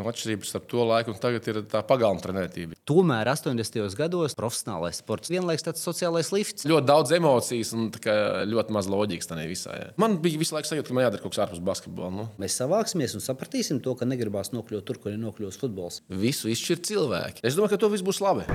[0.00, 2.78] Nu, atšķirības starp to laiku un tagad ir tā pagalma trenētība.
[2.88, 3.82] Tomēr 80.
[3.98, 6.64] gados profesionālais sports vienlaikus tāds sociālais lifts.
[6.70, 9.76] Ļoti daudz emocijas un ļoti maz loģikas tam visā.
[9.76, 9.92] Jā.
[10.00, 12.12] Man bija visu laiku sajūta, ka man jādara kaut kas ārpus basketbola.
[12.16, 12.26] Nu.
[12.40, 16.00] Mēs savāksimies un sapratīsim to, ka negribās nokļūt tur, kur ir nokļuvis futbols.
[16.08, 17.44] Visu izšķir cilvēki.
[17.44, 18.48] Es domāju, ka to viss būs labi.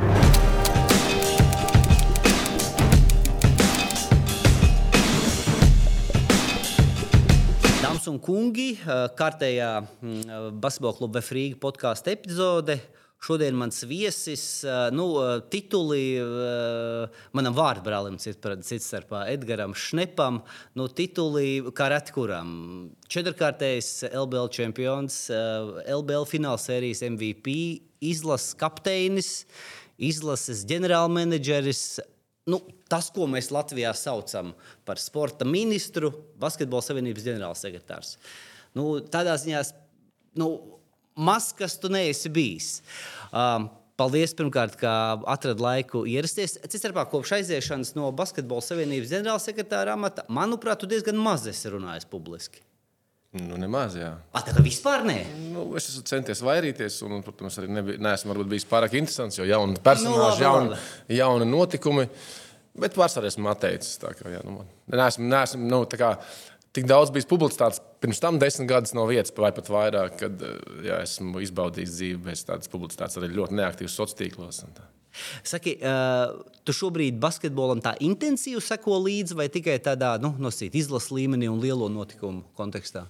[8.05, 8.75] Dāmas un kungi,
[9.17, 9.69] kārtējā
[10.61, 12.75] basketbola kluba Frīga podkāstu epizode.
[13.17, 14.61] Šodien mans viesis,
[14.93, 15.07] nu,
[15.49, 16.19] tituli
[17.33, 20.43] manam vārdbrālim, cits starpā Edgars Šnepam,
[20.77, 22.51] nu, tituli kā reti kuram.
[23.09, 25.23] Četrkārtējs LBL čempions,
[25.89, 27.57] LBL finālsērijas MVP,
[28.05, 29.31] izlases kapteinis,
[29.97, 31.87] izlases ģenerālmenedžeris,
[32.49, 32.59] nu,
[32.91, 34.53] tas, ko mēs Latvijā saucam
[34.87, 38.15] par sporta ministru, Basketbola savienības ģenerālsekretārs.
[38.75, 39.63] Nu, tādā ziņā,
[40.41, 40.51] nu,
[41.15, 42.77] maz kas tu neesi bijis.
[43.31, 44.89] Um, Paldies, pirmkārt, ka
[45.31, 46.57] atradāt laiku ierasties.
[46.67, 52.59] Citāpā, kopš aiziešanas no Basketbola savienības ģenerālsekretāra amata, manuprāt, tu diezgan maz esi runājis publiski.
[53.35, 54.13] Nu, nemaz, jā.
[54.31, 55.15] A, tā kā vispār nē.
[55.51, 59.79] Nu, es esmu centies vairīties, un, protams, arī nebija, neesmu bijis pārāk interesants, jo jauni
[59.83, 60.77] personāļi, nu, jauni,
[61.17, 62.05] jauni notikumi.
[62.79, 63.97] Bet vasarā esmu atteicis.
[64.01, 66.15] Kā, jā, nu, neesmu, neesmu, nu, kā,
[66.75, 70.45] tik daudz bijis publicitātes pirms tam, desmit gadus no vietas, vai pat vairāk, kad
[70.85, 74.63] jā, esmu izbaudījis dzīvi bez tādas publicitātes, arī ļoti neaktīvas sociālos tīklos.
[75.47, 76.33] Saki, uh,
[76.67, 81.61] tu šobrīd basketbolam tā intensīvi seko līdzi, vai tikai tādā nu, nosīt izlases līmenī un
[81.63, 83.05] lielo notikumu kontekstā?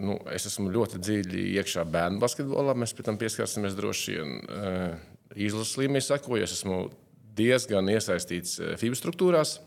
[0.00, 2.74] nu, es esmu ļoti dziļi iekšā bērnu basketbolā.
[2.78, 4.94] Mēs tam pieskarsimies droši vien uh,
[5.36, 6.44] izlases līmenī, sekoju.
[6.46, 6.84] Es esmu
[7.36, 9.58] diezgan iesaistīts FIBA struktūrās.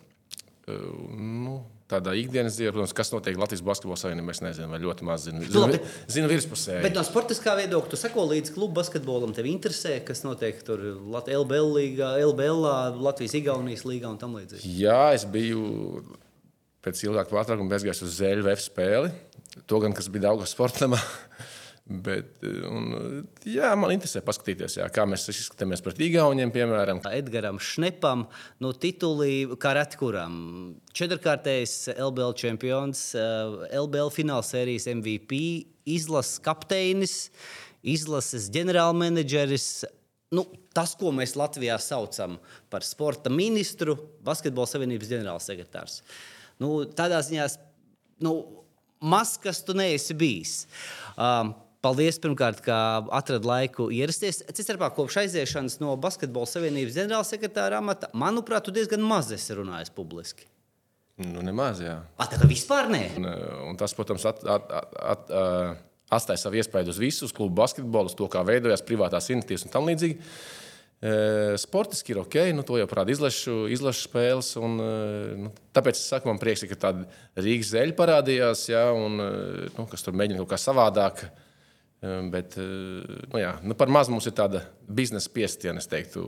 [0.66, 0.86] Uh,
[1.16, 5.28] nu, tādā ikdienas dzīvē, protams, kas notiek Latvijas Basketbola Savienībā, es nezinu, vai ļoti maz
[5.28, 5.44] zinu.
[5.46, 5.80] Zinu, Labi.
[6.12, 6.80] zinu virspusē.
[6.86, 10.82] Bet no sportiskā viedokļa, tu seko līdzi klubu basketbolam, tev interesē, kas notiek tur
[11.22, 12.66] LBL līgā, LBL,
[13.06, 14.74] Latvijas Igaunijas līgā un tam līdzīgi.
[14.82, 16.02] Jā, es biju
[16.86, 19.14] pēc ilgāka pārtraukuma bezgājis uz F spēli.
[19.70, 21.00] To gan, kas bija Daugas sportamā.
[21.86, 22.96] Bet, un,
[23.46, 27.04] jā, man interesē paskatīties, jā, kā mēs izskatāmies pret Igauniem, piemēram.
[27.14, 28.24] Edgars Šnepam,
[28.58, 30.40] no titulī, kā reti kuram.
[30.98, 35.38] Četrkārtējs LBL čempions, LBL finālsērijas MVP,
[35.94, 37.14] izlases kapteinis,
[37.86, 39.68] izlases ģenerālmenedžeris.
[40.34, 42.40] Nu, tas, ko mēs Latvijā saucam
[42.74, 43.94] par sporta ministru,
[44.26, 46.00] Basketbola savienības ģenerālsekretārs.
[46.66, 47.46] Nu, tādā ziņā,
[48.26, 48.34] nu,
[49.06, 50.56] maz kas tu neesi bijis.
[51.14, 51.54] Um,
[51.86, 52.76] Paldies, pirmkārt, ka
[53.14, 54.42] atradāt laiku ierasties.
[54.58, 60.48] Citāpā, kopš aiziešanas no Basketbola savienības ģenerālsekretāra amata, manuprāt, tu diezgan maz esi runājis publiski.
[61.22, 62.00] Nu, nemaz, jā.
[62.18, 63.04] A, tā kā vispār nē.
[63.20, 63.30] Un,
[63.70, 65.78] un tas, protams, at, at, at, at, uh,
[66.18, 69.76] atstāja savu iespaidu uz visu, uz klubu basketbolu, uz to, kā veidojās privātās iniciatīvas un
[69.78, 70.20] tam līdzīgi.
[71.62, 74.56] Sportiski ir ok, nu, to jau parāda izlašu, izlašu spēles.
[74.58, 74.78] Un,
[75.46, 77.06] nu, tāpēc es saku, man prieks, ka tāda
[77.38, 81.28] Rīgas zeļa parādījās, ja, un, nu, kas tur mēģina kaut kā savādāk.
[82.32, 86.26] Bet nu, jā, nu, par maz mums ir tāda biznesa piestiena, es teiktu.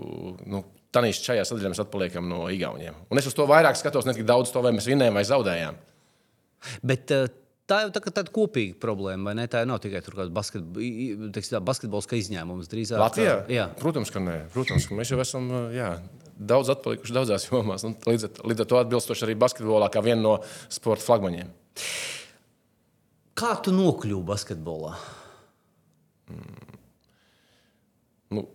[0.50, 0.64] Nu,
[0.96, 2.96] Tanīs šajā sadaļā mēs atpaliekam no Igauniem.
[3.12, 5.82] Un es uz to vairāk skatos, ne tik daudz to, vai mēs vinnējām vai zaudējām.
[6.82, 7.28] Bet, uh
[7.68, 9.44] Tā jau tā, tāda kopīga problēma, vai ne?
[9.52, 10.00] Tā nav tikai
[10.32, 12.70] basketbola, teiksim, basketbols, kā izņēmums.
[12.72, 13.34] Drīzāk, Latvijā?
[13.52, 13.66] Jā.
[13.82, 14.38] Protams, ka nē.
[14.54, 15.90] Protams, ka mēs jau esam jā,
[16.40, 17.84] daudz atpalikuši daudzās jomās.
[18.08, 20.34] Līdz, līdz ar to atbilstoši arī basketbolā, kā viena no
[20.72, 21.52] sporta flagmaņiem.
[23.38, 24.96] Kā tu nokļuvi basketbolā?
[26.32, 26.80] Mm.
[28.38, 28.46] Nu,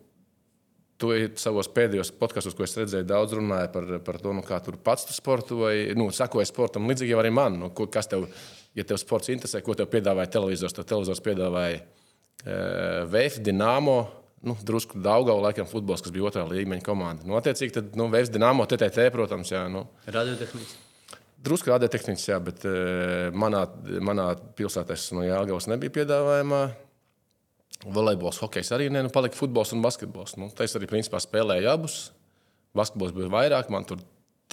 [1.00, 4.75] tu savos pēdējos podkastos, ko es redzēju, daudz runāja par, par to, nu, kā tu
[4.77, 6.87] pats tu sportoji, nu, sakoji sportam.
[6.91, 8.28] Līdzīgi arī man, nu, kas tev
[8.78, 11.87] ja tev sports interesē, ko tev piedāvāja televizors, tad televizors piedāvāja uh,
[12.44, 14.00] eh, VF, Dienāmo.
[14.43, 17.27] Nu, drusku Daugau, laikam, futbols, kas bija otrā līmeņa komanda.
[17.28, 19.69] Nu, attiecīgi, tad nu, VF, Dienāmo, TTT, protams, jā.
[19.71, 19.84] Nu.
[20.10, 20.72] Radiotehniks.
[21.43, 23.65] Drusku radiotehniks, jā, bet uh, manā,
[24.03, 26.65] manā pilsētā no Jālgavas nebija piedāvājumā.
[27.82, 30.36] Volejbols, hokejs arī ne, nu, palika futbols un basketbols.
[30.39, 32.01] Nu, es arī principā spēlēju abus.
[32.78, 34.03] Basketbols bija vairāk, man tur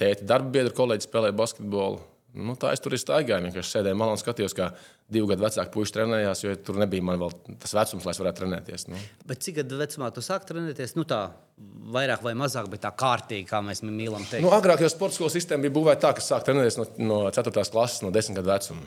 [0.00, 2.00] tēti darba biedri, kolēģi spēlēja basketbolu.
[2.30, 3.42] Nu, tā es tur stāvēju.
[3.48, 4.68] Vienkārši sēdēju malā un skatījos, kā
[5.10, 8.42] divu gadu vecāki puiši trenējās, jo tur nebija man vēl tas vecums, lai es varētu
[8.42, 8.86] trenēties.
[8.92, 9.00] Nu.
[9.26, 10.94] Bet cik gadu vecumā tu sāki trenēties?
[10.98, 11.24] Nu, tā
[11.90, 14.44] vairāk vai mazāk, bet tā kārtīgi, kā mēs mīlam teikt.
[14.46, 17.66] Nu, agrāk jau sporta skolas sistēma bija būvēta tā, ka sāk trenēties no, no 4.
[17.74, 18.86] klases, no 10 gadu vecuma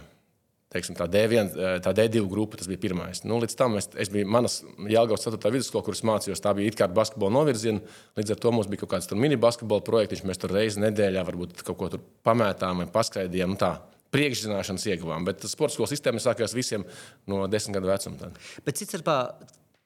[0.73, 1.53] teiksim, tā, D1,
[1.85, 3.23] tā D2 grupa, tas bija pirmais.
[3.27, 4.59] Nu, līdz tam es, es biju manas
[4.89, 5.51] Jālgauts 4.
[5.53, 6.41] vidusskola, kuras mācījos.
[6.43, 7.83] Tā bija it kā basketbola novirziena.
[8.19, 10.25] Līdz ar to mums bija kaut kāds mini basketbola projekts.
[10.27, 13.55] Mēs tur reizi nedēļā varbūt kaut ko tur pamētām vai paskraidījām.
[13.55, 13.75] Nu, tā.
[14.13, 15.25] priekšzināšanas ieguvām.
[15.25, 16.85] Bet sporta skolas sistēma sākās visiem
[17.29, 18.19] no desmit gadu vecuma.
[18.19, 18.37] Tad.
[18.65, 19.17] Bet cits starpā,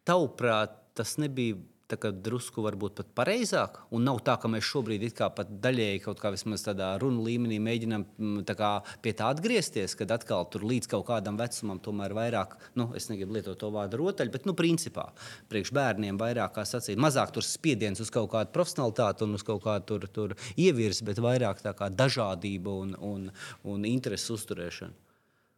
[0.08, 1.56] tavuprāt, tas nebija
[1.96, 3.80] drusku varbūt pat pareizāk.
[3.92, 5.06] Un nav tā, ka mēs šobrīd
[5.36, 10.12] pat daļēji kaut kā vismaz tādā runu līmenī mēģinām mm, tā pie tā atgriezties, kad
[10.12, 14.32] atkal tur līdz kaut kādam vecumam tomēr vairāk, nu, es negribu lietot to vārdu rotaļu,
[14.32, 15.08] bet, nu, principā,
[15.48, 19.64] priekš bērniem vairāk, kā sacīt, mazāk tur spiediens uz kaut kādu profesionalitāti un uz kaut
[19.64, 23.32] kādu tur, tur ievirzi, bet vairāk tā kā dažādība un, un,
[23.64, 24.94] un interesu uzturēšana.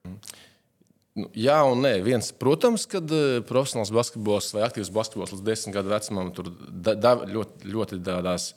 [0.06, 0.48] Mm.
[1.18, 1.96] Nu, jā, un nē.
[2.06, 6.94] Viens, protams, kad uh, profesionāls basketbols vai aktīvs basketbols līdz desmit gadu vecumam tur da,
[6.94, 8.52] da, ļoti, ļoti tādās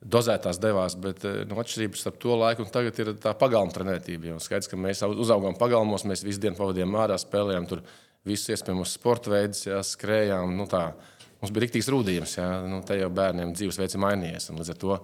[0.00, 4.38] dozētās devās, bet uh, nu, atšķirības starp to laiku un tagad ir tā pagalma trenētība.
[4.40, 7.82] Skaidrs, ka mēs uzaugām pagalmos, mēs visu dienu pavadījām ārā, spēlējām tur
[8.28, 10.54] visus iespējamos sporta veidus, jā, skrējām.
[10.56, 10.92] Nu, tā.
[11.40, 14.50] Mums bija rīktīgs rūdījums, jā, nu, te jau bērniem dzīvesveids ir mainījies.
[14.52, 14.98] Līdz ar to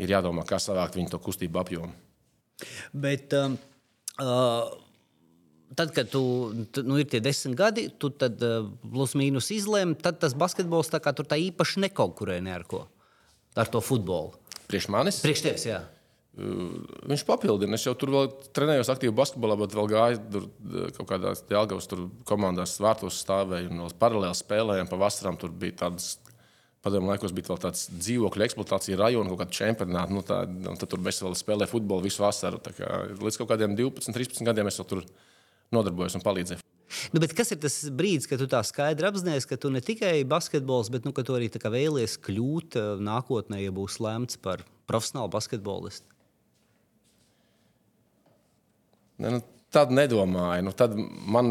[0.00, 1.92] ir jādomā, kā savākt viņu to kustību apjomu.
[3.04, 3.58] Bet, um,
[4.18, 4.72] uh
[5.76, 6.22] tad, kad tu,
[6.82, 11.00] nu, ir tie desmit gadi, tu tad uh, plus mīnus izlēmi, tad tas basketbols tā
[11.02, 12.84] kā tur tā īpaši nekonkurē ne ar ko.
[13.58, 14.34] Ar to futbolu.
[14.70, 15.20] Priekš manis?
[15.22, 15.82] Priekš tevis, jā.
[16.34, 17.78] Uh, viņš papildina.
[17.78, 20.50] Es jau tur vēl trenējos aktīvi basketbolā, bet vēl gāju tur
[20.98, 21.90] kaut kādās Jālgavas
[22.28, 24.90] komandās, vārtos stāvēju un vēl paralēli spēlējām.
[24.90, 26.16] Pa vasarām tur bija tādas
[26.84, 30.12] Padomu laikos bija vēl tāds dzīvokļu eksploatācija rajona, kaut kāda čempionāta.
[30.12, 30.42] Nu, tā,
[30.76, 32.58] tad tur mēs vēl spēlējām futbolu visu vasaru.
[32.76, 32.90] Kā,
[33.24, 35.00] līdz kaut kādiem 12, 13 gadiem es tur
[35.72, 36.64] nodarbojos un palīdzēju.
[37.14, 40.90] Nu, kas ir tas brīdis, kad tu tā skaidri apzinājies, ka tu ne tikai basketbols,
[40.94, 46.06] bet nu, tu arī vēlies kļūt eh, nākotnē, ja būs lemts par profesionālu basketbolistu?
[49.18, 49.42] Ne, nu,
[49.74, 50.62] Tad nedomāju.
[50.68, 51.50] Nu, tad man,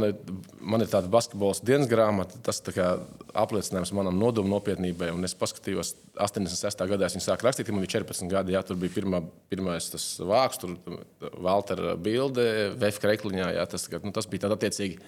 [0.64, 5.10] man ir tāda basketbola dienas grāmata, tas apliecinājums manam nodomu nopietnībai.
[5.12, 6.86] Un es paskatījos, 86.
[6.94, 8.56] gadā viņa sāka rakstīt, man bija 14 gadi.
[8.56, 9.20] Jā, tur bija pirmā,
[9.52, 10.78] pirmais tas vāks, tur
[11.44, 12.46] Valtera bilde,
[12.80, 13.50] Vēfka rekliņā.
[13.58, 15.02] Jā, tas, nu, tas bija tāds attiecīgi.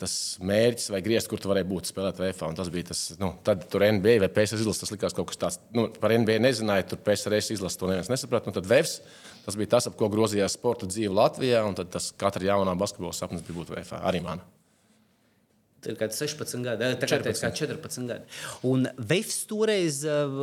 [0.00, 2.22] Tas mērķis vai griezt, kur tu varēji būt, spēlēt.
[2.48, 4.86] Un tas bija tas, nu, tad tur NBA vai PSC izlases.
[4.86, 8.48] Tas likās kaut kas tāds, nu, par NBA nezināju, tur PSC izlases to neviens nesaprata.
[8.48, 8.96] Nu, tad VFs
[9.42, 13.42] Tas bija tas, ap ko grozījās sporta dzīve Latvijā, un tas katra jaunā basketbola sapnis
[13.46, 14.02] bija būt VFā.
[14.06, 14.42] Arī man.
[15.82, 17.56] Tur bija 16 gadi, tā 14.
[17.58, 18.40] 14 gadi.
[18.70, 20.36] Un Vēfs toreiz, uh,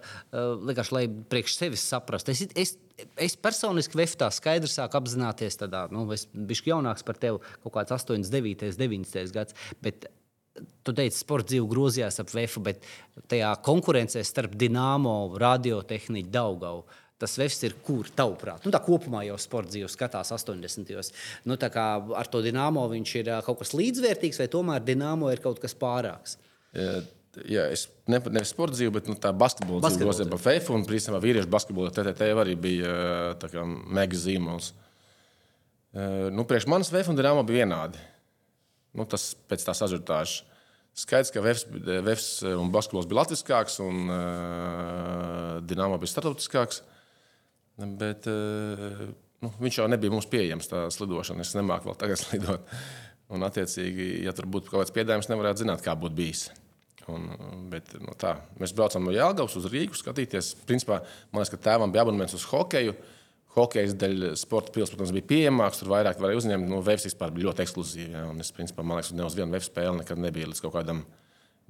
[0.00, 2.76] uh, likās, lai priekš sevis saprastu, es, es,
[3.28, 7.76] es personiski Vēfs tā skaidri sāku apzināties, tādā, nu, es biju jaunāks par tevi, kaut
[7.76, 9.66] kāds 8, 9, 9 gads.
[9.84, 10.08] Bet,
[10.56, 12.84] Tu teici, sports dzīve grozījās ap Vēfu, bet
[13.28, 18.66] tajā konkurencē starp Dienāmo, radiotehniku, Daugavu Tas vefs ir kur, tavuprāt?
[18.66, 20.84] Nu, tā kopumā jau sporta dzīve skatās 80.
[20.90, 21.12] gados.
[21.48, 25.76] Nu, ar to dīnāmo viņš ir kaut kas līdzvērtīgs, vai tomēr dīnāmo ir kaut kas
[25.78, 26.36] pārāks?
[26.76, 27.00] Jā.
[27.44, 30.70] Jā, es ne, nevis sporta dzīve, bet nu, tā basketbola dzīve gāja pa FEF.
[30.72, 32.94] Un, principā, vīriešu basketbolā TTT arī bija
[33.92, 34.70] mega zīmols.
[36.32, 38.00] Nu, priekš manis VF un Dienāmo bija vienādi.
[38.96, 40.46] Nu, tas pēc tās ažurtāžas.
[40.96, 46.80] Skaidrs, ka Vēfs, un basketbols bija latviskāks, un uh, Dienāmo bija starptautiskāks.
[46.80, 46.95] Uh,
[47.76, 49.08] Bet eh,
[49.44, 51.44] nu, viņš jau nebija mums pieejams, tā slidošana.
[51.44, 52.70] Es nemāku vēl tagad slidot.
[53.26, 56.46] Un, attiecīgi, ja tur būtu kaut kāds piedāvājums, nevarētu zināt, kā būtu bijis.
[57.10, 57.26] Un,
[57.70, 60.54] bet, no nu, tā, mēs braucām no Jālgavas uz Rīgas, skatīties.
[60.66, 61.00] Principā,
[61.30, 62.96] man liekas, ka tēvam bija abonements uz hokeju.
[63.56, 65.80] Hokejas dēļ sporta pils, protams, bija pieejamāks.
[65.80, 66.66] Tur vairāk varēja uzņemt.
[66.70, 68.10] Nu, Vēfs vispār bija ļoti ekskluzīvi.
[68.12, 71.06] Ja, es, principā, man liekas, ne uz vienu Vēfs spēli nekad nebija līdz kaut kādam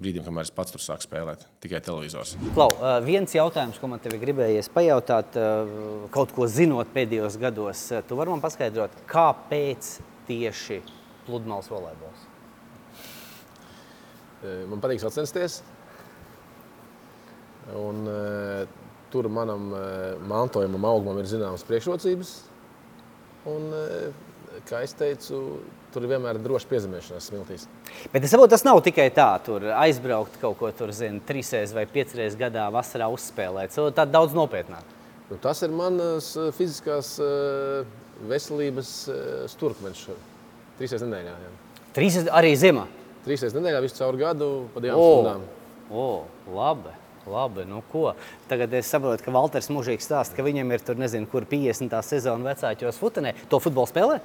[0.00, 2.34] brīdim, kamēr es pats tur sāku spēlēt, tikai televizors.
[2.56, 2.68] Klau,
[3.06, 5.38] viens jautājums, ko man te gribējies pajautāt,
[6.14, 9.96] kaut ko zinot pēdējos gados, tu vari man paskaidrot, kāpēc
[10.28, 10.82] tieši
[11.26, 12.26] pludmales volejbols?
[14.70, 15.62] Man patīk sacensties.
[17.74, 18.04] Un,
[19.10, 19.72] tur manam
[20.28, 22.34] mantojumam, augumam ir zināmas priekšrocības.
[23.50, 23.72] Un,
[24.68, 25.40] kā es teicu,
[25.96, 27.64] tur vienmēr ir droša piezemēšanās smiltīs.
[28.12, 31.86] Bet es saprotu, tas nav tikai tā, tur aizbraukt kaut ko tur, zinu, trīsreiz vai
[31.88, 33.72] piecreiz gadā vasarā uzspēlēt.
[33.96, 34.92] Tā ir daudz nopietnāk.
[35.30, 37.96] Nu, tas ir manas eh, fiziskās eh,
[38.30, 40.04] veselības eh, stūrkmeņš.
[40.76, 41.32] Trīsreiz nedēļā.
[41.46, 41.80] Jā.
[41.96, 42.84] Trīsreiz arī zima?
[43.24, 45.16] Trīsreiz nedēļā visu caur gadu pa divām oh.
[45.16, 45.48] stundām.
[45.88, 46.94] O, oh, labi.
[47.26, 48.12] Labi, nu ko?
[48.46, 51.96] Tagad es saprotu, ka Valters mūžīgi stāsta, ka viņam ir tur nezinu, kur 50.
[52.06, 53.32] sezona vecākos futenē.
[53.50, 54.20] To futbolu spēlē?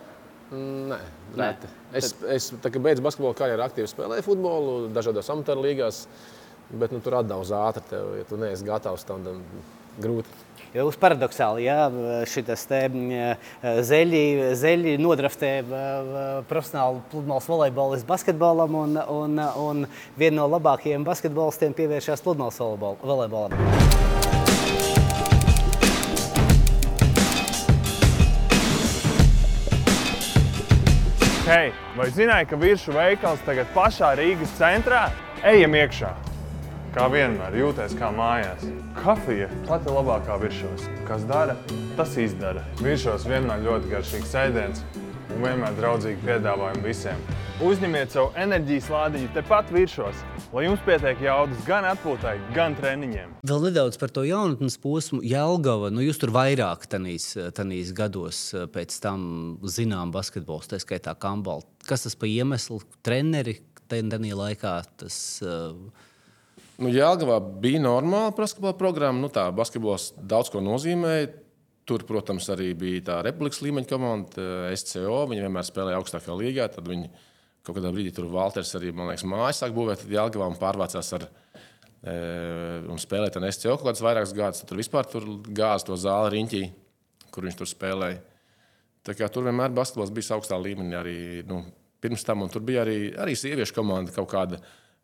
[0.51, 0.97] Nē,
[1.39, 1.49] Nē.
[1.95, 6.03] Es, es beidzu basketbolu karjeru, aktīvi spēlēju futbolu, dažādās amatieru līgās,
[6.75, 7.85] bet nu, tur atdauž ātri.
[7.91, 9.39] Tev, ja tu neesi gatavs tam, tam
[10.03, 10.41] grūti.
[10.71, 11.89] Jūs paradoxāli, ja
[12.31, 12.63] šis
[13.87, 14.21] zeļi,
[14.59, 15.49] zeļi nodraftē
[16.47, 19.83] profesionālu pludmales volejbolistu basketbolam, un, un, un
[20.19, 22.61] viena no labākajiem basketbolistiem pievēršās pludmales
[23.03, 24.00] volejbolam.
[31.51, 35.01] Hei, vai zināji, ka virsmu veikals tagad pašā Rīgas centrā?
[35.43, 36.11] Ejam iekšā!
[36.95, 38.63] Kā vienmēr, jūties kā mājās.
[38.95, 40.85] Kafija pati labākā virsmas.
[41.09, 41.57] Kas dara,
[41.97, 42.63] tas izdara.
[42.79, 47.19] Virsmas vienmēr ļoti garšīgs ēdiens un vienmēr draudzīgi piedāvājumi visiem.
[47.61, 50.17] Uzņemiet savu enerģijas lādiņu tepat virsmas,
[50.49, 53.35] lai jums pietiek jaudas gan atpūtai, gan treniņiem.
[53.45, 55.19] Vēl nedaudz par to jaunatnes posmu.
[55.21, 58.39] Jelgava, nu jūs tur vairāk tanīs, tanīs gados
[58.73, 59.21] pēc tam
[59.61, 61.61] zinām basketbols, tā skaitā kambal.
[61.85, 62.81] Kas tas pa iemeslu?
[63.05, 63.59] Treneri
[63.91, 65.19] tajā laikā tas.
[65.45, 66.09] Uh,
[66.81, 69.21] Nu, Jālgavā bija normāla basketbola programma.
[69.21, 71.27] Nu, tā basketbols daudz ko nozīmēja.
[71.85, 75.27] Tur, protams, arī bija tā republikas līmeņa komanda, eh, SCO.
[75.29, 76.65] Viņi vienmēr spēlēja augstākā līgā.
[76.73, 77.11] Tad viņi
[77.65, 80.03] kaut kādā brīdī tur Walters arī, man liekas, mājas sāk būvēt.
[80.03, 82.15] Tad Jālgavā un pārvācās ar e,
[82.89, 84.65] un spēlēja ar SCO kaut kādas vairākas gadus.
[84.67, 86.63] Tur vispār tur gāza to zāli riņķī,
[87.33, 88.19] kur viņš tur spēlēja.
[89.07, 91.17] Tā kā tur vienmēr basketbols bija augstā līmenī arī
[91.49, 91.63] nu,
[92.01, 92.45] pirms tam.
[92.53, 94.61] Tur bija arī, arī sieviešu komanda kaut kāda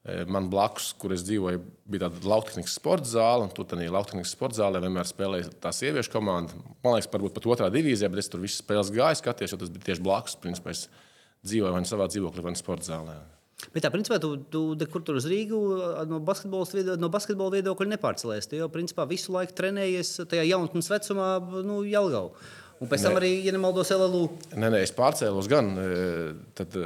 [0.08, 1.60] Man blakus, kur es dzīvoju,
[1.92, 3.50] bija tāda lauktehnikas sporta zāle.
[3.52, 6.56] Tur tādā lauktehnikas sporta zālē vienmēr spēlēja tā sieviešu komanda.
[6.86, 9.74] Man liekas, varbūt pat otrā divīzijā, bet es tur visas spēles gāju, skaties, jo tas
[9.74, 10.38] bija tieši blakus.
[10.40, 10.86] Principā es
[11.46, 13.18] dzīvoju vai savā dzīvoklī, vai sporta zālē.
[13.74, 15.60] Bet tā, principā, tu, tu kur tur uz Rīgu
[16.10, 18.50] no basketbola, no basketbola viedokļa nepārcelējies.
[18.52, 21.32] Tu jau, principā, visu laiku trenējies tajā jaunatnes vecumā,
[21.66, 22.36] nu, Jelgavā.
[22.78, 23.22] Un pēc tam ne.
[23.24, 24.28] arī, ja nemaldos, LLU.
[24.54, 25.74] Nē, nē, es pārcēlos gan.
[26.58, 26.78] Tad,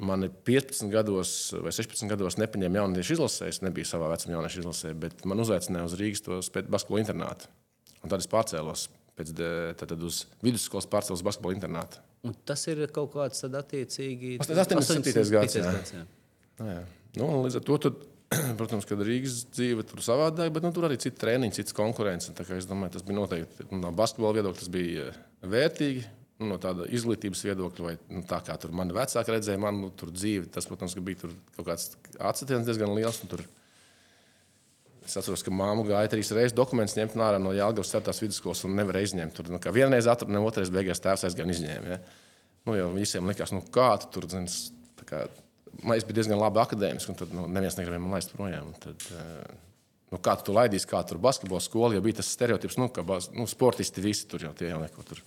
[0.00, 1.30] Mani 15 gados
[1.60, 3.50] vai 16 gados nepaņēma jauniešu izlasē.
[3.52, 6.38] Es nebiju savā vecumā jauniešu izlasē, bet man uzaicināja uz Rīgas to
[6.72, 7.50] basketbola internātu.
[8.00, 8.86] Un tad es pārcēlos
[9.20, 12.00] pēc tam uz vidusskolas pārcēlos basketbola internātu.
[12.22, 14.36] Un tas ir kaut kāds tāds attiecīgi.
[14.38, 15.24] Tas ir 87.
[15.34, 15.58] gads.
[15.58, 15.74] Jā.
[15.74, 16.06] gads jā.
[16.62, 16.80] Nu.
[17.18, 18.04] Nu, līdz ar to, tad,
[18.60, 22.32] protams, kad Rīgas dzīve tur savādāk, bet nu, tur arī citi treniņi, cits konkurence.
[22.56, 25.18] Es domāju, tas bija noteikti no basketbola viedokļa, tas bija eh,
[25.52, 26.04] vērtīgi
[26.42, 29.90] nu, no tāda izglītības viedokļa, vai nu, tā kā tur mani vecāki redzēja, man nu,
[29.98, 31.92] tur dzīve, tas, protams, bija kaut kāds
[32.32, 33.20] atsitiens diezgan liels.
[33.30, 33.44] Tur,
[35.02, 38.76] Es atceros, ka māma gāja trīs reizes dokumentus ņemt ārā no Jālgavas starptās vidusskolas un
[38.78, 39.34] nevarēja izņemt.
[39.34, 41.96] Tur nu, vienreiz atrada, ne otrreiz beigās tēvs aizgāja un izņēma.
[41.96, 41.98] Ja?
[42.68, 44.60] Nu, jau visiem likās, nu, kā tu tur zins,
[45.02, 48.70] es biju diezgan labi akadēmisks, un tad nu, neviens negribēja man laist projām.
[48.84, 49.42] Tad, uh,
[50.14, 53.02] nu, kā tu tur laidīsi, kā tur basketbola skola, jo bija tas stereotips, nu, ka
[53.06, 55.22] bas, nu, sportisti visi tur jau tie jau neko tur.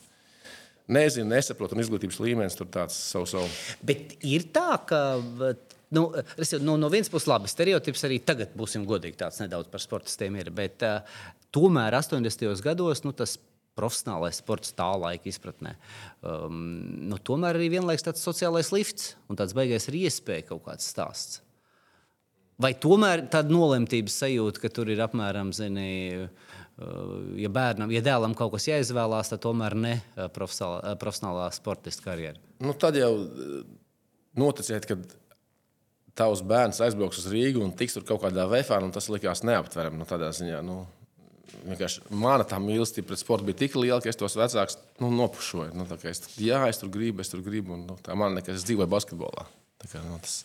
[0.95, 3.33] Nezinu, nesaprotu, un izglītības līmenis tur tāds savs.
[3.33, 3.49] Savu.
[3.83, 4.99] Bet ir tā, ka
[5.95, 6.05] nu,
[6.61, 10.51] nu, no vienas puses, labi, stereotips arī tagad, būsim godīgi, tāds nedaudz par sportistiem ir.
[10.55, 11.17] Bet uh,
[11.55, 12.51] tomēr 80.
[12.65, 13.37] gados nu, tas
[13.75, 15.75] profesionālais sports tā laika izpratnē.
[16.23, 16.59] Um,
[17.09, 21.41] nu, tomēr arī vienlaikus tāds sociālais lifts un tāds beigās ir iespēja kaut kāds stāsts.
[22.61, 25.89] Vai tomēr tāda nolemtības sajūta, ka tur ir apmēram, zini,
[27.35, 32.39] ja bērnam, ja dēlam kaut kas jāizvēlās, tad tomēr ne profesionālā, profesionālā sportista karjera.
[32.63, 33.11] Nu, tad jau
[34.39, 35.03] noticiet, kad
[36.15, 39.99] tavs bērns aizbrauks uz Rīgu un tiks tur kaut kādā veifā, un tas likās neaptverami.
[39.99, 40.83] Nu, tādā ziņā, nu,
[42.09, 45.75] mana tā mīlestība pret sportu bija tik liela, ka es tos vecākus nu, nopušoju.
[45.75, 47.75] Nu, es, jā, es tur gribu, es tur gribu.
[47.75, 49.45] Un, nu, tā man nekas, es dzīvoju basketbolā.
[49.83, 50.41] Tā kā, nu, tas,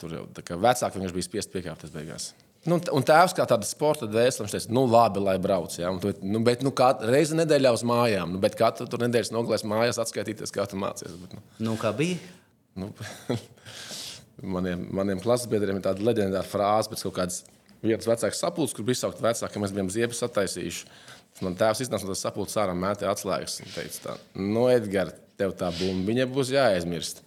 [0.00, 2.30] tur jau vecāki vienkārši bija spiest piekāpties beigās.
[2.68, 5.72] Nu, un tēvs kā tāda sporta dvēsele, viņš teica, nu, labi, lai brauc.
[5.78, 5.94] Ja?
[6.02, 9.64] Tu, nu, bet, nu, kā reizi nedēļā uz mājām, nu, bet katru tur nedēļas nogalēs
[9.64, 11.14] mājās atskaitīties, kā tu mācies.
[11.22, 11.46] Bet, nu.
[11.64, 12.20] nu, kā bija?
[12.76, 12.90] Nu,
[14.42, 17.40] maniem, maniem klases biedriem ir tāda leģendāra frāze pēc kaut kādas
[17.84, 20.92] vietas vecākas sapulces, kur bija izsaukt vecāki, ka mēs bijām ziepes attaisījuši.
[21.44, 25.54] Man tēvs iznāca no tās sapulces ārā, mētē atslēgas un teica, tā, nu, Edgars, tev
[25.56, 27.24] tā bumbiņa būs jāaizmirst.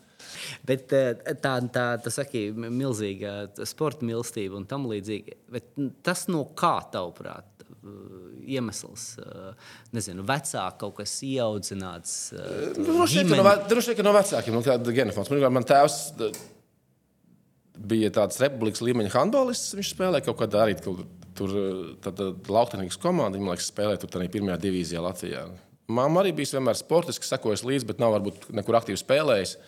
[0.68, 5.38] Bet eh, tā, tā, tā saki, milzīga sporta mīlestība un tam līdzīgi.
[5.54, 5.74] Bet
[6.06, 7.50] tas no kā tavuprāt?
[7.74, 12.18] Eh, iemesls, eh, nezinu, vecāki kaut kas ieaudzināts.
[12.78, 15.32] Droši vien, no, droši vien no vecākiem, no kāda genofons.
[15.48, 16.00] Man tēvs
[17.78, 19.76] bija tāds republikas līmeņa handbolists.
[19.78, 21.04] Viņš spēlēja kaut kādā arī tur,
[21.38, 21.54] tur
[22.50, 23.40] lauktenikas komandā.
[23.40, 25.48] Viņa liekas, spēlēja tur tādā pirmajā divīzijā Latvijā.
[25.94, 29.60] Māma arī bija vienmēr sportiski, sekojas līdzi, bet nav varbūt nekur aktīvi spēlējusi.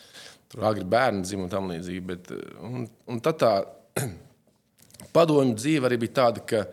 [0.54, 2.04] Tur agri bērni dzimta un tam līdzīgi.
[2.06, 2.32] Bet,
[2.64, 3.54] un, un tad tā
[5.16, 6.64] padomju dzīve arī bija tāda, ka,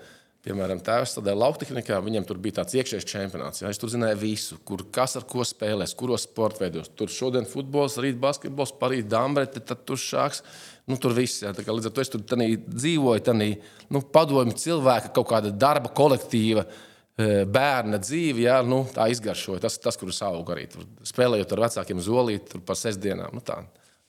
[0.43, 3.63] piemēram, tēvs tādā lauktehnikā, viņam tur bija tāds iekšējs čempionāts.
[3.63, 6.91] Jā, es tur zināju visu, kur kas ar ko spēlēs, kuros sporta veidos.
[6.99, 10.43] Tur šodien futbols, rīt basketbols, parīt dambrete, tad tur šāks.
[10.91, 11.55] Nu, tur viss ir.
[11.55, 13.53] Līdz ar to es tur dzīvoju, tādā
[13.95, 16.67] nu, padomju cilvēka, kaut kāda darba kolektīva.
[17.13, 19.63] E, bērna dzīve, jā, nu, tā izgaršoja.
[19.63, 20.67] Tas, tas kur es augu arī.
[20.73, 23.37] Tur, spēlējot ar vecākiem zolīt, tur pa sestdienām.
[23.37, 23.61] Nu, tā,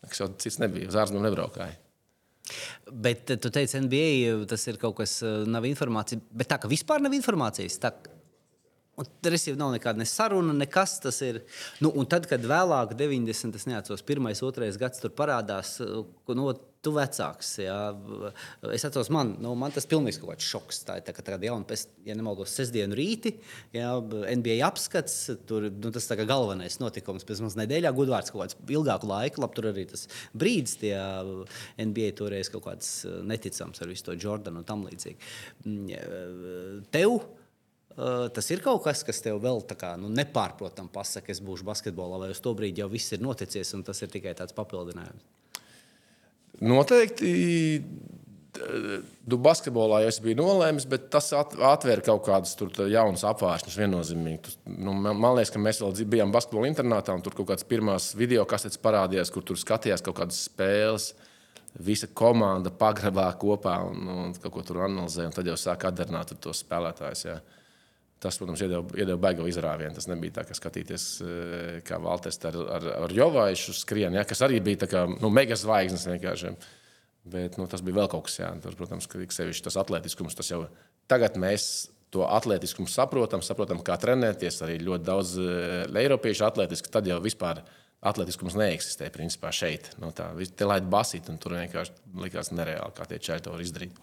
[0.08, 1.83] kas jau cits nebija, uz ārzemēm nebraukāja.
[2.92, 6.20] Bet tu teici, NBA tas ir kaut kas, e, nav informācija.
[6.36, 7.80] Bet tā, ka vispār nav informācijas.
[7.84, 7.94] Tā...
[8.94, 11.42] Un resīvi nav nekāda ne saruna, nekas tas ir.
[11.82, 13.58] Nu, un tad, kad vēlāk, 90.
[13.58, 16.52] es neatceros, pirmais, otrais gads tur parādās, nu,
[16.84, 17.50] tu vecāks.
[17.64, 17.78] Jā.
[18.76, 20.84] Es atceros, man, nu, man tas pilnīgs kaut kāds šoks.
[20.86, 23.34] Tā ir tā, tāda jauna, pēc, ja nemaldos, sestdienu rīti,
[23.74, 23.90] jā,
[24.38, 25.18] NBA apskats,
[25.50, 27.26] tur nu, tas tā kā galvenais notikums.
[27.26, 30.06] Pēc mums nedēļā gudvārds kaut kāds ilgāku laiku, labi, tur arī tas
[30.38, 30.94] brīdis, tie
[31.82, 35.34] NBA toreiz kaut kāds neticams ar visu to Jordanu un tam līdzīgi.
[35.66, 37.24] Mm, tev?
[37.94, 42.24] Uh, tas ir kaut kas, kas tev vēl kā, nu, nepārprotami pasaka, es būšu basketbolā,
[42.24, 45.22] vai uz to brīdi jau viss ir noticis, un tas ir tikai tāds papildinājums.
[46.62, 47.34] Noteikti.
[48.54, 52.54] Tu basketbolā jau biji nolēmis, bet tas atvēra kaut kādus
[52.92, 54.54] jaunus apgāršņus viennozīmīgi.
[54.78, 58.46] Nu, man liekas, ka mēs vēl bijām basketbola internātā, un tur kaut kādas pirmās video
[58.46, 61.12] kasetes parādījās, kur tur skatījās kaut kādas spēles.
[61.82, 65.34] Visa komanda pagrabā kopā un, un kaut ko tur analizēja.
[65.34, 67.26] Tad jau sāk atdarināt tos spēlētājus.
[67.26, 67.40] Jā.
[68.24, 69.92] Tas, protams, iedeva, iedeva baigo izrāvienu.
[69.98, 74.44] Tas nebija tā, kā skatīties, eh, kā Valters ar, ar, ar Jovaišu skrien, ja, kas
[74.46, 76.54] arī bija kā, nu, mega zvaigznes vienkārši.
[77.34, 78.52] Bet nu, tas bija vēl kaut kas, jā.
[78.64, 80.66] Tas, protams, ka sevišķi tas atletiskums, tas jau
[81.12, 84.62] tagad mēs to atletiskumu saprotam, saprotam, kā trenēties.
[84.64, 87.64] Arī ļoti daudz eh, eiropiešu atletiski, tad jau vispār
[88.04, 89.92] atletiskums neeksistē principā šeit.
[90.00, 93.64] No tā, te laid basīt, un tur vienkārši likās nereāli, kā tie čaļi to var
[93.64, 94.00] izdarīt.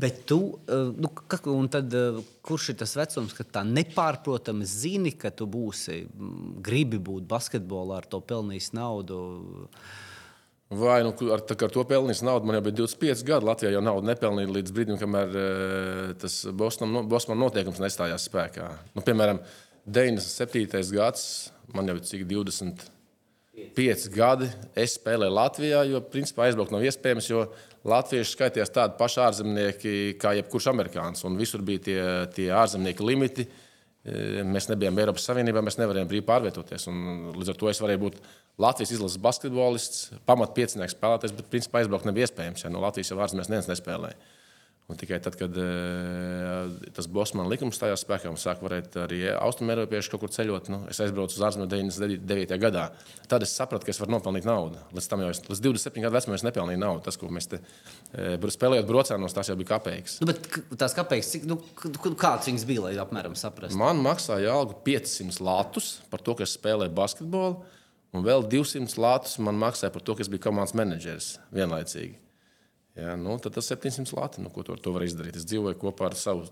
[0.00, 1.10] Bet tu, eh, nu,
[1.70, 6.04] tad, eh, kurš ir tas vecums, kad tā nepārprotami zini, ka tu būsi,
[6.64, 9.20] gribi būt basketbolā, ar to pelnījis naudu?
[10.74, 12.48] Vai nu, ar, ar to pelnījis naudu?
[12.48, 13.46] Man jau bija 25 gadi.
[13.46, 18.70] Latvijā jau naudu nepelnīja līdz brīdim, kamēr uh, tas Bostonam notiekums nestājās spēkā.
[18.96, 19.42] Nu, piemēram,
[19.86, 20.80] 97.
[20.96, 22.88] gads, man jau ir cik 20
[23.74, 27.44] pieci gadi es spēlēju Latvijā, jo principā aizbraukt nav iespējams, jo
[27.88, 31.24] latvieši skaitījās tādi paši ārzemnieki kā jebkurš amerikānis.
[31.38, 32.00] Visur bija tie,
[32.36, 33.46] tie ārzemnieku limiti.
[34.04, 36.88] E, mēs nebijām Eiropas Savienībā, mēs nevarējām brīvi pārvietoties.
[36.90, 38.18] Un līdz ar to es varēju būt
[38.60, 42.66] Latvijas izlases basketbolists, pamatpiecinieks spēlētājs, bet principā aizbraukt nebija iespējams.
[42.66, 44.18] Ja no Latvijas jau ārzemēs neviens nespēlēja.
[44.84, 50.10] Un tikai tad, kad uh, tas Bosmanas likums stājās spēkā un sāk varēt arī austrumēropieši
[50.12, 52.58] kaut kur ceļot, nu, es aizbraucu uz ārzemēm 99.
[52.60, 52.82] gadā.
[53.30, 54.82] Tad es sapratu, ka es varu nopelnīt naudu.
[54.92, 57.00] Līdz tam jau es, līdz 27 gadu vecumam es nepelnīju naudu.
[57.06, 60.18] Tas, ko mēs te uh, spēlējām brocēnos, tas jau bija kapeiks.
[60.20, 61.56] Nu, bet tās kapeiks, cik, nu,
[62.20, 63.80] kāds viņas bija, lai apmēram saprastu?
[63.80, 67.64] Man maksāja algu 500 latus par to, ka es spēlēju basketbolu,
[68.12, 72.20] un vēl 200 latus man maksāja par to, ka es biju komandas menedžeris vienlaicīgi.
[72.94, 74.42] Ja, nu, tad tas ir 700 lati.
[74.44, 75.40] Nu, ko to, to var izdarīt?
[75.40, 76.46] Es dzīvoju kopā ar savu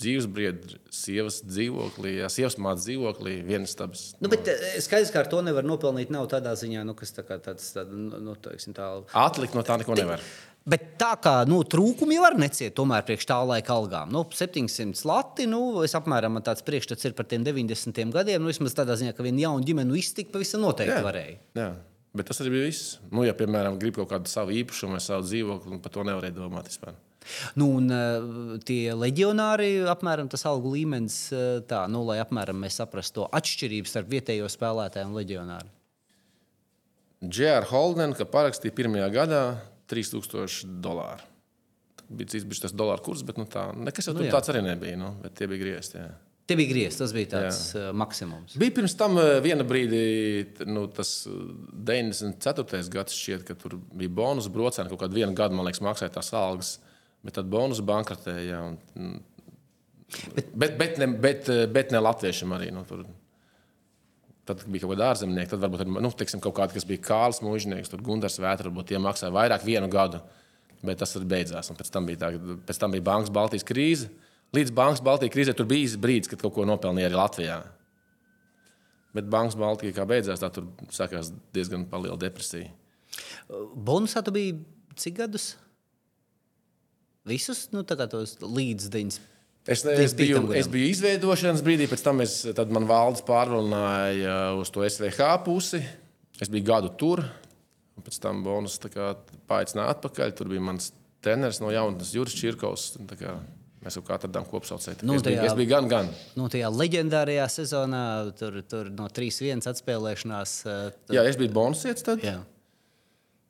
[0.00, 4.08] dzīves biedru, sievas dzīvoklī, ja, sievas mātes dzīvoklī, vienas stabas.
[4.22, 7.22] Nu, bet eh, skaidrs, ka ar to nevar nopelnīt nav tādā ziņā, nu, kas tā
[7.26, 8.88] kā tāds, tād, nu, nu teiksim, tā.
[9.22, 10.24] Atlikt no tā neko nevar.
[10.64, 14.10] Bet tā kā nu, trūkumi var neciet, tomēr priekš tā laika algām.
[14.14, 18.40] Nu, 700 lati, nu, es apmēram tāds priekšstats ir par tiem 90 gadiem.
[18.40, 21.36] Nu, vismaz tādā ziņā, ka viena jauna ģimene iztikt pavisam noteikti jā, varēja.
[21.60, 21.68] Jā.
[22.14, 22.98] Bet tas arī bija viss.
[23.10, 26.70] Nu, ja, piemēram, grib kaut kādu savu īpašumu vai savu dzīvokli, par to nevarēja domāt
[26.70, 26.94] vispār.
[27.58, 32.78] Nu, un uh, tie leģionāri, apmēram tas algu līmenis, uh, tā, nu, lai apmēram mēs
[32.78, 35.72] saprastu to atšķirību starp vietējo spēlētāju un leģionāru.
[37.24, 39.44] Džēra Holdena, ka parakstīja pirmajā gadā
[39.90, 41.24] 3000 dolāru.
[42.04, 45.00] Bija cits bija tas dolāru kurs, bet nu, tā, nekas jau nu, tāds arī nebija.
[45.00, 46.02] Nu, tie bija griezti.
[46.02, 46.12] Jā.
[46.44, 47.86] Te bija griezts, tas bija tāds Jā.
[47.88, 48.56] uh, maksimums.
[48.60, 50.00] Bija pirms tam uh, viena brīdi,
[50.68, 52.66] nu, tas 94.
[52.66, 54.92] Uh, gads, šķiet, ka tur bija bonus brocēni.
[54.92, 56.74] Kaut kādu gadu, man liekas, maksāja tās algas,
[57.24, 58.60] bet tad bonus bankrotēja.
[58.60, 59.46] Un, mm,
[60.36, 62.68] bet, bet, bet, ne, bet, bet ne latviešiem arī.
[62.76, 63.06] Nu, tur,
[64.44, 67.88] tad bija kaut kāda ārzemnieka, tad varbūt nu, teiksim, kaut kāda, kas bija Kāls Mūžnieks,
[67.88, 70.20] tur Gunārs Vētra, varbūt tie maksāja vairāk vienu gadu,
[70.84, 71.72] bet tas beidzās.
[71.72, 74.12] Un pēc tam bija, tā, pēc tam bija Bankas Baltijas krīze.
[74.54, 77.58] Līdz Bankas Baltijas krīzē tur bija brīdis, kad kaut ko nopelnīja arī Latvijā.
[79.14, 82.70] Bet Bankas Baltijā kā beidzās, tā tur sākās diezgan liela depresija.
[83.74, 84.56] Bonusā tu biji
[84.98, 85.52] cik gadus?
[87.24, 89.30] Visus nu, tos līdz 90.
[89.64, 94.68] Es, ne, es, biju, es biju izveidošanas brīdī, pēc tam es, man valdes pārvalināja uz
[94.74, 95.80] to SVH pusi.
[96.42, 97.22] Es biju gadu tur,
[97.96, 98.76] un pēc tam bonus
[99.48, 100.34] paaicināja atpakaļ.
[100.36, 100.90] Tur bija mans
[101.24, 102.90] treneris no jaunatnes Juris Čirkovs.
[103.84, 105.04] Mēs jau atradām kopsaucēju.
[105.04, 106.06] Nu, es, biju, es biju gan, gan.
[106.38, 108.04] Nu, tajā leģendārajā sezonā,
[108.38, 110.54] tur, tur no 3-1 atspēlēšanās.
[110.64, 111.16] Tur...
[111.18, 112.24] Jā, es biju bonusietis tad.
[112.24, 112.38] Jā.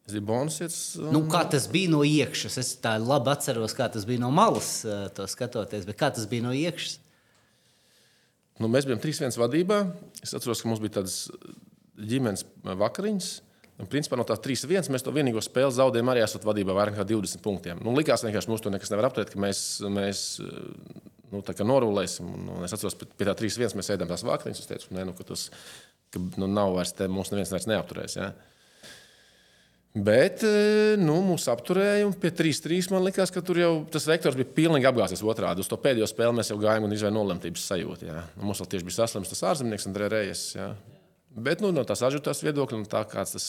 [0.05, 0.81] Es biju bonusietis.
[0.99, 1.13] Un...
[1.15, 2.59] Nu, kā tas bija no iekšas?
[2.61, 4.73] Es tā labi atceros, kā tas bija no malas,
[5.15, 5.87] to skatoties.
[5.87, 6.99] Bet kā tas bija no iekšas?
[8.59, 9.81] Nu, mēs bijām 3-1 vadībā.
[10.23, 11.29] Es atceros, ka mums bija tādas
[11.95, 13.31] ģimenes vakariņas.
[13.75, 17.09] Un, principā, no tā 3-1 mēs to vienīgo spēli zaudējām arī esot vadībā vairāk nekā
[17.11, 17.83] 20 punktiem.
[17.83, 20.21] Nu, likās vienkārši, mums to nekas nevar apturēt, ka mēs, mēs
[21.35, 22.31] nu, norulēsim.
[22.37, 24.63] Un, un es atceros, pie tā 3-1 mēs ēdām tās vakariņas.
[24.63, 25.49] Es teicu, nē, nu, ka, tas,
[26.15, 28.17] ka nu, nav vairs te, mums neviens vairs neapturēs.
[28.21, 28.31] Ja?
[29.95, 34.39] Bet e, nu, mūsu apturēja, un pie 3-3 man liekas, ka tur jau tas vektors
[34.39, 35.67] bija pilnīgi apgāzies otrādi.
[35.67, 38.11] Uz to pēdējo spēli mēs jau gājām un izvēlējām nolemtības sajūtu.
[38.11, 38.25] Ja?
[38.39, 40.49] Nu, mums vēl tieši bija saslims tas ārzemnieks, Andrē Rejas.
[40.55, 40.73] Ja?
[41.35, 43.47] Bet nu, no tās ažūtās viedokļa, un tā kāds tas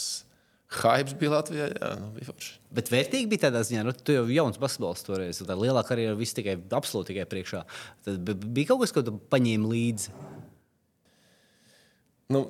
[0.82, 2.56] hype bija Latvijā, jā, nu, bija forši.
[2.76, 6.36] Bet vērtīgi bija tādā ziņā, nu, tu jau jauns basketbols toreiz, tā lielākā karjera viss
[6.38, 7.62] tikai absolūti tikai priekšā.
[8.08, 10.16] Tad bija kaut kas, ko tu paņēmi līdzi.
[12.34, 12.48] Nu,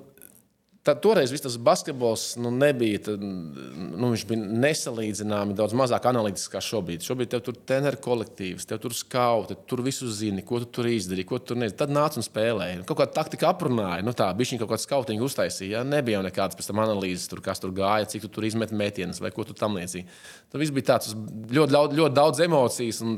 [0.85, 2.99] Tad toreiz tas basketbols nu, nebija.
[3.07, 7.01] Tad, nu, viņš bija nesalīdzināmi daudz mazāk analītisks kā šobrīd.
[7.01, 10.69] Šobrīd tev tur ir treneru kolektīvs, tev tur ir skauti, tur visu zini, ko tu
[10.77, 11.79] tur izdarīji, ko tu tur nezini.
[11.79, 12.83] Tad nāca un spēlēja.
[12.85, 15.79] Kaut kāda taktika aprunāja, nu, tā bija viņa kaut kāda skautinga uztaisīja.
[15.79, 15.83] Ja?
[15.89, 19.23] Nebija jau nekādas pēc tam analīzes, tur, kas tur gāja, cik tu tur izmet metienus
[19.25, 20.05] vai ko tu tam līdzīgi.
[20.53, 23.17] Tur viss bija tāds ļoti, ļoti, ļoti daudz emocijas un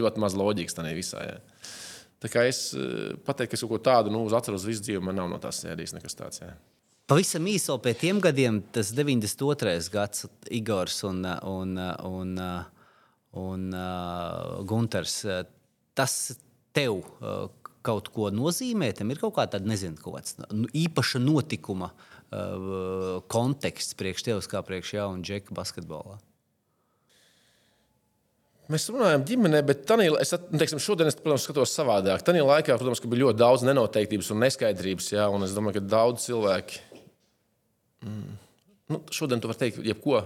[0.00, 1.28] ļoti maz loģikas tajā visā.
[1.28, 1.40] Ja?
[2.24, 5.20] Tā kā es eh, pateiktu, ka es kaut ko tādu nu, atceros visu dzīvi, man
[5.20, 6.40] nav no tās sēdijas nekas tāds.
[6.40, 6.54] Ja.
[7.04, 9.74] Pavisam īsi vēl pie tiem gadiem, tas 92.
[9.92, 10.24] gads,
[10.56, 11.76] Igors un, un,
[12.08, 12.30] un,
[13.42, 15.18] un uh, Gunters.
[15.92, 16.14] Tas
[16.72, 17.50] tev uh,
[17.84, 23.98] kaut ko nozīmē, tam ir kaut kāda, nezinu, kaut kāds nu, īpaša notikuma uh, konteksts
[24.00, 26.16] priekš tevis, kā priekš jaunu džeku basketbolā.
[28.72, 32.24] Mēs runājam ģimenē, bet tanī, es teiksim, šodien es protams, skatos savādāk.
[32.24, 35.10] Tajā laikā protams, bija ļoti daudz nenoteiktības un neskaidrības.
[35.12, 36.93] Jā, un es domāju, ka daudz cilvēku
[38.04, 38.40] Mm.
[38.92, 40.20] Nu, šodien tu vari teikt, jebko,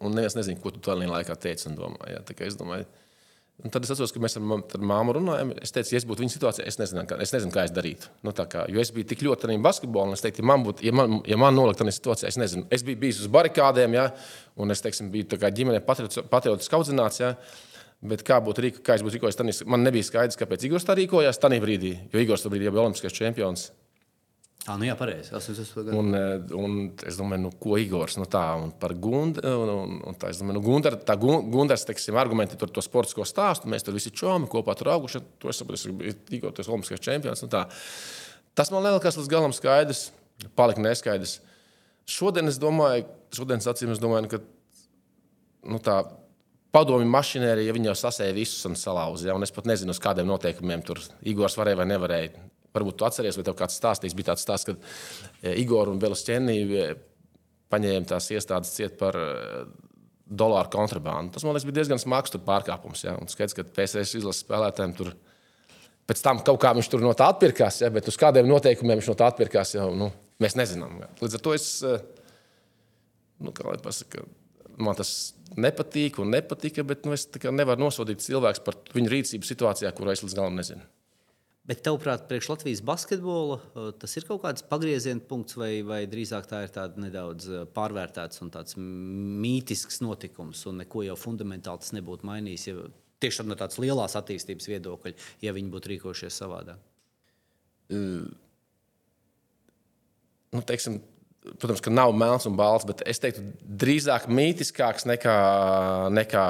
[0.00, 2.20] un neviens nezina, ko tu tajā laikā teici un domāji.
[2.46, 2.86] Es domāju,
[3.62, 5.52] Un tad es atceros, ka mēs ar, ar māmu runājām.
[5.62, 8.08] Es teicu, ja es būtu viņa situācijā, es nezinu, kā, es nezinu, kā es darītu.
[8.26, 10.82] Nu, kā, jo es biju tik ļoti tādā basketbolā, un es teiktu, ja man, būtu,
[10.84, 12.66] ja man, ja man nolikt tādā situācijā, es nezinu.
[12.74, 14.08] Es biju bijis uz barikādēm, ja,
[14.58, 17.22] un es teiksim, biju ģimenē patriotiski audzināts.
[17.22, 17.36] Ja,
[18.04, 21.38] Bet kā būtu rīkojies, kā es būtu rīkojies, man nebija skaidrs, kāpēc Igors tā rīkojās
[21.40, 21.94] tajā brīdī.
[22.12, 23.70] Jo Igors bija Olimpiskais čempions.
[24.64, 25.28] Ah, nu jā, pareizi.
[25.92, 29.42] Un, eh, un es domāju, nu, ko Igors nu, tā, un par Gundu.
[29.44, 33.26] Un, un, un tā, es domāju, nu, Gundar, tā Gundars, teiksim, argumenti par to sportisko
[33.28, 33.68] stāstu.
[33.68, 35.20] Mēs tur visi čomi kopā tur auguši.
[35.44, 37.44] To es saprotu, es biju Igors, Olimpiskais čempions.
[37.52, 37.66] Tā.
[38.56, 40.06] Tas man liekas līdz galam skaidrs,
[40.56, 41.42] palika neskaidrs.
[42.08, 43.04] Šodien es domāju,
[43.36, 44.40] šodienas acīm es domāju, ka
[45.68, 46.00] nu, tā
[46.72, 49.28] padomju mašinērija, ja viņi jau sasēja visus un salauza.
[49.28, 52.32] Ja, un es pat nezinu, uz kādiem noteikumiem tur Igors varēja vai nevarēja
[52.74, 56.56] Varbūt tu atceries, vai tev kāds stāstījis, bija tāds stāsts, ka e, Igor un Belasčēnī
[56.64, 56.86] e,
[57.70, 59.28] paņēma tās iestādes ciet par e,
[60.26, 61.36] dolāru kontrabandu.
[61.36, 63.04] Tas man liekas, bija diezgan smags pārkāpums.
[63.06, 63.14] Ja?
[63.20, 65.12] Un skaidrs, ka PSC izlases spēlētājiem tur
[66.10, 67.92] pēc tam kaut kā viņš tur no tā atpirkās, ja?
[67.94, 70.10] bet uz kādiem noteikumiem viņš no tā atpirkās, jau nu,
[70.42, 70.98] mēs nezinām.
[71.04, 71.12] Ja?
[71.22, 71.68] Līdz ar to es,
[73.38, 74.26] nu, kā lai pasaka,
[74.82, 75.14] man tas
[75.54, 80.26] nepatīk un nepatika, bet nu, es nevaru nosodīt cilvēku par viņu rīcību situācijā, kurā es
[80.26, 80.82] līdz galam nezinu.
[81.64, 83.56] Bet, tavuprāt, priekš Latvijas basketbola
[83.96, 88.50] tas ir kaut kāds pagrieziena punkts, vai, vai drīzāk tā ir tāda nedaudz pārvērtēts un
[88.52, 92.66] tāds mītisks notikums, un neko jau fundamentāli tas nebūtu mainījis.
[92.68, 92.84] Ja
[93.24, 95.14] tieši no tādas lielas attīstības viedokļa,
[95.46, 96.84] ja viņi būtu rīkojušies savādāk.
[97.92, 98.28] Uh,
[100.52, 101.00] nu, teiksim,
[101.60, 105.34] protams, ka nav melns un balts, bet es teiktu, drīzāk mītiskāks nekā,
[106.12, 106.44] nekā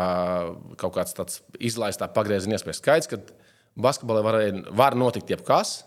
[0.80, 2.82] kaut kāds tāds izlaistā pagrieziena iespējas.
[2.82, 3.43] Skaidrs, ka
[3.74, 5.82] Basketbolā varēja, var notikt jebkas.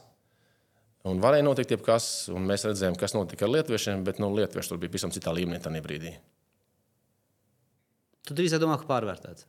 [1.07, 4.81] Un varēja notikt jebkas, un mēs redzējām, kas notika ar lietuviešiem, bet nu, lietuvieši tur
[4.81, 6.11] bija pavisam citā līmenī tajā brīdī.
[8.27, 9.45] Tu drīzāk domā, ka pārvērtēts.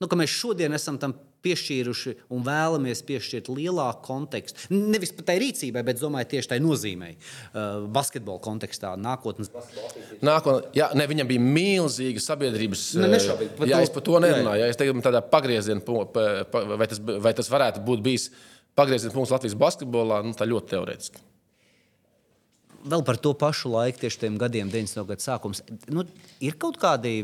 [0.00, 1.12] Nu, ka mēs šodien esam tam
[1.48, 4.68] piešķīruši un vēlamies piešķirt lielāku kontekstu.
[4.74, 7.14] Nevis pat tai rīcībai, bet domāju, tieši tai nozīmei.
[7.16, 9.50] Uh, basketbola kontekstā, nākotnes.
[10.24, 12.84] Nākotnē, jā, ne, viņam bija milzīga sabiedrības.
[13.00, 14.62] Ne, nešaubīt, jā, es par to nerunāju.
[14.62, 15.82] Jā, es teiktu, tādā pagrieziena,
[16.68, 18.30] vai tas, vai tas varētu būt bijis
[18.78, 21.27] pagrieziena punkts Latvijas basketbolā, nu, tā ļoti teorētiski
[22.90, 25.04] vēl par to pašu laiku, tieši tiem gadiem, 90.
[25.08, 25.62] gada sākums.
[25.92, 26.04] Nu,
[26.44, 27.20] ir kaut kādi,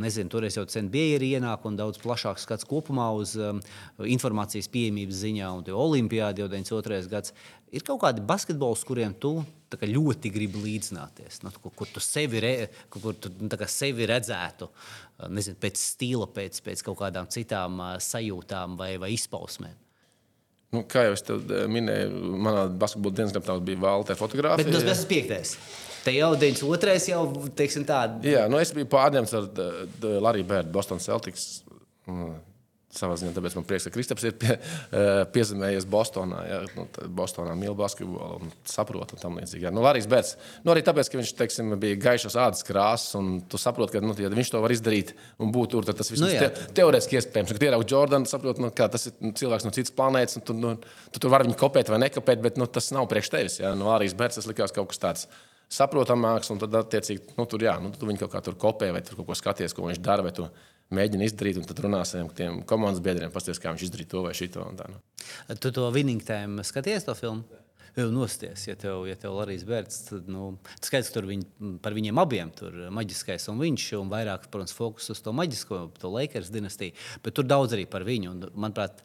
[0.00, 3.60] nezinu, toreiz jau sen bija ienākumi un daudz plašāks skats kopumā uz um,
[4.04, 7.04] informācijas pieejamības ziņā, un Olimpijāda jau 92.
[7.12, 7.34] gads.
[7.74, 9.38] Ir kaut kādi basketbols, kuriem tu
[9.74, 12.52] ļoti gribi līdzināties, nu, kur, kur tu sevi, re,
[12.92, 14.68] kur tu, nu, sevi redzētu,
[15.34, 19.83] nezinu, pēc stila, pēc, pēc kaut kādām citām uh, sajūtām vai, vai izpausmēm.
[20.74, 24.66] Nu, kā jau es eh, minēju, manā basketbola dienas grāmatā bija Valtera fotografija.
[24.66, 25.56] Bet tas bija piektais.
[26.04, 26.96] Te jau 92.
[27.08, 27.22] jau
[27.56, 28.20] teiksim, tāda.
[28.28, 29.46] Jā, nu es biju pārņemts ar
[30.26, 31.46] Lariju Bērdu, Boston Celtics.
[32.94, 36.42] Savā ziņā, tāpēc man prieks, ka Kristaps ir pie, uh, piezemējies Bostonā.
[36.46, 36.86] Ja, nu,
[37.18, 39.66] Bostonā mīl basketbolu un saprot un tam līdzīgi.
[39.66, 39.72] Ja.
[39.74, 43.58] Nu, Larijs Bērts, nu, arī tāpēc, ka viņš teiksim, bija gaišas ādas krāsas, un tu
[43.60, 46.30] saproti, ka nu, ja viņš to var izdarīt un būt tur, tad tas viss Nu,
[46.30, 47.54] te, teorētiski iespējams.
[47.54, 50.56] Kad ieraugot Jordanu, saprot, nu, ka tas ir nu, cilvēks no citas planētas, un tu,
[50.56, 50.76] nu,
[51.12, 53.58] tu tur vari viņu kopēt vai nekopēt, bet nu, tas nav priekš tevis.
[53.60, 53.74] Ja.
[53.78, 55.26] Nu, Larijs Bērts tas likās kaut kas tāds.
[55.74, 59.02] Saprotamāks, un tad, attiecīgi, nu, tur, jā, nu, tu viņu kaut kā tur kopē, vai
[59.04, 60.26] tur kaut ko skaties, ko viņš dara,
[60.96, 64.32] mēģini izdarīt, un tad runāsim ar tiem komandas biedriem, pasties, kā viņš izdarīja to vai
[64.36, 64.64] šito.
[64.78, 65.02] Tā, nu.
[65.60, 67.62] Tu to Winning Time skaties to filmu?
[67.94, 70.48] Jau nosties, ja tev, ja tev Larijs Bērts, tad nu,
[70.82, 71.44] skaidrs, ka viņ,
[71.82, 76.10] par viņiem abiem tur maģiskais un viņš, un vairāk, protams, fokus uz to maģisko, to
[76.10, 78.32] Lakers dinastiju, bet tur daudz arī par viņu.
[78.32, 79.04] Un, manuprāt,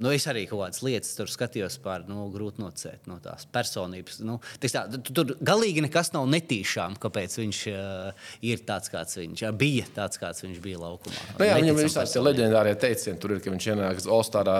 [0.00, 4.20] nu, es arī kaut kādas lietas tur skatījos par, nu, grūti nocēt no tās personības.
[4.24, 9.44] Nu, tā, tu- tur galīgi nekas nav netīšām, kāpēc viņš uh, ir tāds, kāds viņš
[9.44, 11.26] uh, bija, tāds, kāds viņš bija laukumā.
[11.36, 13.20] Nu, jā, viņam ir visādi tie leģendārie teicieni.
[13.20, 14.56] Tur ir, ka viņš ienāk uz Olstarā,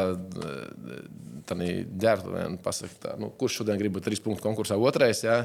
[1.49, 1.71] tādā
[2.05, 5.25] ģērbtuvē un pasakā, nu, kurš šodien grib būt trīs punktu konkursā otrais.
[5.25, 5.40] Jā?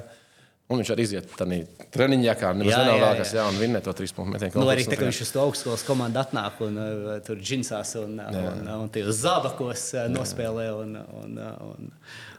[0.72, 1.58] Un viņš arī iziet tādā
[1.94, 3.26] treniņā, kā Jā, jā, jā.
[3.36, 4.62] jā, un vinnē to trīs punktu metienu.
[4.64, 8.16] Nu, arī tā, ka viņš uz to augstskolas komandu atnāk un uh, tur džinsās un,
[8.24, 11.92] uh, un, un, un tajos zābakos uh, nospēlē un, un, uh, un,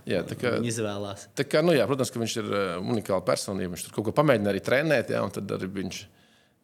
[0.08, 1.28] Jā, tā kā- un izvēlās.
[1.36, 3.76] Tā kā, nu, jā, protams, ka viņš ir uh, unikāla personība.
[3.76, 6.02] Viņš tur kaut ko pamēģina arī trenēt, jā, un tad arī viņš.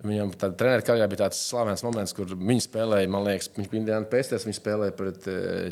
[0.01, 3.83] Viņam tādā treniņa karjerā bija tāds slavens moments, kur viņi spēlēja, man liekas, viņš bija
[3.83, 5.27] Indiāna Pēsters, viņi spēlēja pret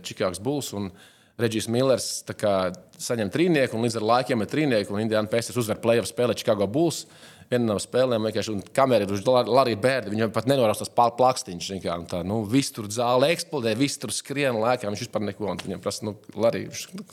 [0.05, 0.69] Čikāgas Bulls.
[0.77, 0.91] Un
[1.39, 2.07] Reģis Millers
[2.39, 6.35] kā, saņem trīnieku, un līdz ar laikiem ir trīnieku, un Indiāna Pēsters uzvar playoff spēlē
[6.39, 7.05] Čikāgo Bulls.
[7.49, 10.11] Viena no spēlēm, vienkārši, un kamera ir Larija Bērda.
[10.13, 11.71] Viņam pat nenorās tas plakstiņš.
[11.81, 14.91] kā, Tā, nu, viss tur zāle eksplodē, viss tur skrien lēkā.
[14.91, 15.49] Viņš vispār neko.
[15.55, 17.07] un Viņam prasa, nu, Larija, viņš, nu,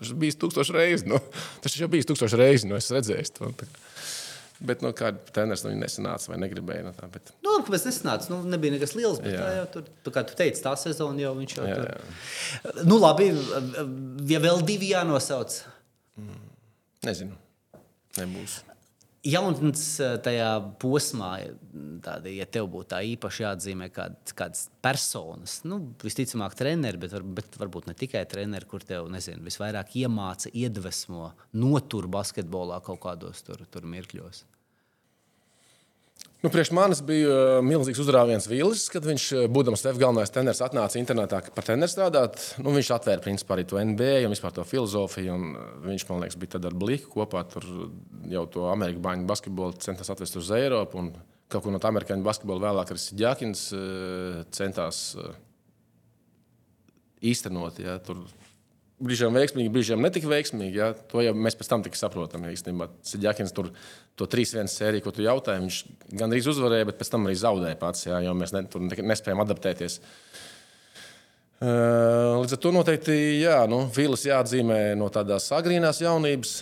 [0.00, 1.06] tas bijis tūkstoši reizes.
[1.06, 1.20] Nu,
[1.62, 3.52] tas jau bijis tūkstoši reizes, nu, es redzēju to.
[4.56, 6.86] Bet, nu, kāda treneris nu, nesanāca vai negribēja.
[6.86, 8.30] Nu, tā, bet, Nu, kāpēc nesanāca?
[8.32, 9.42] Nu, nebija nekas liels, bet Jā.
[9.42, 12.80] tā jau tur, tā kā tu teici, tā sezona jau viņš jau Jā, tur.
[12.88, 13.28] Nu, labi,
[14.32, 15.58] ja vēl divi jānosauc.
[17.04, 17.36] nezinu,
[18.16, 18.62] nebūs.
[19.26, 20.48] Jaunatnes eh, tajā
[20.82, 21.30] posmā,
[22.04, 27.26] tāda, ja tev būtu tā īpaši jāatzīmē kād, kādas personas, nu, visticamāk, treneri, bet, var,
[27.40, 33.42] bet varbūt ne tikai treneri, kur tev nezinu, visvairāk iemāca, iedvesmo, notur basketbolā kaut kādos
[33.46, 34.44] tur, tur mirkļos.
[36.44, 40.60] Nu, priekš manis bija uh, milzīgs uzrāviens Vīlis, kad viņš, uh, būdams tev galvenais treneris,
[40.60, 42.42] atnāca internetā par treneru strādāt.
[42.60, 45.32] Nu, viņš atvēra principā arī to NBA un vispār to filozofiju.
[45.32, 47.64] Uh, viņš, man liekas, bija tad ar Bliku kopā tur
[48.28, 51.00] jau to amerikāņu bāņu basketbolu centās atvest uz Eiropu.
[51.00, 51.10] Un
[51.48, 53.00] kaut ko no tā amerikāņu basketbola vēlāk arī
[53.72, 55.02] uh, centās
[57.24, 57.80] īstenot.
[57.80, 58.26] Ja, tur
[59.02, 60.78] brīžiem veiksmīgi, brīžiem netika veiksmīgi.
[60.80, 60.90] Ja?
[61.10, 62.46] To jau mēs pēc tam tikai saprotam.
[62.48, 62.54] Ja,
[63.06, 63.70] Sidjākins tur
[64.16, 65.80] to 3-1 sēriju, ko tu jautāji, viņš
[66.20, 69.42] gandrīz uzvarēja, bet pēc tam arī zaudēja pats, ja, jo mēs ne, tur ne- nespējam
[69.44, 70.00] adaptēties.
[71.56, 76.58] Līdz ar to noteikti jā, nu, Vīlis jāatzīmē no tādās agrīnās jaunības.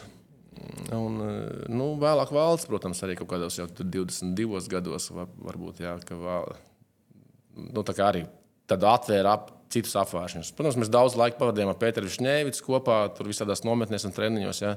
[0.95, 1.19] Un,
[1.73, 6.15] nu, vēlāk valsts, protams, arī kaut kādos jau tur 22 gados, var, varbūt jā, ka
[7.59, 8.23] nu, tā arī
[8.71, 10.53] tādu atvēra ap citus apgājumus.
[10.57, 14.63] Protams, mēs daudz laika pavadījām ar Pēteru Šņēvicu kopā, tur visādās nometnēs un treniņos.
[14.65, 14.77] Ja.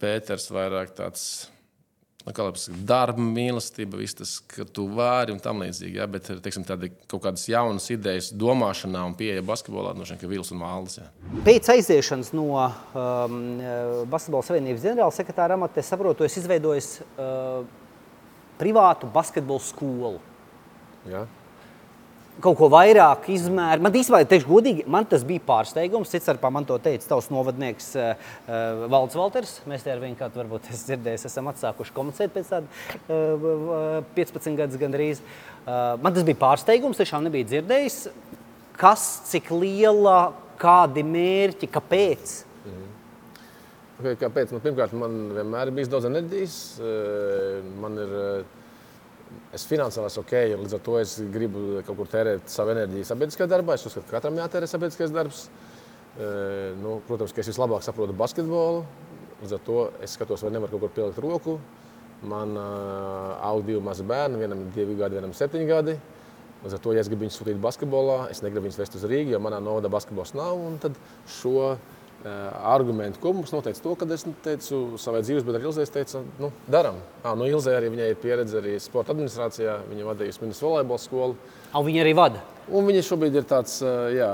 [0.00, 1.24] Pēters vairāk tāds
[2.26, 5.96] nu, kā pasaka, darba mīlestība, viss tas, ka tu vari un tam līdzīgi.
[6.00, 6.06] Ja.
[6.10, 10.62] Bet teiksim, tādi kaut kādas jaunas idejas, domāšanā un pieeja basketbolā, no šiem Vils un
[10.64, 11.00] Valdis.
[11.00, 11.10] Ja.
[11.46, 13.42] Pēc aiziešanas no um,
[14.12, 16.84] Basketbola Savienības ģenerāla sekretāra amata, es saprotu, es izveidoju
[17.16, 17.62] uh,
[18.60, 20.18] privātu basketbola skolu.
[21.08, 21.24] Ja.
[22.42, 23.84] Kaut ko vairāk izmēru.
[23.84, 26.10] Man īstenībā, teikšu godīgi, man tas bija pārsteigums.
[26.12, 28.10] Cits starpā man to teica tavs novadnieks uh,
[28.90, 29.54] Valds Valters.
[29.70, 32.66] Mēs te ar viņu kādu, varbūt es dzirdēju, esam atsākuši komunicēt pēc tāda
[33.12, 35.24] uh, 15 gadus gandrīz.
[35.64, 38.04] Uh, man tas bija pārsteigums, tiešām nebija dzirdējis.
[38.80, 42.38] Kas, cik liela, kādi mērķi, kāpēc?
[44.00, 44.52] Okay, kāpēc?
[44.54, 46.54] Nu, pirmkārt, man vienmēr ir bijis daudz enerģijas.
[46.80, 48.59] eh, Man ir, eh,
[49.54, 53.08] es finansiāli esmu ok, un līdz ar to es gribu kaut kur tērēt savu enerģiju
[53.08, 53.76] sabiedriskajā darbā.
[53.76, 55.48] Es uzskatu, ka katram jātērē sabiedriskais darbs.
[56.18, 58.84] Eh, Nu, protams, ka es vislabāk saprotu basketbolu.
[59.40, 61.58] Līdz ar to es skatos, vai nevaru kaut kur pielikt roku.
[62.20, 65.94] Man uh, aug divi mazi bērni, vienam ir divi gadi, vienam ir septiņi gadi.
[66.60, 69.32] Līdz ar to, ja es gribu viņus sūtīt basketbolā, es negribu viņus vest uz Rīgā,
[69.32, 70.60] jo manā novadā basketbols nav.
[70.82, 70.98] Tad
[71.40, 71.78] šo
[72.24, 77.00] argumentu kopums noteica to, ka es teicu savai dzīves, arī Ilzē teicu, nu, darām.
[77.22, 79.78] Ah, nu, Ilzē arī viņai ir pieredze arī sporta administrācijā.
[79.88, 81.36] Viņa vadījusi ministrs volejbola skolu.
[81.70, 82.42] Un viņa arī vada.
[82.70, 83.78] Un viņa šobrīd ir tāds
[84.14, 84.28] jā,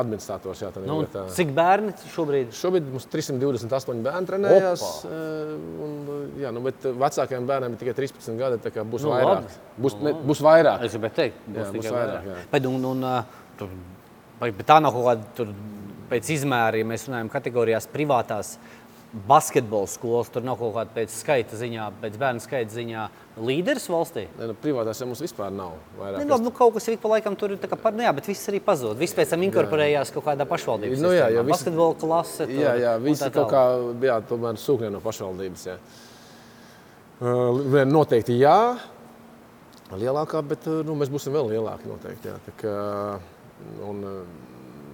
[0.00, 0.62] administrators.
[0.64, 1.26] Jā, nu, vietā.
[1.36, 2.50] cik bērni šobrīd?
[2.58, 4.86] Šobrīd mums 328 bērni trenējās.
[5.06, 5.94] Un,
[6.42, 8.72] jā, nu, bet vecākajiem bērniem ir tikai 13 gadi.
[8.82, 9.44] Būs nu, vairāk.
[9.44, 9.60] Labi.
[9.84, 10.88] Būs, ne, būs vairāk.
[10.88, 12.26] Es gribēju teikt, būs, jā, būs vairāk.
[12.26, 12.50] vairāk.
[12.56, 13.06] Bet, un, un,
[13.60, 13.76] tur,
[14.48, 15.50] bet tā nav kaut kāda
[16.12, 18.56] pēc izmēra, ja mēs runājam kategorijās privātās
[19.12, 23.02] basketbola skolas, tur nav kaut kāda pēc skaita ziņā, pēc bērnu skaita ziņā
[23.44, 24.24] līderis valstī.
[24.38, 25.74] Ne, nu, privātās jau mums vispār nav.
[25.98, 28.30] Ne, labi, nu, kaut kas ik pa laikam tur ir kā par, nu, jā, bet
[28.30, 28.96] viss arī pazūd.
[29.00, 32.46] Viss pēc tam inkorporējās kaut kādā pašvaldības nu, jā, jā, visi, basketbola klase.
[32.46, 33.66] Tur, jā, jā, visi kaut kā,
[34.08, 35.76] jā, tomēr sūkņē no pašvaldības, jā.
[37.22, 38.56] Uh, noteikti jā,
[39.92, 42.40] lielākā, bet nu, mēs būsim vēl lielāki noteikti, jā.
[42.48, 42.78] Tā kā,
[43.84, 44.00] un,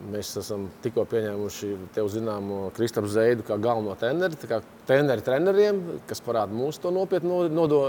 [0.08, 6.22] Mēs esam tikko pieņēmuši tev zināmo Kristapu Zeidu kā galveno treneri, kā treneri treneriem, kas
[6.24, 7.82] parāda mūsu to nopietnu, nodo,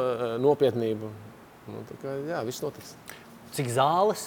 [0.43, 1.11] nopietnību.
[1.69, 2.95] Nu, kā, jā, viss notiks.
[3.55, 4.25] Cik zāles?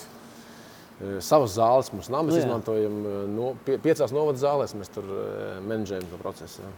[1.03, 2.25] E, savas zāles mums nav.
[2.25, 2.47] Mēs nu, jā.
[2.47, 5.27] izmantojam e, no, pie, piecās novada zālēs, mēs tur e,
[5.67, 6.65] menedžējam to procesu.
[6.65, 6.73] Jā.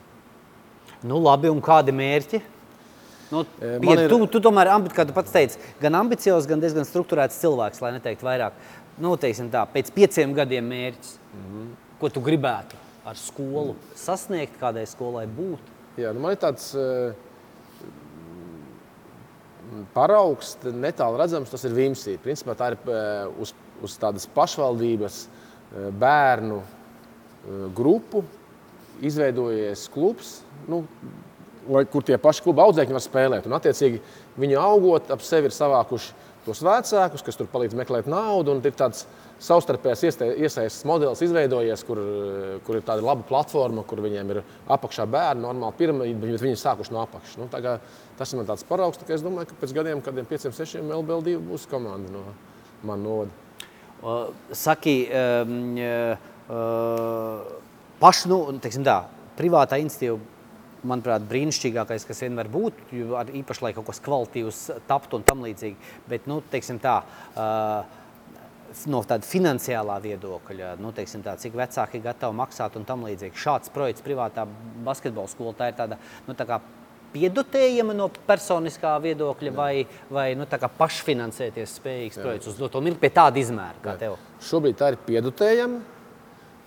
[1.04, 2.40] Nu, labi, un kādi mērķi?
[3.34, 4.06] Nu, pie, ir...
[4.12, 8.28] tu, tu tomēr, kā tu pats teici, gan ambiciozs, gan diezgan strukturēts cilvēks, lai neteiktu
[8.28, 8.58] vairāk
[9.02, 11.70] nu, tā, pēc pieciem gadiem mērķis, mm -hmm.
[12.00, 13.94] ko tu gribētu ar skolu mm.
[13.94, 15.72] sasniegt, kādai skolai būt?
[15.96, 17.14] Jā, nu man ir tāds uh,
[19.94, 22.16] paraugs, netālu redzams, tas ir Vimsī.
[22.18, 26.62] Principā tā ir uh, uz, uz tādas pašvaldības uh, bērnu
[27.76, 28.24] grupu
[29.04, 30.38] izveidojies klubs.
[30.68, 30.86] Nu,
[31.70, 33.48] Lai, kur tie paši kluba audzēkņi var spēlēt.
[33.48, 34.00] Un, attiecīgi,
[34.40, 36.12] viņi augot ap sevi ir savākuši
[36.44, 38.56] tos vecākus, kas tur palīdz meklēt naudu.
[38.60, 39.06] Ir tāds
[39.44, 42.00] savstarpējs iesaistīts modelis izveidojies, kur,
[42.66, 46.60] kur ir tāda laba platforma, kur viņiem ir apakšā bērni, normāli piramīda, bet viņi ir
[46.60, 47.38] sākuši no apakšas.
[47.40, 47.78] Nu, kā,
[48.18, 51.40] tas ir man tāds paraugs, tā es domāju, ka pēc gadiem, kādiem pieciem, sešiem LBL2
[51.48, 52.26] būs komanda no
[52.84, 53.42] manas noda.
[54.04, 57.52] Uh, saki, um, uh,
[58.02, 58.98] paši, nu, teiksim tā,
[59.38, 60.20] privātā institīva
[60.88, 63.02] manuprāt, brīnišķīgākais, kas vienmēr būtu,
[63.40, 65.92] īpaši, lai kaut kas kvalitīvs taptu un tam līdzīgi.
[66.10, 67.00] Bet, nu, teiksim tā,
[68.90, 73.38] no tāda finansiālā viedokļa, nu, teiksim tā, cik vecāki ir gatavi maksāt un tam līdzīgi.
[73.40, 74.46] Šāds projekts privātā
[74.86, 76.60] basketbola skola, tā ir tāda, nu, tā kā
[77.14, 79.56] piedotējama no personiskā viedokļa Jā.
[79.56, 79.72] vai,
[80.10, 82.26] vai nu, pašfinansēties spējīgs Jā.
[82.26, 84.00] projekts uz doto mirkli pie tāda izmēra kā Jā.
[84.06, 84.16] tev?
[84.44, 85.93] Šobrīd tā ir piedotējama.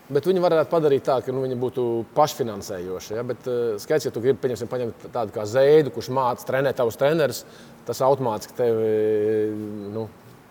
[0.08, 1.84] Bet viņi varētu padarīt tā, ka nu, viņi būtu
[2.16, 3.16] pašfinansējoši.
[3.18, 3.24] Ja?
[3.28, 6.96] Bet uh, skaidrs, ja tu gribi pieņemsim, paņemt tādu kā Zēdu, kurš māca trenēt tavus
[7.00, 7.42] trenerus,
[7.88, 8.86] tas automātiski tevi
[9.92, 10.06] nu,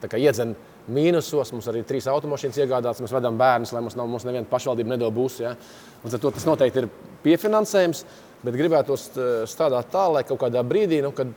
[0.05, 0.53] iedzen
[0.93, 1.55] mīnusos.
[1.55, 5.17] Mums arī trīs automašīnas iegādātas, mēs vedam bērnus, lai mums, nav, mums neviena pašvaldība nedod
[5.17, 5.41] būs.
[5.47, 5.57] Ja?
[6.05, 6.91] Un tas noteikti ir
[7.25, 8.05] piefinansējums,
[8.45, 11.33] bet gribētu strādāt tā, lai kaut kādā brīdī, nu, kad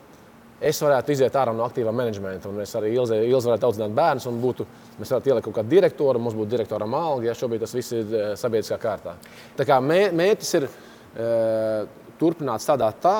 [0.62, 2.52] es varētu iziet ārā no aktīvā menedžmenta.
[2.54, 4.66] Mēs arī Ilze, Ilze varētu audzināt bērnus un būtu,
[5.00, 8.16] mēs varētu ielikt kaut kādu direktoru, mums būtu direktoram alga, ja šobrīd tas viss ir
[8.16, 9.16] eh, sabiedriskā kārtā.
[9.60, 11.30] Tā kā mērķis ir e,
[12.20, 13.16] turpināt strādāt tā,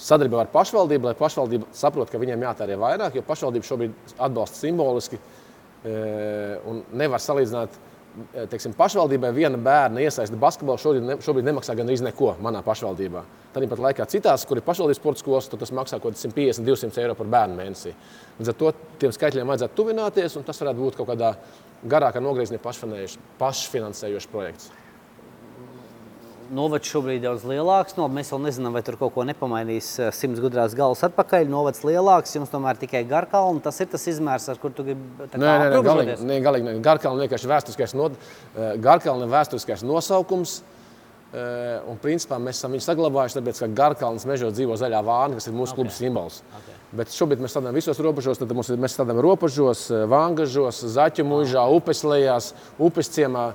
[0.00, 5.18] sadarbībā ar pašvaldību, lai pašvaldība saprot, ka viņiem jātērē vairāk, jo pašvaldība šobrīd atbalsta simboliski
[5.18, 5.94] e,
[6.70, 7.78] un nevar salīdzināt
[8.50, 13.24] teiksim, pašvaldībai viena bērna iesaista basketbolu šobrīd, ne, šobrīd nemaksā gandrīz neko manā pašvaldībā.
[13.54, 17.18] Tāpat laikā citās, kur ir pašvaldības sporta skolas, tas maksā kaut kāds 150, 200 eiro
[17.18, 17.94] par bērnu mēnesī.
[18.38, 18.72] Līdz ar to
[19.02, 21.34] tiem skaitļiem vajadzētu tuvināties, un tas varētu būt kaut kādā
[21.84, 22.62] garākā nogriezienā
[23.40, 24.72] pašfinansējošs projekts
[26.52, 27.96] novads šobrīd ir daudz lielāks.
[27.98, 31.48] No, mēs vēl nezinām, vai tur kaut ko nepamainīs eh, simts gudrās galvas atpakaļ.
[31.50, 33.62] Novads lielāks, jums tomēr tikai garkalna.
[33.64, 36.76] Tas ir tas izmērs, ar kur tu gribi nē, nē, nē, galīgi, nē, galīgi, nē.
[36.84, 40.60] Garkalna vienkārši vēsturiskais, no, eh, garkalna vēsturiskais nosaukums.
[41.34, 45.48] Eh, un, principā, mēs esam viņu saglabājuši, tāpēc, ka Garkalnas mežā dzīvo zaļā vāna, kas
[45.50, 45.80] ir mūsu okay.
[45.80, 46.42] kluba simbols.
[46.60, 46.73] Okay.
[46.94, 48.38] Bet šobrīd mēs strādājam visos robežos.
[48.38, 53.48] Tad mums, mēs strādājam robežos, Vangažos, Zaķu mūžā, upes lejās, upes ciemā,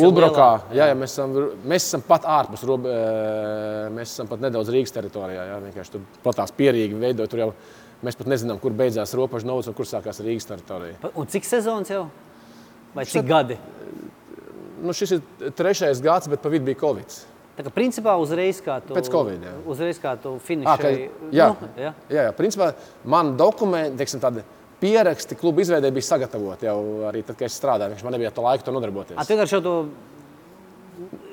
[0.00, 0.48] Ulbrokā.
[0.76, 1.36] Jā, jā, mēs, esam,
[1.68, 2.96] mēs esam pat ārpus robežas.
[3.00, 5.44] Eh, mēs esam pat nedaudz Rīgas teritorijā.
[5.52, 7.32] Jā, vienkārši tur platās pierīgi veidojot.
[7.32, 7.50] Tur jau
[8.06, 11.12] mēs pat nezinām, kur beidzās robeža novads un kur sākās Rīgas teritorija.
[11.12, 12.06] Un cik sezonas jau?
[12.94, 13.60] Vai cik Šat, gadi?
[14.82, 17.16] nu, šis ir trešais gads, bet pa vidu bija Covid.
[17.60, 19.50] Tā kā principā uzreiz kā tu, Pēc COVID, jā.
[19.68, 21.10] uzreiz kā tu finišēji.
[21.36, 21.90] Jā, nu, jā.
[22.08, 22.70] jā, jā, principā
[23.04, 24.40] man dokumenti, teiksim, tādi
[24.80, 26.78] pieraksti klubu izveidē bija sagatavoti jau
[27.10, 27.92] arī tad, kad es strādāju.
[27.92, 29.18] Viņš man nebija to laiku to nodarboties.
[29.20, 29.74] A, tu vienkārši jau to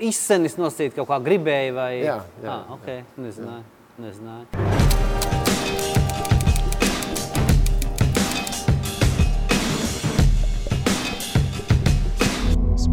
[0.03, 1.93] izsenis nosīt kaut kā gribēji vai?
[2.03, 2.59] Jā, jā.
[2.59, 3.07] Ah, okay.
[3.15, 3.63] Nezināju,
[4.03, 5.55] nezināju.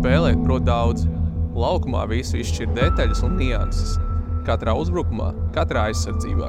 [0.05, 1.07] spēlēt, prot, daudz.
[1.55, 3.95] Laukumā visu izšķir detaļas un nianses.
[4.47, 6.49] Katrā uzbrukumā, katrā aizsardzībā.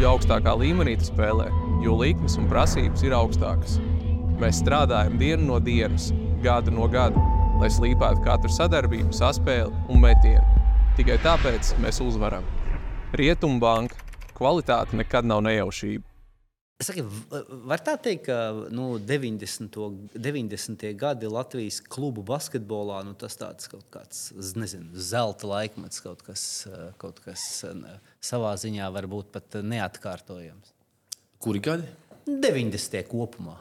[0.00, 1.46] Jo augstākā līmenī tu spēlē,
[1.84, 3.76] jo likmes un prasības ir augstākas.
[4.42, 6.10] Mēs strādājam dienu no dienas,
[6.42, 7.22] gadu no gada,
[7.62, 10.42] lai slīpētu katru sadarbību, saspēli un metienu.
[10.98, 12.46] Tikai tāpēc mēs uzvaram.
[13.14, 14.02] Rietumbanka
[14.34, 16.07] kvalitāte nekad nav nejaušība.
[16.78, 17.02] Saki,
[17.66, 19.74] var tā teikt, ka nu, 90.
[20.14, 20.84] 90.
[20.94, 26.42] gadi Latvijas klubu basketbolā nu, tas tāds kaut kāds nezinu, zelta laikmets, kaut kas,
[27.02, 27.64] kaut kas
[28.22, 30.70] savā ziņā varbūt pat neatkārtojams.
[31.42, 31.90] Kuri gadi?
[32.28, 33.02] 90.
[33.10, 33.58] kopumā.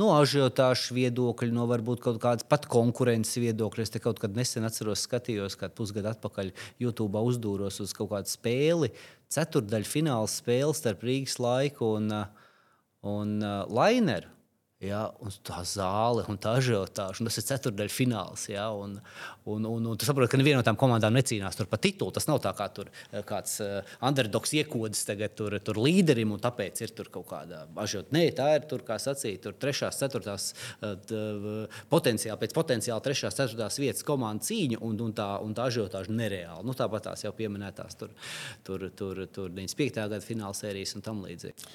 [0.00, 3.84] No ažiotāžu viedokļa, no varbūt kaut kādas pat konkurences viedokļa.
[3.86, 6.50] Es te kaut kad nesen atceros, skatījos, kad pusgadu atpakaļ
[6.82, 8.90] YouTube uzdūros uz kaut kādu spēli,
[9.30, 12.10] ceturdaļu fināla spēli starp Rīgas laiku un,
[13.06, 14.34] un uh, Laineru.
[14.84, 18.44] Ja, un tā zāle un tā ažiotāža, tas ir ceturdaļs fināls.
[18.50, 18.98] Ja, un,
[19.48, 22.12] un, un, un tu saproti, ka neviena no tām komandām necīnās par titulu.
[22.14, 26.42] Tas nav tā kā tur eh, kāds uh, underdogs iekodas tagad tur, tur līderim, un
[26.42, 28.12] tāpēc ir tur kaut kāda ažiota.
[28.16, 30.50] Nē, tā ir tur, kā sacīt, tur trešās, ceturtās
[30.84, 36.12] uh, potenciāli, pēc potenciāli trešās, ceturtās vietas komandas cīņa, un, un tā, un tā ažiotāža
[36.12, 36.64] nereāla.
[36.66, 38.12] Nu, tāpat tās jau pieminētās tur,
[38.66, 40.00] tur, tur, tur 95.
[40.04, 41.72] gada fināla sērijas un tam līdzīgi.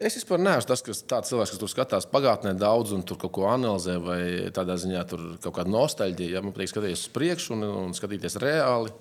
[0.00, 3.34] Es vispār neesmu tas, kas tāds cilvēks, kas tur skatās pagātnē daudz un tur kaut
[3.36, 4.22] ko analizē, vai
[4.56, 6.38] tādā ziņā tur kaut kāda nostalģija.
[6.38, 8.94] Ja man patīk skatīties uz priekšu un, un skatīties reāli.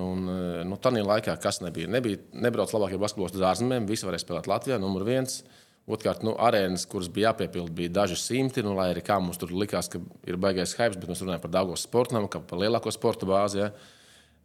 [0.00, 0.24] Un,
[0.66, 4.80] nu, tā laikā, kas nebija, nebija nebrauc labākie basketbolisti uz ārzemēm, visi varēja spēlēt Latvijā,
[4.82, 5.42] numur viens.
[5.86, 8.64] Otrkārt, nu, arēnas, kuras bija jāpiepilda, bija daži simti.
[8.64, 11.52] Nu, lai arī kā mums tur likās, ka ir baigais hype, bet mēs runājam par
[11.60, 13.60] Dāngos sportam, kā par lielāko sporta bāzi.
[13.60, 13.70] Ja.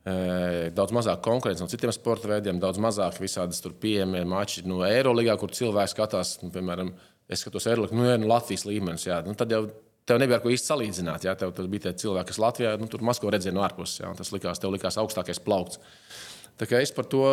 [0.01, 5.53] Daudz mazāk konkurence no citiem sporta veidiem, daudz mazāk visādas pieejamie mači no Eirolandā, kur
[5.53, 6.89] cilvēki skatās, nu, piemēram,
[7.29, 9.05] es skatos Eirolandā, nu, nu, Latvijas līmenis.
[9.05, 9.67] Jā, nu, tad jau
[10.09, 11.27] tev nebija ko īsti salīdzināt.
[11.27, 14.01] Jā, tev bija tie cilvēki, kas Latvijā nu, tur maz ko redzēja no ārpuses.
[14.17, 15.77] Tas likās, tev likās augstākais plaukts.
[16.57, 17.23] Tā kā es par to,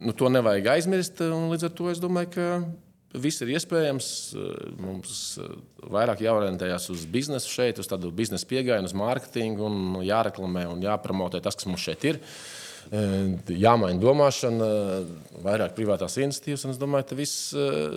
[0.00, 1.20] nu, to nevajag aizmirst.
[1.20, 2.48] Līdz ar to es domāju, ka
[3.14, 4.08] Viss ir iespējams.
[4.82, 5.52] Mums eh,
[5.92, 11.40] vairāk jāorientējas uz biznesu šeit, uz tādu biznesa pieejamu, uz mārketingu, un jāreklamē un jāpromotē
[11.44, 12.20] tas, kas mums šeit ir.
[12.90, 14.68] Eh, jāmaina domāšana,
[15.46, 17.96] vairāk privātās iniciatīvas, un es domāju, ka viss, eh,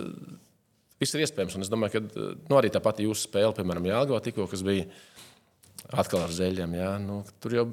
[1.01, 1.57] viss ir iespējams.
[1.57, 4.87] Un es domāju, ka nu, arī tā pati jūsu spēle, piemēram, Jālgavā, tikko, kas bija
[5.89, 7.69] atkal ar zeļiem, jā, nu, tur jau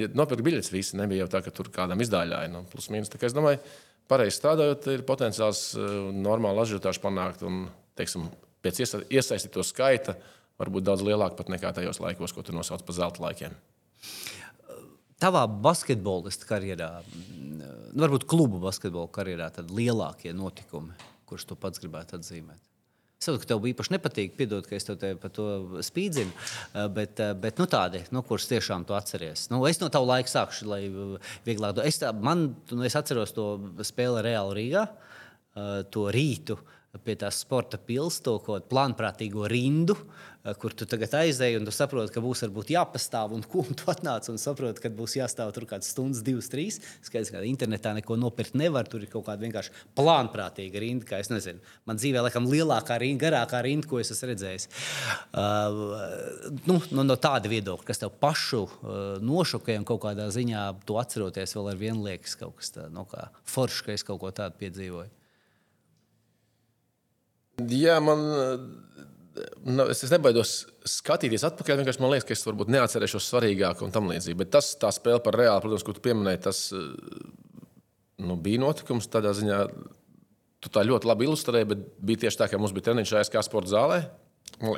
[0.00, 2.50] ja nopirkt biļetes visi, nebija jau tā, ka tur kādam izdāļāja.
[2.52, 3.68] Nu, plus, mīnus, tā kā es domāju, ka
[4.10, 7.44] pareizi strādājot, ir potenciāls eh, normāli ažiotāžu panākt.
[7.46, 7.66] Un,
[7.98, 8.28] teiksim,
[8.64, 10.16] pēc iesaistīto skaita
[10.60, 13.56] varbūt daudz lielāk pat nekā tajos laikos, ko tu nosauc par zelta laikiem.
[15.22, 16.90] Tavā basketbolista karjerā,
[17.32, 17.70] nu,
[18.02, 20.92] varbūt klubu basketbola karjerā, tad lielākie notikumi,
[21.28, 22.73] kurus tu pats gribētu atzīmēt?
[23.24, 25.46] Saprotu, ka tev īpaši nepatīk, piedod, ka es tev par to
[25.84, 26.32] spīdzinu,
[26.74, 29.48] eh, bet, eh, bet nu, tādi, nu, kurus tiešām tu atceries.
[29.50, 30.82] Nu, es no tā laika sākšu, lai
[31.46, 31.80] vieglāk.
[31.84, 34.88] Es, tā, man, nu, es atceros to spēli Reāli Rīgā,
[35.56, 36.58] eh, to rītu
[37.02, 39.96] pie tās sporta pilsētas, kādu plānprātīgo rindu,
[40.44, 43.34] eh, kur tu tagad aizēji un tu saproti, ka būs varbūt jāpastāv.
[43.34, 46.80] Un, un tu atnāc un saproti, ka būs jāstāv tur kādas stundas, divas, trīs.
[47.02, 48.86] Skaidrs, ka internetā neko nopirkt nevar.
[48.90, 51.62] Tur ir kaut kāda vienkārši plānprātīga rinda, kā es nezinu.
[51.88, 54.68] Man dzīvē laikam lielākā rinda, garākā rinda, ko es esmu redzējis.
[55.34, 60.70] Uh, nu, no, no tāda viedokļa, kas tev pašu uh, nošokē un kaut kādā ziņā
[60.86, 64.22] to atceroties, vēl ar vienu liekas kaut kas tāds no nu, foršs, ka es kaut
[64.22, 65.23] ko tādu piedzīvoju.
[67.58, 68.24] Jā, man.
[69.66, 70.52] Nu, es, nebaidos
[70.86, 71.80] skatīties atpakaļ.
[71.80, 74.38] Vienkārši man liekas, ka es varbūt neatcerēšos svarīgāko un tam līdzīgi.
[74.38, 76.60] Bet tas, tā spēle par reāli, protams, ko tu pieminēji, tas
[78.22, 79.64] nu, bija notikums tādā ziņā.
[80.62, 83.74] Tu tā ļoti labi ilustrēji, bet bija tieši tā, ka mums bija treniņš ASK sporta
[83.74, 84.04] zālē.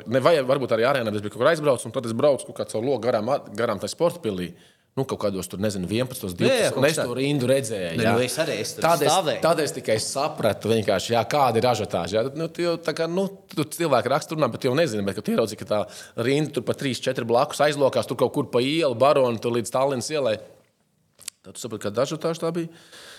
[0.09, 2.49] Ne, vai varbūt arī arēnā, bet es biju kaut kur aizbraucis, un tad es braucu
[2.49, 4.49] kaut kā caur logu garām, garām tajā sporta pilī.
[4.49, 8.01] Uh, nu, kaut kādos tur, nezinu, 11, 12, jā, jā, un es to rindu redzēju.
[8.01, 9.41] Jā, nu, es arī esmu tādā veidā.
[9.45, 12.23] Tad es tikai sapratu, jā, kāda ir ažiotāža.
[12.37, 15.35] Nu, tu jau tā kā nu, tu cilvēki raksta, runā, bet jau nezinu, bet tu
[15.35, 15.81] ieraudzīji, ka tā
[16.25, 19.73] rinda tur pa 3, 4 blakus aizlokās, tur kaut kur pa ielu, baronu, tur līdz
[19.75, 20.39] Tallinas ielai.
[21.45, 22.73] Tad tu saproti, ka ažiotāža tā bija.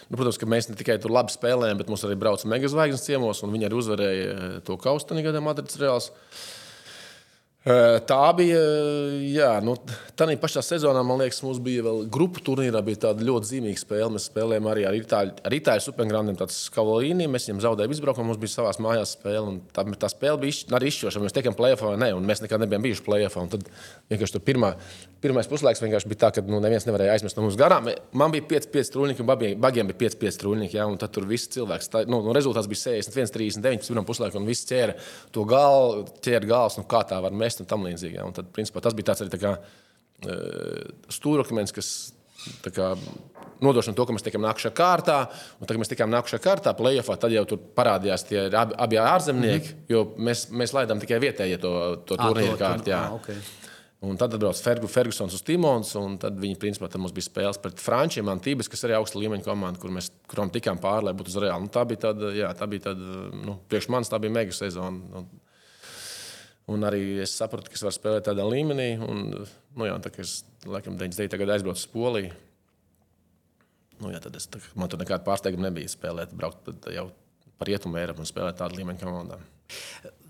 [0.08, 3.42] Nu, protams, ka mēs ne tikai tur labi spēlējām, bet mums arī brauca megazvaigznes ciemos,
[3.44, 6.10] un viņi arī uzvarēja eh, to kaustu gadiem Madrids Reāls.
[7.66, 8.58] Tā bija.
[9.26, 9.74] Jā, nu,
[10.16, 14.12] tā pašā sezonā, man liekas, mums bija vēl grupu turnīrā tāda ļoti zīmīga spēle.
[14.14, 17.26] Mēs spēlējām arī ar Itāļu, ar Itāļu supergrandiem, tāds Kavalīni.
[17.26, 19.58] Mēs viņam zaudējām izbraukumu, mums bija savās mājās spēle.
[19.74, 21.24] Tā, tā spēle bija arī izšķiroša.
[21.24, 23.50] Mēs tiekam plēsoņā vai nē, un mēs nekad nebijām bijuši plēsoņā.
[23.56, 23.66] Tad
[24.14, 24.72] vienkārši tur pirmā,
[25.20, 27.90] pirmais puslaiks bija tā, ka nu, neviens nevarēja aizmest no mums garām.
[28.14, 29.30] Man bija 5-5 trūņi, un
[29.66, 30.70] bagiem bija 5-5 trūņi.
[30.78, 34.46] Ja, tad tur viss cilvēks, tā, nu, nu, rezultāts bija 61, 39, pirmā puslaika, un
[34.46, 34.94] viss ķēra
[35.34, 38.20] to galvu, ķēra galvas, nu, kā tā var mest mest un tam līdzīgi.
[38.22, 39.56] Un tad, principā, tas bija tāds arī tā kā,
[41.18, 41.90] stūrakmens, kas
[42.74, 42.92] kā,
[43.64, 45.18] nodrošina to, ka mēs tikām nākušā kārtā,
[45.58, 49.00] un tad, kad mēs tikām nākušā kārtā, plēsoņā, tad jau tur parādījās tie abi, abi
[49.02, 49.88] ārzemnieki, mm -hmm.
[49.94, 51.72] jo mēs, mēs laidām tikai vietējie to,
[52.06, 52.94] to turnīru kārtu.
[52.94, 53.36] Ah, okay.
[54.00, 54.60] Un tad atbrauc
[54.94, 58.84] Fergusons uz Timons, un tad viņi, principā, tad mums bija spēles pret Frančiem, Antibes, kas
[58.84, 61.62] arī augsta līmeņa komanda, kur mēs kuram tikām pāri, lai būtu uz Reāli.
[61.62, 63.02] Nu, tā bija tāda, jā, tā bija tāda,
[63.34, 65.02] nu, priekš manis tā bija mega sezona.
[65.18, 65.26] Un,
[66.72, 68.90] un arī es sapratu, ka es varu spēlēt tādā līmenī.
[69.04, 71.40] Un, nu, jā, tā, es, laikam, 99.
[71.42, 72.34] gadā aizbraucu uz Poliju.
[73.98, 77.08] Nu, jā, tad es, tā, man tur nekāda pārsteiguma nebija spēlēt, braukt jau
[77.58, 79.40] par rietumu Eiropu un spēlēt tādu līmeņu komandā.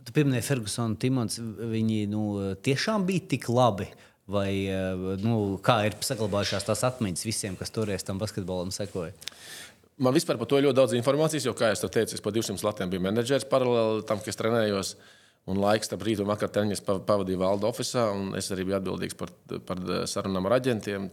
[0.09, 1.37] Tu pieminēji Fergusonu Timons.
[1.39, 2.23] Viņi nu,
[2.65, 3.91] tiešām bija tik labi.
[4.29, 4.69] Vai
[5.23, 9.15] nu, kā ir saglabājušās tās atmiņas visiem, kas toreiz tam basketbolam sekoja?
[9.99, 12.61] Man vispār par to ir ļoti daudz informācijas, jo, kā jau teicu, es pa 200
[12.67, 14.93] latiem biju menedžers paralēli tam, kas trenējos.
[15.49, 19.33] Un laiks tam rītam, vakar treniņš pavadīja valda oficiālā, un es arī biju atbildīgs par,
[19.65, 19.81] par
[20.11, 21.07] sarunām ar aģentiem.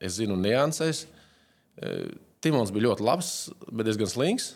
[0.00, 1.04] Es zinu nianses.
[2.44, 3.32] Timons bija ļoti labs,
[3.68, 4.54] bet diezgan slings.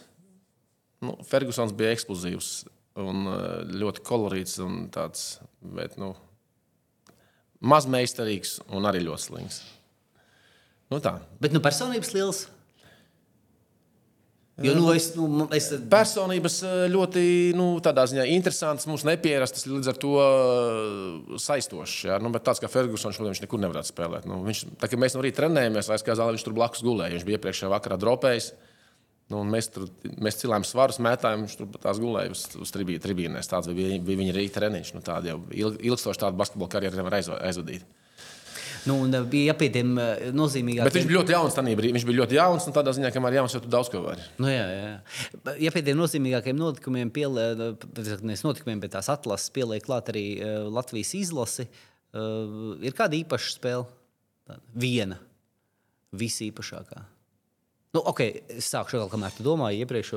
[1.04, 2.50] Nu, Fergusons bija eksplozīvs
[3.00, 6.12] un eh, ļoti kolorīts un tāds, bet, nu,
[7.60, 9.60] mazmeistarīgs un arī ļoti slings.
[10.90, 11.18] Nu, tā.
[11.40, 12.44] Bet nu, personības liels.
[14.60, 15.70] Jo, nu, es, nu, es...
[15.88, 16.58] Personības
[16.92, 17.22] ļoti
[17.56, 20.16] nu, ziņā, interesantas, mums nepierastas, līdz ar to
[21.40, 22.00] saistošas.
[22.10, 22.18] Ja?
[22.20, 24.26] Nu, bet tāds kā Fergusons, šodien viņš nekur nevarētu spēlēt.
[24.28, 27.16] Nu, viņš, tā, mēs no rīta trenējāmies, aizkā zālē viņš tur blakus gulēja.
[27.16, 28.50] Viņš bija iepriekšējā vakarā dropējis.
[29.30, 29.86] Nu, mēs tur
[30.20, 33.48] mēs cilājām svarus, mētājām, viņš tur tās gulēja uz, uz tribī, tribīnēs.
[33.48, 34.92] Tāds bija, bija viņa rīta treniņš.
[34.96, 37.86] Nu, tāda jau ilg, ilgstoša tāda basketbola karjera nevar aizvadīt.
[38.88, 38.96] Nu,
[39.30, 40.88] bija pie tiem eh, nozīmīgākiem.
[40.88, 41.56] Bet viņš bija ļoti jauns.
[41.56, 43.92] Tanī, viņš bija ļoti jauns un tādā ziņā, ka man ir jauns, jau tu daudz
[43.92, 44.24] ko vari.
[44.40, 45.54] Nu, jā, jā.
[45.60, 47.46] Ja pie tiem nozīmīgākiem notikumiem, pielē,
[48.24, 52.58] nevis notikumiem, bet tās atlases pieliek klāt arī eh, Latvijas izlasi, eh,
[52.88, 53.88] ir kāda īpaša spēle?
[54.74, 55.20] Viena.
[56.16, 57.04] Visīpašākā.
[57.90, 60.10] Nu, okay, es sāku šo kamēr tu domāji, iepriekš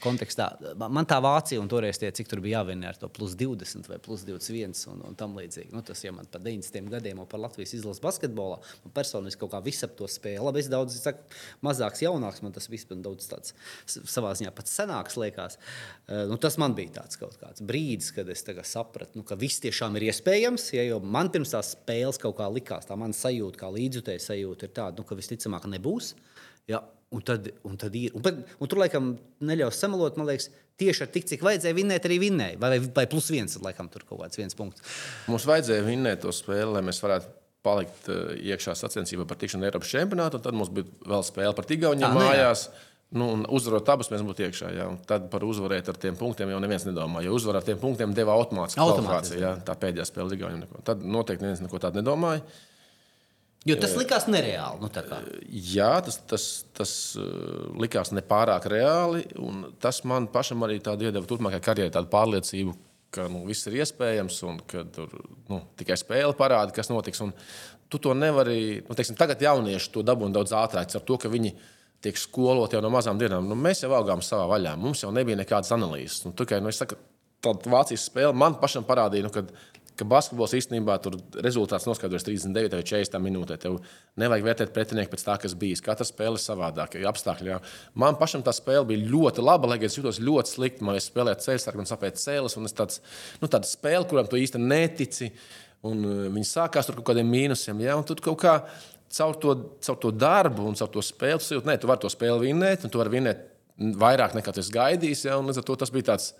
[0.00, 0.46] kontekstā.
[0.80, 3.98] Man tā Vācija un toreiz tie, cik tur bija jāvienē ar to plus 20 vai
[4.00, 5.74] plus 21 un, un tam līdzīgi.
[5.76, 8.62] Nu, tas jau man par 90 gadiem un par Latvijas izlases basketbolā.
[8.86, 10.40] Man personiski kaut kā viss ap to spēja.
[10.46, 11.26] Labi, es daudz saku,
[11.68, 13.52] mazāks, jaunāks, man tas man daudz tāds
[13.92, 15.58] savā ziņā pat senāks liekas.
[16.08, 18.40] Uh, nu, tas man bija tāds kaut kāds brīdis, kad es
[18.72, 20.70] sapratu, nu, ka viss tiešām ir iespējams.
[20.78, 24.64] Ja, jo man pirms tās spēles kaut kā likās, tā mana sajūta, kā līdzjutēja sajūta,
[24.64, 26.14] ir tāda, nu, ka visticamāk nebūs.
[26.70, 26.80] Ja,
[27.12, 28.14] Un tad, un tad ir.
[28.16, 28.24] Un,
[28.56, 29.12] un tur, laikam,
[29.44, 30.48] neļaus samalot, man liekas,
[30.80, 32.58] tieši ar tik, cik vajadzēja vinnēt, arī vinnēja.
[32.62, 34.84] Vai, vai, plus viens, laikam, tur kaut kāds viens punkts.
[35.28, 37.28] Mums vajadzēja vinnēt to spēli, lai mēs varētu
[37.62, 40.40] palikt uh, iekšā sacensībā par tikšanu Eiropas čempionātu.
[40.42, 42.66] Tad mums bija vēl spēle par Tigauniem ah, mājās.
[43.12, 44.72] Nu, un uzvarot abus, mēs būtu iekšā.
[44.72, 44.88] Jā.
[44.88, 47.20] Un tad par uzvarēt ar tiem punktiem jau neviens nedomā.
[47.26, 49.54] Jo uzvarēt ar tiem punktiem deva automātiski kvalifikāciju.
[49.68, 50.78] Tā pēdējā spēle Tigauniem.
[50.88, 52.40] Tad noteikti neviens neko tādu nedomāja.
[53.68, 54.82] Jo tas likās nereāli.
[54.82, 54.88] Nu,
[55.70, 56.92] Jā, tas, tas, tas
[57.78, 59.22] likās nepārāk reāli.
[59.82, 62.74] Tas man pašam arī iedeva turpmākajai karjerai tādu pārliecību,
[63.14, 65.14] ka nu, viss ir iespējams un ka tur
[65.50, 67.22] nu, tikai spēle parāda, kas notiks.
[67.22, 67.30] Un
[67.92, 68.82] tu to nevari.
[68.88, 71.54] Nu, teiksim, tagad jaunieši to dabūna daudz ātrāk ar to, ka viņi
[72.02, 73.46] tiek skoloti jau no mazām dienām.
[73.46, 74.74] Nu, mēs jau augām savā vaļā.
[74.80, 76.24] Mums jau nebija nekādas analīzes.
[76.26, 76.98] Nu, tikai, nu, saku,
[77.42, 79.42] Tāda Vācijas spēle man pašam parādīja, nu, ka
[80.02, 83.56] ka basketbols īstenībā tur rezultāts noskaidrojas 39 vai 40 minūtē.
[83.62, 83.78] Tev
[84.20, 85.82] nevajag vērtēt pretinieku pēc tā, kas bijis.
[85.84, 87.52] Katra spēle ir savādāka, apstākļi.
[87.54, 87.58] Jā.
[87.98, 90.86] Man pašam tā spēle bija ļoti laba, lai gan es jutos ļoti slikti.
[90.86, 93.02] Man spēlēja ceļš, man sapēja cēlis, un es tāds,
[93.40, 95.32] nu, tāda spēle, kuram tu īsti netici.
[95.88, 97.80] Un uh, viņi sākās ar kaut kādiem mīnusiem.
[97.82, 97.96] Ja?
[97.98, 98.58] Un tu kaut kā
[99.12, 102.10] caur to, caur to darbu un caur to spēli, tu, jūti, ne, tu vari to
[102.12, 103.48] spēli vinnēt, un tu vari vinnēt
[103.98, 105.26] vairāk nekā esi gaidījis.
[105.28, 105.38] Ja?
[105.40, 106.32] Un līdz ar to tas bija tāds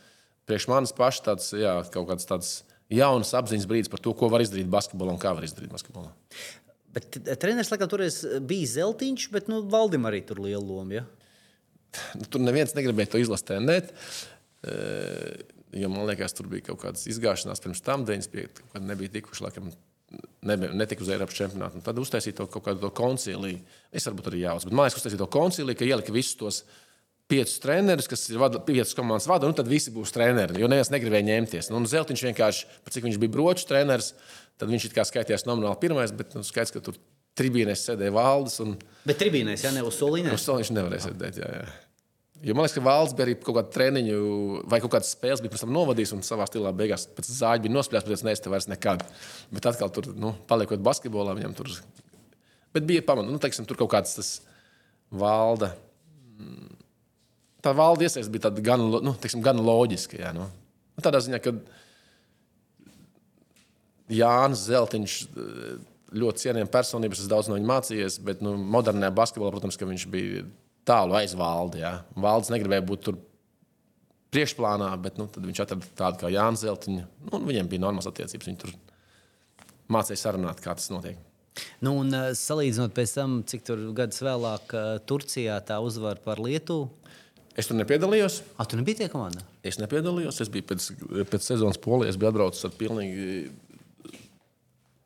[0.49, 2.53] priekš manis pašs tāds, jā, kaut kāds tāds
[2.93, 6.13] jaunas apziņas brīdis par to, ko var izdarīt basketbolā un kā var izdarīt basketbolā.
[6.93, 11.01] Bet treneris laikam toreiz bija zeltiņš, bet nu, valdim arī tur liela loma.
[11.01, 11.09] Ja?
[12.17, 13.91] Nu, tur neviens negribēja to izlasīt tendēt.
[15.73, 18.63] Jo man liekas, tur bija kaut kādas izgāšanās pirms tam, 95.
[18.75, 19.71] kad nebija tikuši laikam,
[20.45, 21.81] netika uz Eiropas čempionātu.
[21.85, 23.61] Tad uztaisīja to kaut kādu konciliju.
[23.93, 26.63] Es varbūt arī jāuzsver, bet man liekas, uztaisīja to konciliju, ka ielika visus tos
[27.31, 30.61] piecus trenerus, kas ir vada, piecas komandas vada, nu tad visi būs treneri.
[30.61, 31.71] Jo neviens negribēja ņemties.
[31.73, 34.13] Nu, Zeltiņš vienkārši, cik viņš bija bročs treneris,
[34.61, 36.99] tad viņš it kā skaitījās nomināli pirmais, bet nu, skaidrs, ka tur
[37.39, 38.59] tribīnēs sēdēja valdes.
[38.65, 38.77] Un...
[39.09, 40.35] Bet tribīnēs, ja ne uz soliņa?
[40.37, 41.41] Uz soliņa nevarēja sēdēt.
[41.41, 41.73] Jā, jā.
[42.43, 44.17] Jo man liekas, ka valsts bija arī kaut kāda treniņu
[44.69, 47.75] vai kaut kādas spēles, bija pēc tam novadījis un savā stilā beigās pēc zāģa bija
[47.77, 49.05] nospļāts, bet es neesmu vairs nekad.
[49.55, 51.71] Bet atkal tur, nu, paliekot basketbolā, viņam tur.
[52.75, 54.33] Bet bija pamats, nu, teiksim, tur kaut kāds tas
[55.23, 55.71] valda.
[56.35, 56.82] Mm
[57.63, 60.19] tā valde iesaistīta bija gan, nu, teiksim, gan loģiska.
[60.21, 60.49] Jā, nu.
[60.97, 61.55] Nu, tādā ziņā, ka
[64.13, 65.17] Jānis Zeltiņš.
[65.33, 70.03] eh, Ļoti cienījama personība, es daudz no viņa mācījies, bet nu, modernā basketbolā, protams, viņš
[70.13, 70.43] bija
[70.85, 71.81] tālu aiz valdi.
[71.81, 72.03] Jā.
[72.21, 73.17] Valdes negribēja būt tur
[74.33, 77.07] priekšplānā, bet nu, viņš atrada tādu kā Jānis Zeltiņu.
[77.31, 78.51] Nu, viņiem bija normāls attiecības.
[78.51, 78.75] Viņi tur
[79.89, 81.17] mācīja sarunāt, kā tas notiek.
[81.81, 86.41] Nu, un uh, salīdzinot pēc tam, cik tur gadus vēlāk uh, Turcijā tā uzvara par
[86.45, 86.91] Lietuvu.
[87.59, 88.39] Es tur nepiedalījos.
[88.57, 89.43] Ah, tu nebija tie komandā?
[89.67, 90.41] Es nepiedalījos.
[90.41, 90.87] Es biju pēc,
[91.29, 92.15] pēc sezonas polijā.
[92.15, 93.51] Es biju atbraucis ar pilnīgi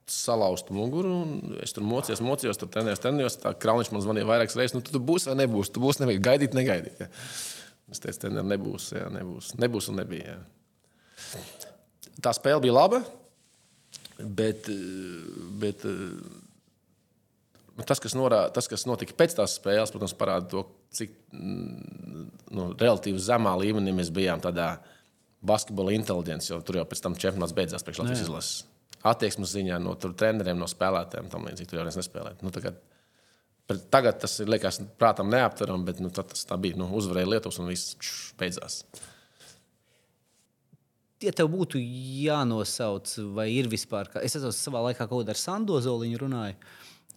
[0.07, 1.16] salauztu muguru.
[1.64, 3.38] Es tur mocījos, mocījos, tur trenējos, trenējos.
[3.42, 4.76] Tā krāniņš man zvanīja vairākas reizes.
[4.76, 5.74] Nu, tu, tu būsi vai nebūsi?
[5.74, 7.03] Tu būsi, nevajag gaidīt, negaidīt.
[7.03, 7.11] Ja.
[7.90, 9.53] Es teicu, trener, nebūs, jā, nebūs.
[9.62, 10.36] Nebūs un nebija.
[10.36, 11.42] Jā.
[12.22, 13.03] Tā spēle bija laba,
[14.18, 14.70] bet,
[15.61, 15.84] bet
[17.84, 20.64] tas, kas, norā, tas, kas notika pēc tās spēles, protams, parāda to,
[20.97, 22.26] cik mm,
[22.57, 24.76] nu, relatīvi zemā līmenī mēs bijām tādā
[25.47, 28.64] basketbola inteliģents, jo tur jau pēc tam čempionāts beidzās priekš Latvijas izlases.
[29.07, 32.40] Attieksmes ziņā no treneriem, no spēlētājiem, tam līdzīgi tur jau nespēlēja.
[32.42, 32.80] Nu, tagad,
[33.92, 36.78] tagad tas ir, liekas, prātam neaptverami, bet nu, tas tā bija.
[36.80, 38.80] Nu, uzvarēja Lietuvas un viss čš, beidzās.
[41.24, 46.18] Ja tev būtu jānosauc, vai ir vispār, es atceros, savā laikā kaut kādā ar Sandozoliņu
[46.20, 46.59] runāju.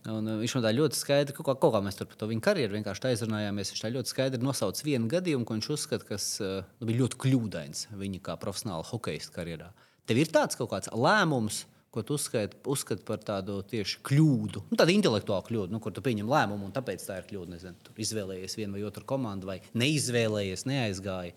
[0.08, 2.44] Un, uh, viņš man tā ļoti skaidri, kaut kā, kaut kā mēs par to viņa
[2.46, 3.74] karjeru vienkārši aizrunājāmies.
[3.74, 7.20] Viņš tā ļoti skaidri nosauca vienu gadījumu, ko viņš uzskata, kas uh, nu, bija ļoti
[7.26, 9.74] kļūdains viņa kā profesionāla hokeja karjerā.
[10.08, 14.78] Tev ir tāds kaut kāds lēmums, ko tu uzskati, uzskati par tādu tieši kļūdu, nu,
[14.78, 17.56] tādu intelektuālu kļūdu, nu, kur tu pieņem lēmumu, un tāpēc tā ir kļūda.
[17.56, 21.34] Nezinu, tur izvēlējies vienu vai otru komandu, vai neizvēlējies, neaizgāji.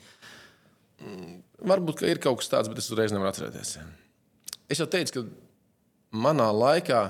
[1.73, 3.75] Varbūt ka ir kaut kas tāds, bet es uzreiz nevaru atcerēties.
[4.71, 7.03] Es jau teicu, ka manā laikā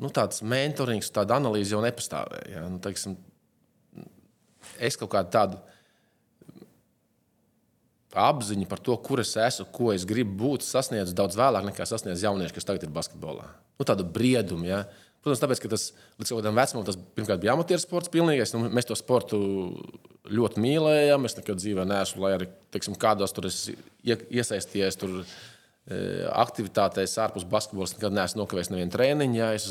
[0.00, 2.54] nu, tāds mentorings, tāda analīze jau nepastāvēja.
[2.54, 2.64] Ja?
[2.70, 3.18] Nu, teiksim,
[4.80, 5.60] es kaut kādu tādu
[8.10, 12.24] apziņu par to, kur es esmu, ko es gribu būt, sasniedzu daudz vēlāk nekā sasniedz
[12.26, 13.46] jaunieši, kas tagad ir basketbolā.
[13.78, 14.66] Nu, tādu briedumu.
[14.66, 14.82] Ja?
[15.20, 18.10] Protams, tāpēc, ka tas līdz kaut kādam vecumam tas pirmkārt bija amatieru sports.
[18.12, 18.54] Pilnīgais.
[18.56, 19.38] Nu, mēs to sportu
[20.32, 21.28] ļoti mīlējām.
[21.28, 24.96] Es nekad dzīvē neesmu, lai arī teiksim, kādos tur es ie- iesaistījies.
[25.00, 25.26] Tur, e,
[25.88, 29.66] Aktivitātēs ārpus basketbola es nekad neesmu nokavējis nevienu treniņu, ja es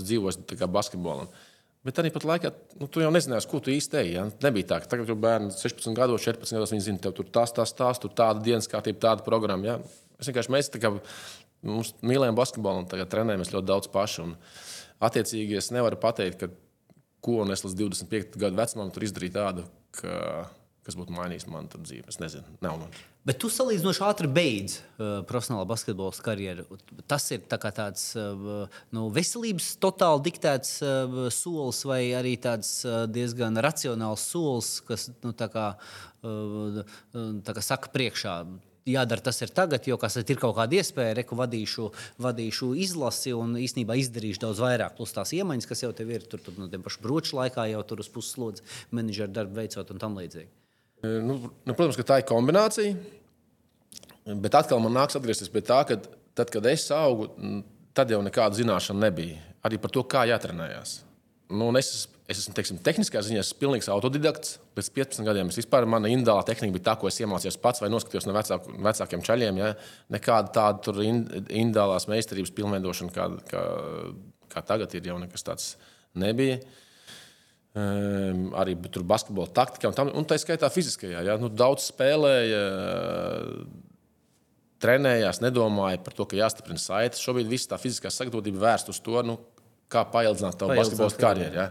[0.60, 1.30] kā basketbolam.
[1.86, 2.49] Bet arī pat laikā
[2.82, 4.10] nu, tu jau nezināji, ko tu īsti ej.
[4.18, 4.26] Ja?
[4.43, 7.53] Nebija tā, ka tagad jau bērni 16 gados, 14 gados viņi zina, tev tur tas,
[7.55, 9.70] tas, tas, tur tāda dienas kārtība, tāda programma.
[9.70, 9.78] Ja?
[10.20, 10.91] Es vienkārši mēs kā
[12.03, 14.26] mīlējam basketbolu un tagad trenējamies ļoti daudz paši.
[14.26, 14.36] Un,
[15.07, 16.51] attiecīgi, es nevaru pateikt, ka,
[17.24, 19.64] ko es līdz 25 gadu vecumam tur izdarīju tādu,
[20.01, 20.49] ka,
[20.84, 22.10] kas būtu mainījis manu tur dzīvi.
[22.12, 22.99] Es nezinu, nav man.
[23.28, 26.63] Bet tu salīdzinoši ātri beidz uh, profesionālā basketbola karjeru.
[27.09, 33.03] Tas ir tā tāds uh, nu, veselības totāli diktēts uh, solis, vai arī tāds uh,
[33.11, 35.65] diezgan racionāls solis, kas, nu, tā kā,
[36.24, 36.80] uh,
[37.43, 38.38] tā kā saka, priekšā.
[38.89, 41.89] Jādara tas ir tagad, jo kas ir kaut kāda iespēja, reku vadīšu,
[42.24, 44.95] vadīšu izlasi un īstenībā izdarīšu daudz vairāk.
[44.97, 47.84] Plus tās iemaņas, kas jau tev ir, tur, tur no tiem pašiem broču laikā jau
[47.91, 48.65] tur uz puses slodzi
[48.95, 50.49] menedžera darbu veicot un tam līdzīgi.
[51.03, 52.95] E, Nu, nu, protams, ka tā ir kombinācija.
[54.39, 55.97] Bet atkal man nāks atgriezties pie tā, ka
[56.37, 57.29] tad, kad es augu,
[57.97, 59.39] tad jau nekāda zināšana nebija.
[59.65, 60.99] Arī par to, kā jātrenējās.
[61.49, 64.59] Nu, es, esmu- es esmu teiksim, tehniskā ziņā esmu pilnīgs autodidakts.
[64.77, 67.89] Pēc 15 gadiem es vispār mana indālā tehnika bija tā, ko es iemācījos pats vai
[67.89, 69.57] noskatījos no vecāku, vecākiem čaļiem.
[69.57, 69.71] Ja?
[70.13, 71.07] Nekāda tāda
[71.49, 73.63] indālās meistarības pilnveidošana, kā, kā,
[74.53, 75.71] kā tagad ir, jau nekas tāds
[76.13, 76.59] nebija.
[77.78, 81.22] Um, arī tur basketbola taktika un, tam, un tā skaitā fiziskajā.
[81.28, 81.36] Ja?
[81.38, 82.63] Nu, daudz spēlēja,
[84.82, 87.22] trenējās, nedomāja par to, ka jāstiprina saites.
[87.22, 89.38] Šobrīd viss tā fiziskā sagatavotība vērsta uz to, nu,
[89.91, 91.59] kā paildzināt tavu basketbola karjeru.
[91.59, 91.67] Ja?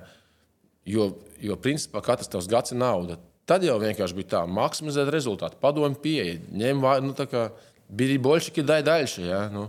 [0.89, 1.09] Jo,
[1.43, 3.19] jo, principā, katrs tavs gads ir nauda.
[3.49, 7.47] Tad jau vienkārši bija tā, maksimizēt rezultātu, padomju pieeja, ņem nu, tā kā
[7.89, 9.27] bija bolšķīgi daļši.
[9.27, 9.43] Ja?
[9.53, 9.67] Nu,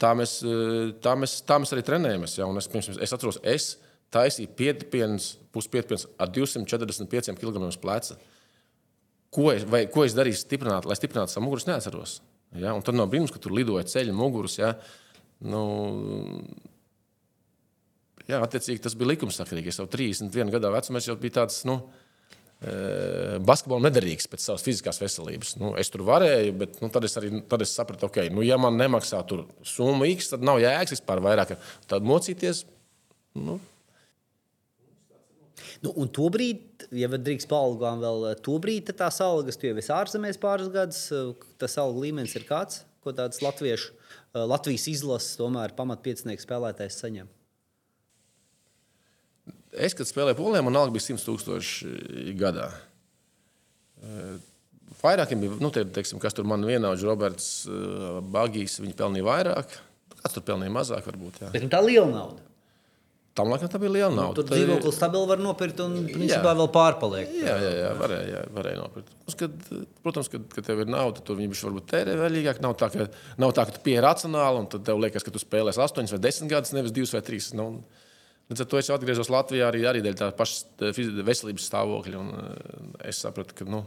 [0.00, 2.38] tā, mēs, eh, tā, mēs, tā mēs arī trenējamies.
[2.40, 2.48] Ja?
[2.48, 3.76] Un Es, pirms, es atceros, es
[4.12, 8.18] taisīju pietiekams, puspietiekams ar 245 kg pleca.
[9.32, 12.18] Ko es, vai, ko es darīju, stiprināt, lai stiprinātu savu muguru, neatceros.
[12.60, 12.74] Ja?
[12.76, 14.58] Un tad no brīnums, ka tur lidoja ceļi, muguras.
[14.60, 14.74] Ja?
[15.48, 15.62] Nu,
[18.28, 19.72] jā, attiecīgi tas bija likumsakarīgi.
[19.72, 21.62] Es jau 31 gadu vecumā jau biju tāds.
[21.68, 21.78] Nu,
[22.60, 25.56] eh, Basketbolam nederīgs pēc savas fiziskās veselības.
[25.62, 28.44] Nu, es tur varēju, bet nu, tad, es arī, tad es sapratu, ka, okay, nu,
[28.44, 29.24] ja man nemaksā
[29.64, 31.56] summa X, tad nav jēgas vispār vairāk.
[31.88, 32.66] Tad mocīties.
[33.32, 33.56] Nu,
[35.82, 39.90] Nu, un to brīdi, ja drīkst paaugām vēl to brīdi, tās algas, tu jau esi
[39.94, 41.08] ārzemēs pāris gadus,
[41.58, 43.90] tas algu līmenis ir kāds, ko tāds latviešu,
[44.32, 47.26] Latvijas izlases, tomēr pamatpiecinieks spēlētājs saņem.
[49.72, 52.70] Es, kad spēlēju polijā, man alga bija 100 tūkstoši gadā.
[54.02, 54.48] Eh,
[55.02, 59.76] Vairākiem bija, nu, tie, teiksim, kas tur man vienaudž, Roberts eh, Bagijs, viņi pelnīja vairāk.
[60.20, 61.40] Kāds tur pelnīja mazāk, varbūt.
[61.42, 61.52] Jā.
[61.54, 62.44] Bet nu, tā liela nauda.
[63.34, 64.42] Tam laikam tā bija liela Nu, nauda.
[64.42, 67.30] tur Tā ir- dzīvokli stabili var nopirkt un principā vēl pārpaliek.
[67.32, 69.08] Jā, jā, jā varēja, jā, varēja nopirkt.
[69.24, 69.52] Protams, kad,
[70.04, 72.60] protams, kad, kad tev ir nauda, tur viņi bišķi varbūt tērē vēlīgāk.
[72.60, 73.06] Nav tā, ka,
[73.40, 76.18] nav tā, ka tu pieeji racionāli un tad tev liekas, ka tu spēlēsi 8 vai
[76.28, 77.54] 10 gadus, nevis 2 vai 3.
[77.56, 77.84] Nu,
[78.50, 82.16] Līdz ar to es atgriezos Latvijā arī, arī dēļ tā paša fizi- veselības stāvokļa.
[82.20, 82.28] Un,
[83.00, 83.86] eh, es sapratu, ka nu,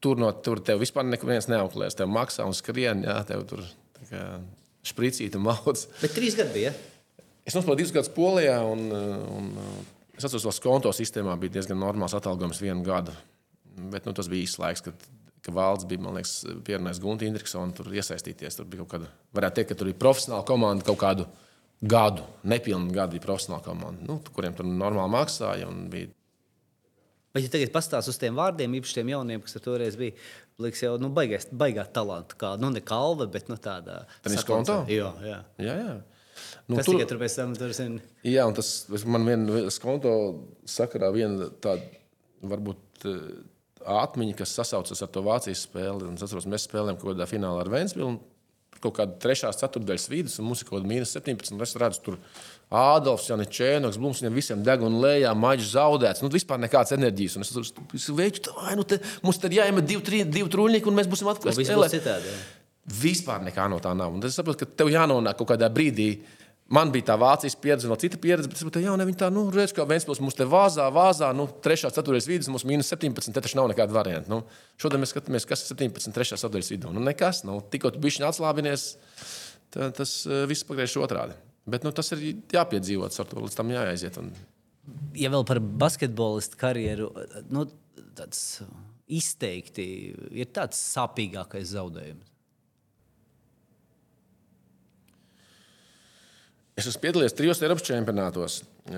[0.00, 1.96] tur no tur tev vispār neviens neauklēs.
[1.98, 4.22] Tev maksā un skrien, jā, tev tur tā kā
[4.84, 5.88] špricīt un maudz.
[6.00, 6.74] Bet trīs gadi bija.
[7.46, 9.48] Es nospēlēju divus gadus Polijā, un, un
[10.16, 13.14] es atceros, ka konto sistēmā bija diezgan normāls atalgojums vienu gadu.
[13.92, 15.06] Bet nu, tas bija īsts laiks, kad,
[15.42, 16.34] kad valsts bija liekas,
[16.66, 18.58] pierunājis Gunte Indriksonu tur iesaistīties.
[18.58, 21.26] Tur bija kaut kāda, varētu teikt, ka tur bija profesionāla komanda kaut kādu
[21.82, 25.70] gadu, nepilnu gadu bija profesionāla komanda, nu, kuriem tur normāli maksāja.
[25.90, 26.12] bija
[27.32, 30.12] Bet, ja tagad pastāstīs uz tiem vārdiem, īpaši tiem jauniem, kas tur toreiz bija,
[30.60, 32.36] liekas, jau nu, baigās, baigā talantu.
[32.40, 34.82] Kā, nu, ne kalva, bet nu, tāda Tenis konto?
[34.92, 35.38] Jā, jā.
[35.64, 35.94] Jā, jā.
[36.68, 38.00] Nu, Kas tur- tikai tur pēc tam tur zina?
[38.24, 40.12] Jā, un tas man vienā konto
[40.68, 41.82] sakarā viena tāda
[42.42, 43.24] varbūt eh,
[44.02, 46.12] atmiņa, kas sasaucas ar to Vācijas spēli.
[46.14, 48.14] Es atceros, mēs spēlējām kaut kādā finālā ar Vēnspili.
[48.82, 51.52] Kaut kāda trešā, ceturtdaļas vidus, un mums ir kaut kāda mīnus 17.
[51.54, 52.16] un Es redzu, tur
[52.72, 56.22] Ādams, Janis Čēnoks, Blūms, viņiem visiem deg un lejā, maģis zaudēts.
[56.24, 57.36] Nu, vispār nekādas enerģijas.
[57.36, 60.98] Un es tur veicu, vai nu te, mums ir jāiemet divi, trīs, divi trūļnieki, un
[60.98, 61.62] mēs būsim atklāti.
[63.02, 64.10] Vispār nekā no tā nav.
[64.16, 66.08] Un tad es saprotu, ka tev jānonāk kaut kādā brīdī.
[66.72, 69.44] Man bija tā Vācijas pieredze, no cita pieredze, bet es saprotu, ka viņi tā, nu,
[69.52, 71.90] redz, kā Vēnspils mums te vāzā, vāzā, nu, 3.
[71.92, 74.32] ceturtais vidus, mums mīnus 17, te taču nav nekāda varianta.
[74.32, 74.38] Nu,
[74.80, 76.38] šodien mēs skatāmies, kas ir 17, 3.
[76.40, 76.94] ceturtais vidū.
[76.96, 78.86] Nu, nekas, nu, tikko tu bišķiņ atslābinies,
[79.74, 81.36] tad tas uh, viss pagriež otrādi.
[81.68, 82.24] Bet nu, tas ir
[82.56, 84.16] jāpiedzīvot, ar to līdz tam jāaiziet.
[84.22, 84.32] Un,
[85.14, 87.12] Ja vēl par basketbolistu karjeru,
[87.54, 87.68] nu,
[88.18, 88.62] tāds
[89.12, 89.84] izteikti
[90.34, 92.31] ir tāds sāpīgākais zaudējums.
[96.82, 98.54] Es esmu piedalījies trijos Eiropas čempionātos.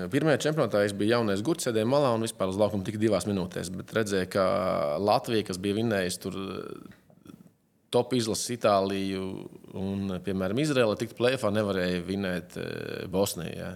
[0.09, 3.67] Pirmajā čempionātā es biju jaunais gurķis, sēdēju malā un vispār uz laukuma tikai divās minūtēs.
[3.75, 4.45] Bet redzēju, ka
[4.97, 6.37] Latvija, kas bija vinējusi tur
[7.93, 9.27] top izlases Itāliju
[9.77, 12.57] un, piemēram, Izraela, tiktu plēfā, nevarēja vinēt
[13.13, 13.53] Bosniju.
[13.53, 13.69] Ja.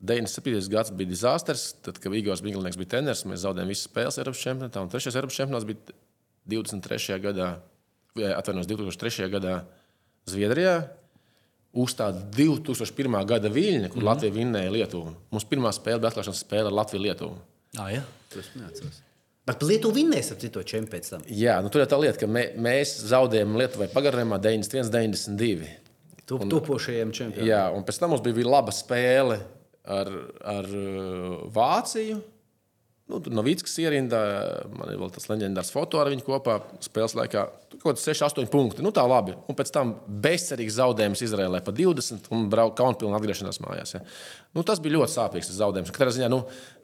[0.00, 0.70] 97.
[0.72, 4.86] gads bija disasters, tad, kad Igors Biglinieks bija treneris, mēs zaudējām visas spēles Eiropas čempionātā.
[4.86, 6.00] Un trešais Eiropas čempionāts bija
[6.56, 7.20] 23.
[7.28, 7.50] gadā,
[8.16, 9.28] vai, atvainojos, 2003.
[9.36, 9.58] gadā
[10.32, 10.78] Zviedrijā.
[11.70, 13.20] Uzstāda 2001.
[13.30, 14.08] gada viļņa, kur mm -hmm.
[14.08, 15.14] Latvija vinnēja Lietuvu.
[15.30, 17.36] Mums pirmā spēle bija atklāšanas spēle ar Latviju Lietuvu.
[17.78, 18.02] Ah, jā,
[18.32, 19.02] tas neatceros.
[19.46, 21.22] Bet Lietuva vinnēs ap citu čempionu pēc tam.
[21.26, 25.70] Jā, nu, tur ir tā lieta, ka mē, mēs zaudējām Lietuvai pagarinājumā 91, 92.
[26.26, 27.48] Tu, topošajiem čempioniem.
[27.48, 29.40] Jā, un pēc tam mums bija laba spēle
[29.84, 30.10] ar,
[30.42, 32.20] ar uh, Vāciju.
[33.10, 34.20] Nu, tur no Vītskas ierindā
[34.70, 37.46] man ir vēl tas leģendārs foto ar viņu kopā spēles laikā.
[37.70, 38.82] Tur Kaut kāds 6, 8 punkti.
[38.84, 39.34] Nu, tā labi.
[39.50, 43.94] Un pēc tam bezcerīgs zaudējums Izraēlē pa 20 un kaunpilnu atgriešanās mājās.
[43.96, 44.02] Ja.
[44.54, 45.92] Nu, tas bija ļoti sāpīgs tas zaudējums.
[45.94, 46.40] Katrā ziņā nu,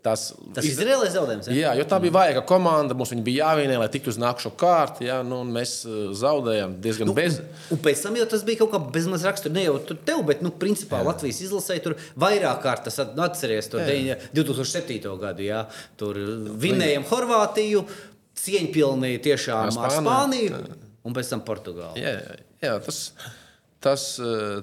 [0.06, 1.48] tas, Tas ir Izraēlais zaudējums.
[1.50, 1.56] Ja?
[1.58, 2.94] Jā, jo tā bija vajadzīga komanda.
[2.96, 5.02] Mums bija jāvienē, lai tiktu uz nākamo kārtu.
[5.08, 7.40] Jā, nu, mēs uh, zaudējām diezgan nu, bez.
[7.74, 9.56] Un pēc tam jau tas bija kaut kā bezmaz rakstura.
[9.58, 11.08] Ne jau tur tev, bet, nu, principā jā.
[11.10, 13.68] Latvijas izlasē tur vairāk kārtas at- nu, atceries.
[13.72, 15.16] Tur deviņa- 2007.
[15.26, 15.64] gadu, jā,
[15.98, 16.15] tur
[16.62, 17.86] vinējām Horvātiju,
[18.42, 20.60] cieņpilnī tiešām Jā, ar Spāniju.
[21.06, 22.02] Un pēc tam Portugāli.
[22.02, 23.00] Jā, jā, jā tas,
[23.84, 24.06] tas,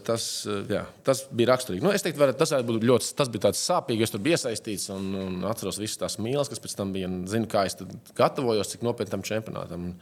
[0.04, 0.26] tas,
[0.70, 1.84] jā, tas bija raksturīgi.
[1.86, 4.08] Nu, es teiktu, varētu, tas, varētu ļoti, tas bija tāds sāpīgs.
[4.08, 7.12] Es tur biju iesaistīts un, un atceros visas tās mīlas, kas pēc tam bija.
[7.32, 7.80] Zinu, kā es
[8.18, 9.94] gatavojos, cik nopietnam čempionātam.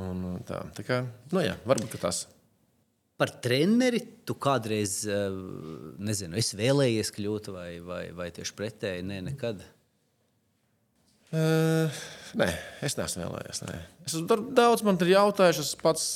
[0.00, 1.02] Un, un tā, tā kā,
[1.34, 2.28] nu, jā, varbūt tas.
[3.20, 5.34] Par treneri tu kādreiz, eh,
[6.00, 9.04] nezinu, es vēlējies kļūt vai, vai, vai tieši pretēji?
[9.04, 9.60] Nē, nekad.
[11.30, 12.02] Uh,
[12.38, 12.48] nē,
[12.86, 13.62] es neesmu vēlējies.
[13.68, 13.78] Nē.
[14.06, 15.62] Es esmu daudz man ir jautājuši.
[15.62, 16.06] Es pats,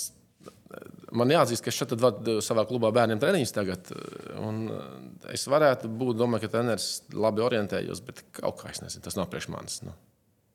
[1.15, 3.93] man jāatzīst, ka es šeit vadu savā klubā bērniem treniņus tagad.
[4.43, 4.89] Un eh,
[5.37, 9.31] es varētu būt, domāju, ka treneris labi orientējos, bet kaut kā es nezinu, tas nav
[9.31, 9.81] priekš manis.
[9.87, 9.95] Nu.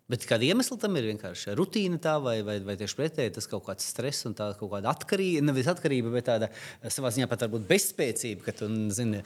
[0.10, 3.68] Bet kāda iemesla tam ir vienkārši rutīna, tā, vai, vai, vai tieši pretēji tas kaut
[3.68, 6.50] kāds stress un tā kaut kāda atkarība, nevis atkarība, bet tāda
[6.90, 8.46] savā ziņā pat varbūt bezspēcība.
[8.48, 9.22] Ka tu, zini,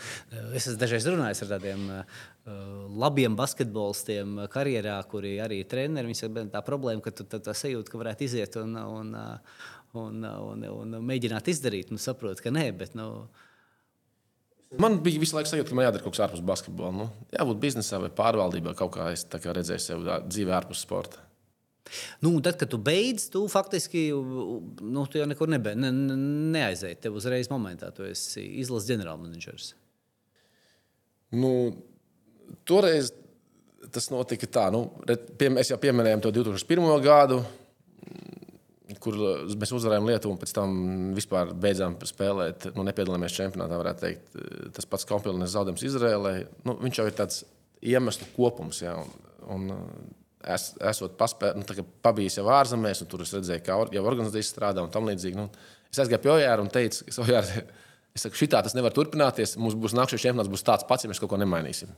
[0.52, 2.20] es esmu dažreiz runājis ar tādiem uh,
[3.00, 6.12] labiem basketbolistiem karjerā, kuri arī ir treneri.
[6.12, 9.16] Viņi saka, tā problēma, ka tu tā, tā sajūta, ka varētu iziet un, un,
[10.04, 11.96] un, un, un, un mēģināt izdarīt.
[11.96, 13.00] Nu, saprot, ka nē, bet.
[13.00, 13.30] Nu,
[14.82, 16.92] Man bija visu laiku sajūta, ka man jādara kaut kas ārpus basketbola.
[16.96, 17.06] Nu,
[17.36, 21.22] jābūt biznesā vai pārvaldībā, kaut kā es kā redzēju sev dzīvē ārpus sporta.
[22.24, 26.16] Nu, tad, kad tu beidz, tu faktiski nu, tu jau nekur nebe, ne, ne,
[26.56, 27.02] neaizēji.
[27.04, 29.74] Tev uzreiz momentā tu esi izlases ģenerālmenedžers.
[31.38, 31.52] Nu,
[32.70, 33.12] toreiz
[33.94, 36.88] tas notika tā, nu, re- pie, mēs jau pieminējām to 2001.
[37.04, 37.42] gadu,
[39.04, 39.18] kur
[39.60, 40.76] mēs uzvarējām Lietuvu un pēc tam
[41.18, 42.70] vispār beidzām spēlēt.
[42.78, 44.38] Nu, nepiedalījāmies čempionātā, varētu teikt.
[44.78, 46.34] Tas pats Kompilnes zaudējums Izrēlē.
[46.68, 47.44] Nu, viņš jau ir tāds
[47.84, 48.82] iemeslu kopums.
[48.84, 49.72] Ja, un, un,
[50.56, 54.84] es, esot paspē, nu, pabijis jau ārzemēs, un tur es redzēju, or, jau organizācijas strādā
[54.86, 55.40] un tam līdzīgi.
[55.40, 55.50] Nu,
[55.92, 57.64] es aizgāju pie Ojāra un teicu, ka Ojāra,
[58.16, 59.58] es saku, šitā tas nevar turpināties.
[59.62, 61.92] Mums būs nākamais čempionāts, būs tāds pats, ja mēs kaut ko nemainīsim.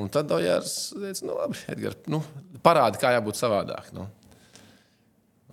[0.00, 2.22] Un tad Ojārs teica, nu, labi, Edgar, nu,
[2.64, 3.90] parādi, kā jābūt savādāk.
[3.96, 4.08] Nu.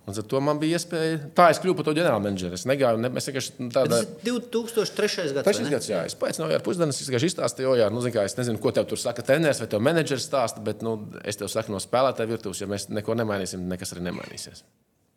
[0.08, 1.16] Un ar to man bija iespēja.
[1.36, 2.56] Tā es kļuvu par to ģenerālmenedžeru.
[2.56, 3.98] Es negāju, ne, mēs vienkārši tādā.
[3.98, 5.26] Tas ir 2003.
[5.36, 5.44] gads.
[5.44, 5.98] Trešais gads, jā.
[6.08, 9.00] Es pēc tam jau ar pusdienas izstāstīju, jā, nu, kā, es nezinu, ko tev tur
[9.02, 10.96] saka treneris vai tev menedžers stāsta, bet nu,
[11.28, 14.64] es tev saku no spēlētāja virtuves, ja mēs neko nemainīsim, nekas arī nemainīsies.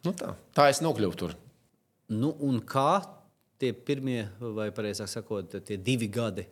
[0.04, 0.36] Nu, tā.
[0.58, 1.40] tā es nokļuvu tur.
[2.12, 3.00] Nu, un kā
[3.62, 6.50] tie pirmie, vai pareizāk sakot, tie divi gadi?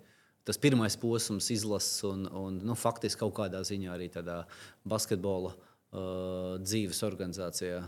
[0.47, 4.45] Tas pirmais posms, izlases un, un nu, faktiski kaut kādā ziņā arī tādā
[4.87, 7.83] basketbola uh, dzīves organizācijā.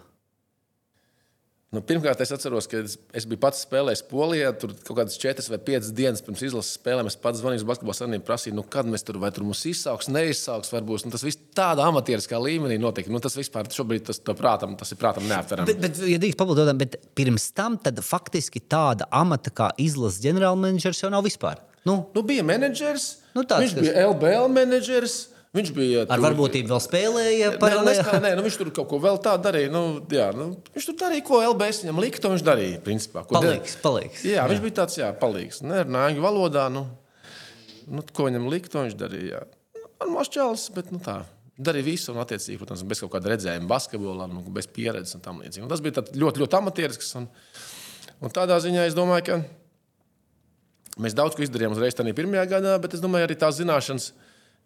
[1.71, 4.49] Nu, pirmkārt, es atceros, ka es, es biju pats spēlējis Polijā.
[4.59, 7.95] Tur kaut kādas četras vai piecas dienas pirms izlases spēlēm es pats zvanīju uz basketbola
[7.95, 10.73] savienību, prasīju, nu, kad mēs tur vai tur mums izsauks, neizsauks.
[10.75, 11.05] Varbūt.
[11.07, 13.07] Nu, tas viss tādā amatieriskā līmenī notika.
[13.15, 15.71] Nu, tas vispār šobrīd tas, prātam, tas ir prātam neaptverami.
[15.71, 21.15] Bet, bet, ja drīkst papildināt, bet pirms tam faktiski tāda amata kā izlases ģenerālmenedžers jau
[21.15, 21.63] nav vispār.
[21.87, 23.87] Nu, nu, bija menedžers, nu, tāds, viņš kas...
[23.87, 25.21] bija LBL menedžers.
[25.51, 26.23] Viņš bija ar tur...
[26.23, 27.47] varbūtību vēl spēlēja.
[27.59, 28.03] Paralēli.
[28.07, 29.71] Nē, nē, nu, viņš tur kaut ko vēl tādu darīja.
[29.73, 32.21] Nu, jā, nu, viņš tur darīja, ko LBS viņam lika.
[32.23, 32.77] To viņš darīja.
[32.85, 34.23] Principā, palīgs, palīgs.
[34.23, 35.59] Jā, jā, viņš bija tāds jā, palīgs.
[35.65, 36.69] Nerunāja angļu valodā.
[36.71, 36.85] Nu,
[37.91, 39.43] nu, ko viņam lika, to viņš darīja.
[39.99, 41.19] Man mašķēlis, bet nu, tā.
[41.61, 45.43] Darīja visu, un, attiecīgi, protams, bez kaut kāda redzējuma, basketbolā, nu, bez pieredzes un tam
[45.43, 45.67] līdzīgi.
[45.67, 47.11] Un tas bija ļoti, ļoti amatierisks.
[47.19, 47.27] Un,
[48.23, 52.95] un tādā ziņā es domāju, ka mēs daudz ko izdarījām uzreiz tajā pirmajā gadā, bet
[52.95, 54.13] es domāju, arī tās zināšanas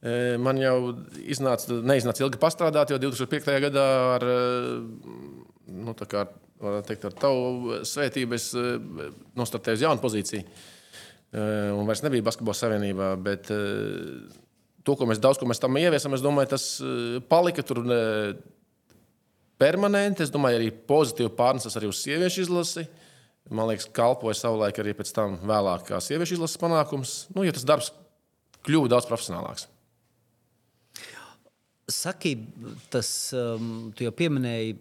[0.06, 0.76] Man jau
[1.26, 3.48] iznāca, neiznāca ilgi pastrādāt, jo 2005.
[3.64, 4.26] gadā ar,
[5.66, 6.28] nu, kā,
[6.86, 8.52] teikt, ar tavu svētību es
[9.40, 10.46] nostartēju uz jaunu pozīciju.
[11.36, 13.10] Un vairs nebija Basketbola savienībā.
[13.26, 16.68] Bet to, ko mēs daudz ko mēs tam ieviesam, es domāju, tas
[17.32, 17.82] palika tur
[19.58, 20.26] permanenti.
[20.26, 22.86] Es domāju, arī pozitīvi pārneses arī uz sieviešu izlasi.
[23.50, 27.24] Man liekas, kalpoja savulaik arī pēc tam vēlāk kā sieviešu izlases panākums.
[27.34, 27.92] Nu, jo tas darbs
[28.66, 29.68] kļuva daudz profesionālāks.
[31.86, 32.32] Saki,
[32.90, 34.72] tas um, jau pieminēji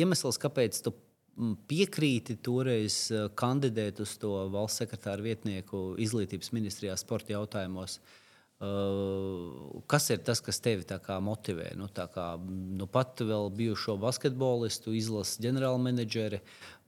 [0.00, 6.96] iemesls, kāpēc tu mm, piekrīti toreiz uh, kandidēt uz to valsts sekretāra vietnieku izglītības ministrijā
[6.96, 7.98] sporta jautājumos.
[8.60, 10.84] Uh, kas ir tas, kas tevi
[11.20, 11.74] motivē?
[11.76, 16.40] Nu, kā, nu, pat vēl bijušo basketbolistu, izlases ģenerālmenedžeri.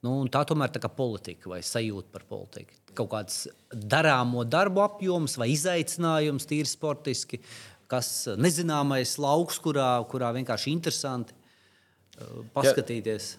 [0.02, 2.78] Nu, tā tomēr kā politika vai sajūta par politiku.
[2.92, 3.36] Kaut kāds
[3.72, 7.40] darāmo darbu apjoms vai izaicinājums tīri sportiski.
[7.40, 8.08] Uh, kas
[8.40, 13.34] nezināmais lauks, kurā, kurā vienkārši interesanti uh, paskatīties.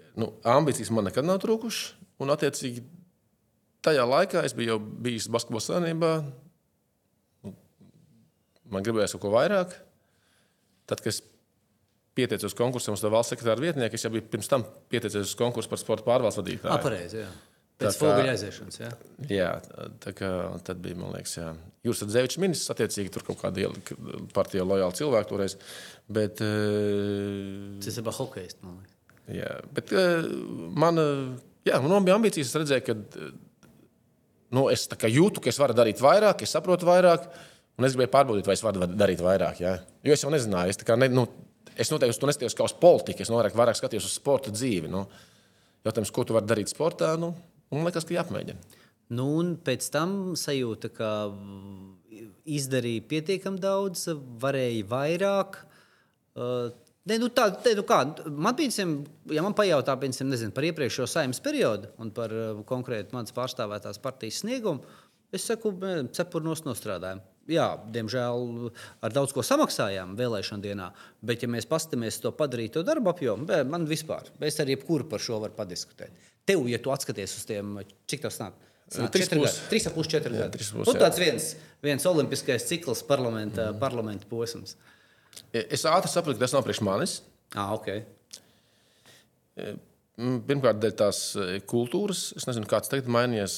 [0.00, 1.94] Ja, nu, ambīcijas man nekad nav trūkušas.
[2.20, 2.84] Un, attiecīgi,
[3.84, 6.12] tajā laikā es biju bijis Basketbola savienībā.
[8.72, 9.74] Man gribējās kaut ko vairāk.
[10.86, 11.20] Tad, kad es
[12.16, 15.80] pieteicos konkursam uz valsts sekretāra vietnieku, es jau biju pirms tam pieteicies uz konkursu par
[15.82, 16.72] sporta pārvaldes vadītāju.
[16.72, 17.28] Apareizi, jā.
[17.76, 18.78] Pēc foguļa aiziešanas.
[18.80, 18.90] Jā,
[19.28, 19.48] jā
[20.00, 20.30] tā kā,
[20.64, 21.50] tad bija, man liekas, jā.
[21.84, 23.68] Jūs esat Zevičs ministrs, attiecīgi tur kaut kāda
[24.34, 25.58] partija lojāla cilvēka toreiz.
[26.08, 28.94] Bet, uh, Tas ir hokejs, man liekas.
[29.36, 30.24] Jā, bet uh,
[30.78, 31.02] man,
[31.66, 33.26] jā, man bija ambīcijas, es redzēju, ka
[34.56, 37.26] nu, es jūtu, ka es varu darīt vairāk, es saprotu vairāk,
[37.76, 39.60] un es gribēju pārbaudīt, vai es varu darīt vairāk.
[39.64, 39.74] Jā.
[40.06, 41.26] Jo es jau nezināju, es, ne, nu,
[41.76, 44.90] es noteikti to neskatījos kā uz politiku, es vairāk, vairāk skatījos uz sporta dzīvi.
[44.92, 45.04] Nu.
[45.86, 47.12] Jautājums, ko tu vari darīt sportā?
[47.20, 47.34] Nu,
[47.72, 48.82] Man liekas, ka jāapmēģina.
[49.16, 51.10] Nu, un pēc tam sajūta, ka
[52.56, 54.08] izdarīja pietiekami daudz,
[54.42, 55.62] varēja vairāk.
[56.36, 56.74] Uh,
[57.06, 58.00] Ne, nu tā, ne, nu kā,
[58.34, 58.96] man, piemēram,
[59.30, 64.00] ja man pajautā piemēram, nezinu, par iepriekšējo saimnes periodu un par uh, konkrēti manas pārstāvētās
[64.02, 64.82] partijas sniegumu,
[65.30, 65.70] es saku,
[66.18, 67.22] cepuri nostrādājām.
[67.46, 68.72] Jā, diemžēl
[69.06, 70.88] ar daudz ko samaksājām vēlēšana dienā,
[71.22, 75.38] bet, ja mēs paskatāmies to padarīto darbu apjomu, man vispār, es ar jebkuru par šo
[75.44, 77.78] varu padiskutēt tev, ja tu atskaties uz tiem,
[78.10, 78.56] cik tas nāk?
[79.14, 80.62] Trīs pusi, četri gadi.
[80.78, 81.48] Nu, tāds viens,
[81.82, 83.80] viens olimpiskais cikls, parlamenta, mm.
[83.82, 84.76] parlamenta posms.
[85.52, 87.16] Es ātri sapratu, ka tas nav priekš manis.
[87.58, 88.04] Ah, okay.
[90.16, 91.18] Pirmkārt, dēļ tās
[91.68, 93.56] kultūras, es nezinu, kāds tagad mainījies.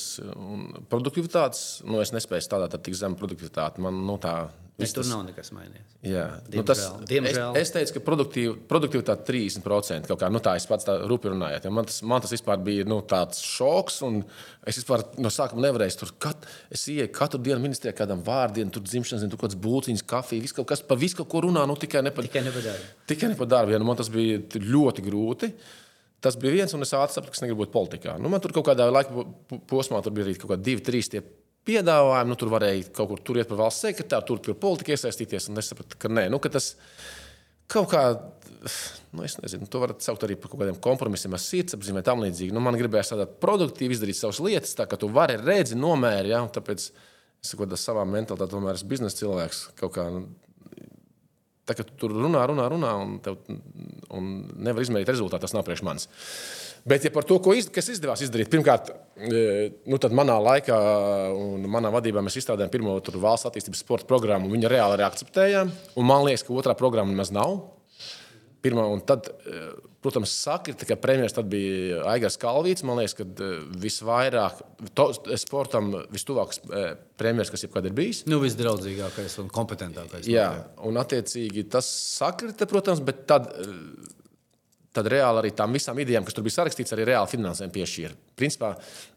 [0.91, 3.84] Produktivitātes, nu, es nespēju strādāt ar tik zemu produktivitāti.
[3.84, 4.34] Man nu, tā
[4.79, 5.09] Bet tur tas...
[5.11, 5.87] nav nekas mainījies.
[6.07, 6.55] Jā, Diemžēl.
[6.61, 7.57] nu, tas, Diemžēl.
[7.59, 11.33] es, es teicu, ka produktīv, produktivitāte 30% kaut kā, nu, tā es pats tā rupi
[11.33, 11.64] runājot.
[11.66, 14.20] Ja man, tas, man tas vispār bija nu, tāds šoks, un
[14.70, 18.87] es vispār no sākuma nevarēju tur, kat, es ieeju katru dienu ministrijā kādam vārdiem, tur
[18.87, 21.74] dzimšanas, tur kaut kāds būciņas, kafija, viss kaut kas, pa visu kaut ko runā, nu,
[21.74, 22.89] tikai ne par tikai ne par darbu.
[23.11, 25.51] Tikai ne par darbu, ja nu, man tas bija ļoti grūti.
[26.22, 28.14] Tas bija viens, un es ātri sapratu, ka es negribu būt politikā.
[28.18, 30.83] Nu, man tur kaut kādā laika po- po- posmā tur bija arī kaut kādi divi,
[30.87, 31.20] trīs tie
[31.67, 32.31] piedāvājumi.
[32.31, 35.51] Nu, tur varēja kaut kur tur iet par valsts sekretāru, tur pie politika iesaistīties.
[35.51, 36.73] Un es sapratu, ka nē, nu, ka tas
[37.69, 38.03] kaut kā,
[39.13, 42.55] nu, es nezinu, to var saukt arī par kaut kādiem kompromisiem ar sirdsapziņu tam līdzīgi.
[42.55, 46.33] Nu, man gribējās tādā produktīvi izdarīt savas lietas, tā ka tu vari redzi, nomēri.
[46.35, 49.65] Ja, tāpēc es kaut kādā savā mentalitātē tomēr esmu biznesa cilvēks.
[49.79, 50.27] Kā, nu,
[51.69, 53.43] Tā kā tu tur runā, runā, runā, un, tev,
[54.17, 56.07] un nevar izmērīt rezultātu, tas nav priekš manis.
[56.89, 59.41] Bet ja par to, iz, kas izdevās izdarīt, pirmkārt, e,
[59.91, 60.76] nu, manā laikā
[61.36, 64.49] un manā vadībā mēs izstrādājām pirmo tur valsts attīstības sporta programmu.
[64.53, 65.72] Viņu reāli arī akceptējām.
[66.01, 67.59] Un man liekas, ka otrā programma nemaz nav.
[68.64, 69.68] Pirmā, un tad, e,
[70.03, 72.86] protams, sakrita, ka premjerministrs bija Aigars Kalvīts.
[72.89, 73.51] Man liekas, ka e,
[73.84, 74.62] visvairāk
[74.99, 78.24] to, sportam vistuvākais premjerministrs, kas jebkad ir bijis.
[78.30, 80.30] Nu, visdraudzīgākais un kompetentākais.
[80.30, 80.49] Jā,
[80.89, 83.53] un attiecīgi tas sakrita, protams, bet tad,
[84.99, 88.16] tad reāli arī tām visām idejām, kas tur bija sarakstīts, arī reāli finansējumu piešķīra.
[88.38, 88.72] Principā,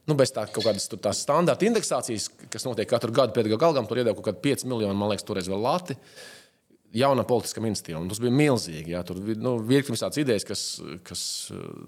[0.09, 4.01] nu, bez tā kaut kādas tās standarta indeksācijas, kas notiek katru gadu pēc gada, tur
[4.01, 5.97] iedeva kaut kādi 5 miljoni, man liekas, toreiz vēl lati.
[6.91, 8.01] Jauna politiska iniciatīva.
[8.01, 8.91] un Tas bija milzīgi.
[8.91, 10.63] Jā, tur bija nu, virkni visādas idejas, kas,
[11.07, 11.21] kas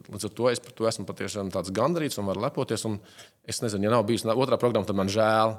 [0.08, 2.86] līdz ar to es par to esmu patiešām gandarīts un varu lepoties.
[2.88, 3.02] Un
[3.44, 5.58] es nezinu, ja nav bijusi otrā programma, tad man žēl.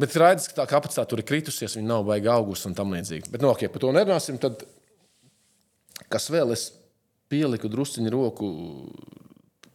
[0.00, 3.32] Bet redzams, ka tā kapacitāte tur ir kritusies, viņa nav baigta augusta un tam līdzīgi.
[3.34, 4.38] Bet, nu, ok, par to nerunāsim.
[4.40, 4.62] Tad,
[6.08, 6.70] kas vēl es
[7.30, 8.50] pieliku drusciņu roku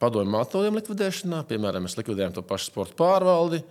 [0.01, 3.61] padomju mātoņiem likvidēšanā, piemēram, mēs likvidējām to pašu sporta pārvaldi,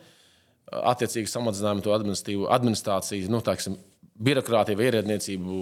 [0.74, 3.76] attiecīgi samazinājām to administrāciju, nu, tāksim,
[4.24, 5.58] birokrātiju ierēdniecību.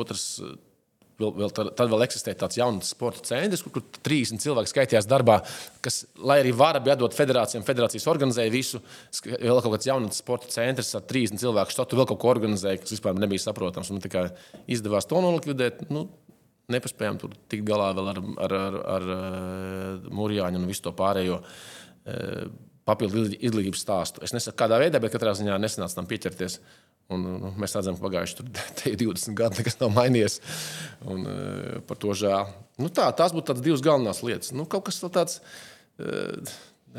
[0.00, 0.28] Otrs,
[1.14, 5.36] Vēl, vēl, tad, vēl eksistē tāds jauns sporta centrs, kur, kur 30 cilvēki skaitījās darbā,
[5.84, 8.80] kas, lai arī vara bija atdot federācijām, federācijas organizēja visu.
[9.22, 12.96] Vēl kaut kāds jauns sporta centrs ar 30 cilvēku štatu vēl kaut ko organizēja, kas
[12.96, 13.92] vispār nebija saprotams.
[13.94, 14.24] Un tikai
[14.66, 15.86] izdevās to nolikvidēt.
[15.94, 16.08] Nu,
[16.72, 21.42] nepaspējām tur tikt galā ar, ar, ar, ar, ar Mūrjāņu un visu to pārējo.
[22.84, 24.20] Papildu izglītības stāstu.
[24.24, 26.58] Es nesaku, kādā veidā, bet katrā ziņā nesanāca tam pieķerties.
[27.12, 28.48] Un, nu, mēs redzam, ka pagājuši tur
[29.04, 30.38] 20 gadi nekas nav mainījies.
[31.04, 32.48] Un, uh, par to žēl.
[32.80, 34.54] Nu, tā, tās būtu tās divas galvenās lietas.
[34.56, 35.40] Nu, kaut kas tāds
[36.00, 36.54] uh,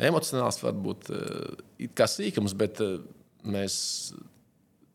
[0.09, 2.99] emocionāls, varbūt uh, kā sīkums, bet uh,
[3.49, 3.77] mēs,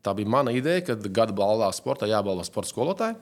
[0.05, 3.19] tā bija mana ideja, ka gada balvā sportā jābalvo sporta skolotāji.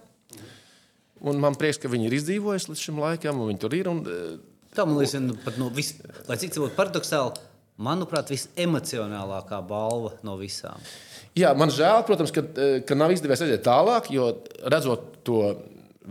[1.27, 3.91] Un man prieks, ka viņi ir izdzīvojuši līdz šim laikam, un viņi tur ir.
[3.91, 4.03] Un,
[4.75, 5.95] Tā man liekas, nu, pat no vis,
[6.29, 7.47] lai cik tas būtu paradoxāli,
[7.81, 10.77] manuprāt, visemocionālākā balva no visām.
[11.37, 12.43] Jā, man žēl, protams, ka,
[12.85, 14.29] ka nav izdevies aiziet tālāk, jo
[14.69, 15.41] redzot to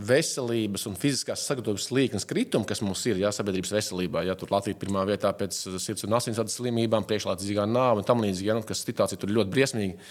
[0.08, 4.22] veselības un fiziskās sagatavības līnijas kritumu, kas mums ir jā, sabiedrības veselībā.
[4.28, 8.22] Ja tur Latvija ir pirmā vietā pēc sirds un asinsvadu slimībām, priekšlaicīgā nāve un tam
[8.22, 10.10] līdzīgi, ja, nu, kas situācija tur ļoti briesmīga.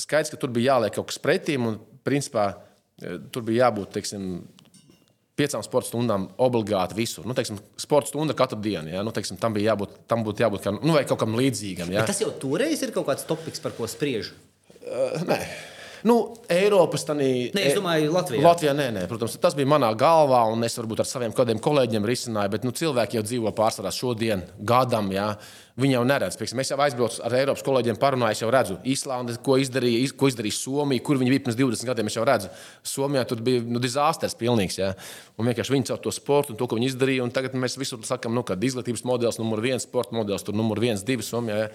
[0.00, 2.52] Skaidrs, ka tur bija jāliek kaut kas pretīm, un principā
[3.32, 4.28] tur bija jābūt teiksim,
[5.38, 7.26] piecām sporta stundām obligāti visur.
[7.28, 8.92] Nu, teiksim, sporta stunda katru dienu.
[8.92, 9.02] Ja?
[9.06, 11.92] Nu, teiksim, tam bija jābūt, tam būtu jābūt kā, nu, kaut kam līdzīgam.
[11.92, 12.02] Ja?
[12.02, 14.32] Bet tas jau toreiz ir kaut kāds topiks, par ko spriež.
[14.82, 15.38] Uh, nē.
[16.02, 16.16] Nu,
[16.50, 17.62] Eiropas tādā veidā.
[17.62, 18.42] Es domāju, Latvijā.
[18.42, 22.08] Latvijā nē, nē, protams, tas bija manā galvā, un es varbūt ar saviem kādiem kolēģiem
[22.08, 25.12] risināju, bet nu, cilvēki jau dzīvo pārsvarā šodien, gadam.
[25.14, 25.28] Jā.
[25.72, 29.54] Viņi jau neredz, pieksim, es jau aizbraucu ar Eiropas kolēģiem, parunāju, jau redzu, Īslandi, ko
[29.56, 32.10] izdarīja, ko izdarīja Somija, kur viņi bija pirms 20 gadiem.
[32.10, 32.50] Es jau redzu,
[32.84, 34.76] Somijā tur bija nu, dizasters pilnīgs.
[34.76, 34.90] Ja?
[35.40, 37.30] Un vienkārši viņi caur to sportu un to, ko viņi izdarīja.
[37.32, 41.06] Tagad mēs visur sakām, nu, ka izglītības modelis, numur viens, sporta modelis, tur numur viens,
[41.08, 41.62] divi Somijā.
[41.64, 41.70] Ja?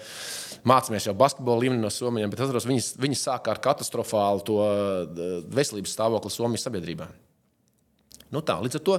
[0.68, 4.60] Mācāmies jau basketbola līmenī no Somijas, bet atceros, viņi, viņi sāka ar katastrofālu to
[5.58, 7.10] veselības stāvokli Somijas sabiedrībā.
[8.34, 8.96] Nu tā, līdz ar to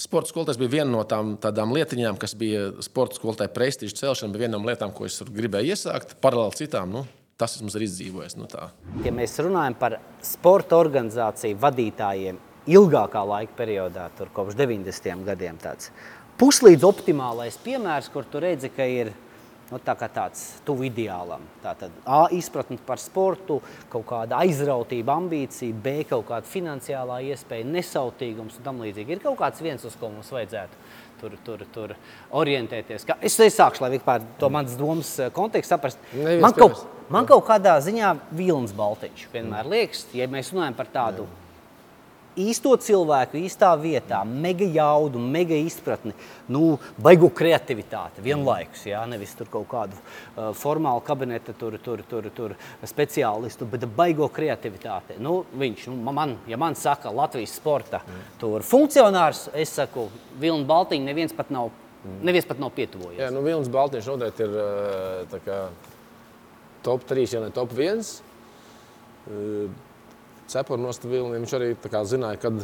[0.00, 4.58] sporta skolotājs bija viena no tām, lietiņām, kas bija sporta skolotāja prestiža celšana, bija viena
[4.58, 6.90] no lietām, ko es gribēju iesākt, paralēli citām.
[6.96, 7.04] Nu,
[7.38, 8.38] tas mums ir izdzīvojis.
[8.40, 8.70] Nu, tā.
[9.06, 15.24] ja mēs runājam par sporta organizāciju vadītājiem ilgākā laika periodā, tur kopš 90.
[15.26, 15.90] gadiem, tāds
[16.42, 19.12] puslīdz optimālais piemērs, kur tu redzi, ka ir
[19.72, 21.44] nu, tā tāds tuvu ideālam.
[21.62, 23.60] Tātad A izpratne par sportu,
[23.92, 29.16] kaut kāda aizrautība, ambīcija, B kaut kāda finansiālā iespēja, nesautīgums un tam līdzīgi.
[29.16, 30.82] Ir kaut kāds viens, uz ko mums vajadzētu
[31.22, 31.94] tur, tur, tur
[32.42, 33.06] orientēties.
[33.08, 36.02] Kā, es sākšu, lai vispār to manas domas kontekstu saprast.
[36.14, 40.90] Nevies Man kaut, man kaut kādā ziņā vilns baltiņš vienmēr liekas, ja mēs runājam par
[40.92, 41.28] tādu
[42.38, 46.14] īsto cilvēku īstā vietā, mega jaudu, mega izpratni,
[46.52, 48.86] nu, baigu kreativitāti vienlaikus.
[48.88, 52.56] Jā, nevis tur kaut kādu uh, formālu kabineta tur, tur, tur, tur
[52.88, 55.18] speciālistu, bet baigo kreativitāti.
[55.22, 58.02] Nu, viņš, nu, man, ja man saka Latvijas sporta
[58.40, 60.08] tur funkcionārs, es saku,
[60.40, 61.70] Vilna Baltiņa neviens pat nav,
[62.24, 63.20] neviens pat nav pietuvojies.
[63.20, 64.58] Jā, nu, Vilnis Baltiņš noteikti ir
[65.32, 65.62] tā kā,
[66.82, 68.04] top 3, ja ne top 1.
[70.52, 72.58] Cepurnos Vilnim viņš arī kā zināja, kad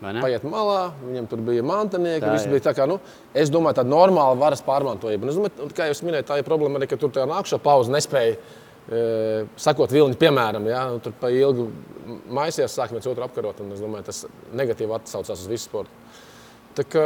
[0.00, 2.24] paiet malā, viņam tur bija mantinieki.
[2.24, 2.98] Tā bija tā kā, nu,
[3.36, 5.28] es domāju, tāda normāla varas pārmantojuma.
[5.28, 8.38] Un domāju, kā jūs minējāt, tā ir problēma arī, ka tur tā nākšā pauze nespēja.
[8.90, 9.00] E,
[9.60, 11.68] sakot, vilni, piemēram, ja, nu, tur pa ilgu
[12.32, 13.60] maisies, sākam viens otru apkarot.
[13.62, 14.24] un Es domāju, tas
[14.56, 15.92] negatīvi atsaucās uz visu sportu.
[16.78, 17.04] Tā kā,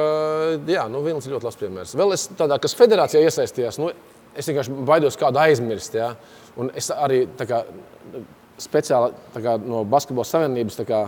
[0.71, 1.97] jā, nu, Vilnis ir ļoti labs piemērs.
[1.99, 3.91] Vēl es tādā, kas federācijā iesaistījās, nu,
[4.37, 5.97] es vienkārši baidos kādu aizmirst.
[5.99, 6.13] Ja?
[6.61, 7.63] Un es arī tā kā,
[8.61, 11.03] speciāli kā, no Basketbola savienības kā,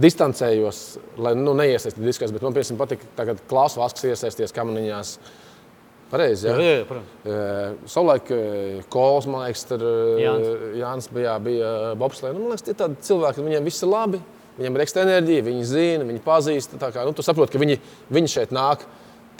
[0.00, 0.80] distancējos,
[1.18, 2.34] lai nu, neiesaistītu diskusijas.
[2.34, 5.14] Bet man piemēram, patīk, ka Klaus Vasks iesaisties kamaniņās.
[6.10, 6.54] Pareizi, jā.
[6.58, 7.90] Jā, jā, protams.
[7.92, 8.30] Savulaik
[8.90, 9.84] Kols, man liekas, tur
[10.18, 10.64] Jānis.
[10.80, 12.34] Jānis bija, bija Bobslēns.
[12.34, 14.22] Nu, man liekas, tie tādi cilvēki, viņiem viss ir labi.
[14.56, 16.74] Viņiem ir ekstra enerģija, viņi zina, viņi pazīst.
[16.82, 17.78] Kā, nu, tu saproti, ka viņi,
[18.12, 18.82] viņi šeit nāk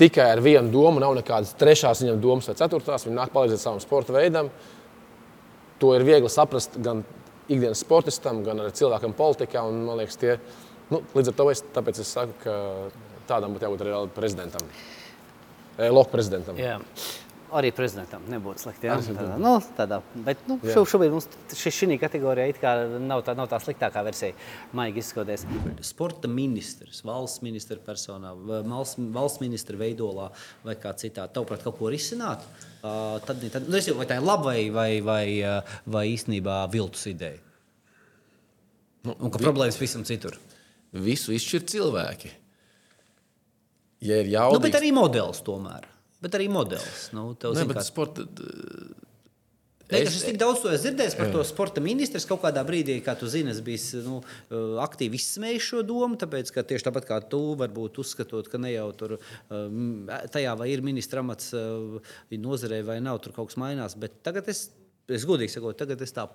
[0.01, 3.05] tikai ar vienu domu, nav nekādas trešās viņam domas vai ceturtās.
[3.05, 4.49] Viņi nāk palīdzēt savam sporta veidam.
[5.83, 7.03] To ir viegli saprast gan
[7.51, 9.63] ikdienas sportistam, gan arī cilvēkam politikā.
[9.67, 10.37] Un, man liekas, tie,
[10.93, 12.55] nu, līdz ar to es, es saku, ka
[13.31, 14.71] tādam būtu jābūt arī prezidentam.
[15.91, 16.59] Loka prezidentam.
[16.61, 16.79] Jā.
[17.51, 18.87] Arī prezidentam nebūtu slikti.
[18.93, 19.97] Arī tādā, nu, tādā,
[20.27, 21.27] bet nu, šo, šobrīd mums
[21.59, 24.37] šī, šī kategorijā it kā nav tā, nav tā sliktākā versija.
[24.79, 25.43] Maigi izskatoties.
[25.89, 28.31] Sporta ministrs, valsts ministra personā,
[28.71, 30.29] valsts, valsts ministra veidolā
[30.63, 31.27] vai kā citā.
[31.35, 32.47] Tavuprāt, kaut ko risināt?
[32.81, 35.27] Uh, tad, tad, nu, es jau- vai tā ir laba vai, vai, vai,
[35.91, 37.43] vai īstenībā viltus ideja?
[39.03, 40.39] Nu, Un ka vi- problēmas visam citur.
[40.93, 42.31] Visu izšķir cilvēki.
[44.07, 45.90] Ja ir Nu, jautājums, bet arī modelis tomēr.
[46.21, 47.09] Bet arī modelis.
[47.17, 48.27] Nu, tev, Ne, zin, bet kā- sporta,
[49.91, 52.21] Ne, es, es tik daudz to esmu dzirdējis par to sporta ministru.
[52.31, 54.19] Kaut kādā brīdī, kā tu zini, es biju nu,
[54.85, 56.15] aktīvi izsmējis šo domu.
[56.21, 59.17] Tāpēc, ka tieši tāpat kā tu, varbūt uzskatot, ka ne jau tur
[59.51, 61.99] um, tajā vai ir ministra amats uh,
[62.31, 63.99] nozarē vai nav, tur kaut kas mainās.
[63.99, 64.69] Bet tagad es.
[65.11, 66.27] Es godīgi sakot, tagad es tā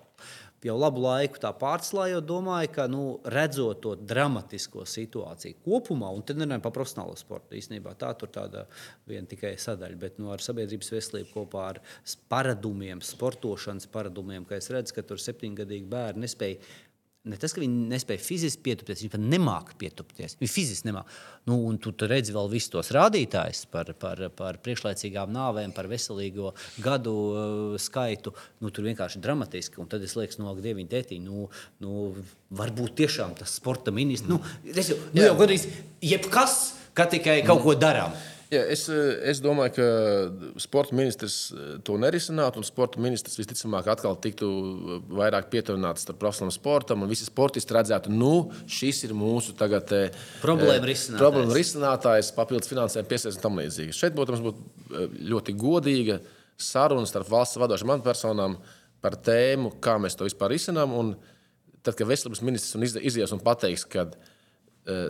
[0.66, 3.02] jau labu laiku pārslājot, domāju, ka nu,
[3.32, 8.66] redzot to dramatisko situāciju kopumā, un te nerunājam par profesionālo sportu, īstenībā tā tur tāda
[9.08, 11.80] viena tikai sadaļa, bet nu, ar sabiedrības veselību kopā ar
[12.32, 16.60] paradumiem, sportošanas paradumiem, ka es redzu, ka tur septiņgadīgi bērni nespēja.
[17.26, 20.36] Ne tas, ka viņi nespēja fiziski pietupties, viņi pat nemāķi pietupties.
[20.38, 21.16] Viņi fiziski nemāķi.
[21.50, 25.88] Nu, un tu, tu redzi vēl visus tos rādītājus par, par, par priekšlaicīgām nāvēm, par
[25.90, 26.52] veselīgo
[26.84, 28.34] gadu uh, skaitu.
[28.62, 29.80] Nu, tur vienkārši dramatiski.
[29.82, 31.48] Un tad es lieku, no dieviņa tētiņa, nu,
[31.82, 32.06] nu,
[32.62, 34.30] varbūt tiešām tas sporta ministrs.
[34.30, 34.38] Nu,
[34.70, 35.66] es nu, jau gandrīz
[36.06, 36.60] jebkas,
[36.94, 38.14] ka tikai kaut ko darām.
[38.46, 39.86] Jā, es, eh, es domāju, ka
[40.62, 46.20] sporta ministrs eh, to nerisinātu, un sporta ministrs visticamāk atkal tiktu eh, vairāk pietuvināts starp
[46.22, 51.24] profesionālam sportam, un visi sportisti redzētu, nu, šis ir mūsu tagad, eh, Problēma eh, risinātājs.
[51.24, 53.96] Problēma risinātājs, papildus finansējumu piesaistīt un tam līdzīgi.
[53.98, 54.62] Šeit, protams, būtu
[55.02, 56.20] eh, ļoti godīga
[56.56, 58.60] saruna starp valsts vadošām amatpersonām
[59.02, 60.94] par tēmu, kā mēs to vispār risinām.
[60.94, 61.16] Un
[61.82, 64.32] tad, kad veselības ministrs un iz- izies un pateiks, ka eh,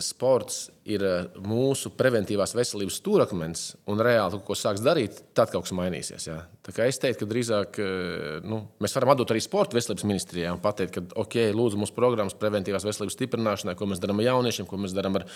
[0.00, 5.66] sports ir eh, mūsu preventīvās veselības stūrakmens un reāli kaut ko sāks darīt, tad kaut
[5.66, 6.28] kas mainīsies.
[6.28, 6.38] Jā.
[6.66, 10.54] Tā kā es teiktu, ka drīzāk eh, nu, mēs varam atdot arī sporta veselības ministrijai
[10.54, 14.70] un pateikt, ka ok, lūdzu, mūsu programmas preventīvās veselības stiprināšanai, ko mēs darām ar jauniešiem,
[14.70, 15.26] ko mēs darām ar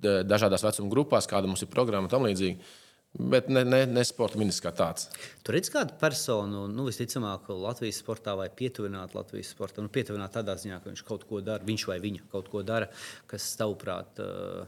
[0.00, 2.72] dažādās vecuma grupās, kāda mums ir programma un tam līdzīgi.
[3.18, 5.08] Bet ne, ne, ne sporta ministrs kā tāds.
[5.42, 9.88] Tur redz kādu personu, nu, visticamāk, Latvijas sportā vai pietuvināt Latvijas sportam.
[9.88, 12.86] Nu, pietuvināt tādā ziņā, ka viņš kaut ko dara, viņš vai viņa kaut ko dara,
[13.30, 14.62] kas, tavuprāt, uh,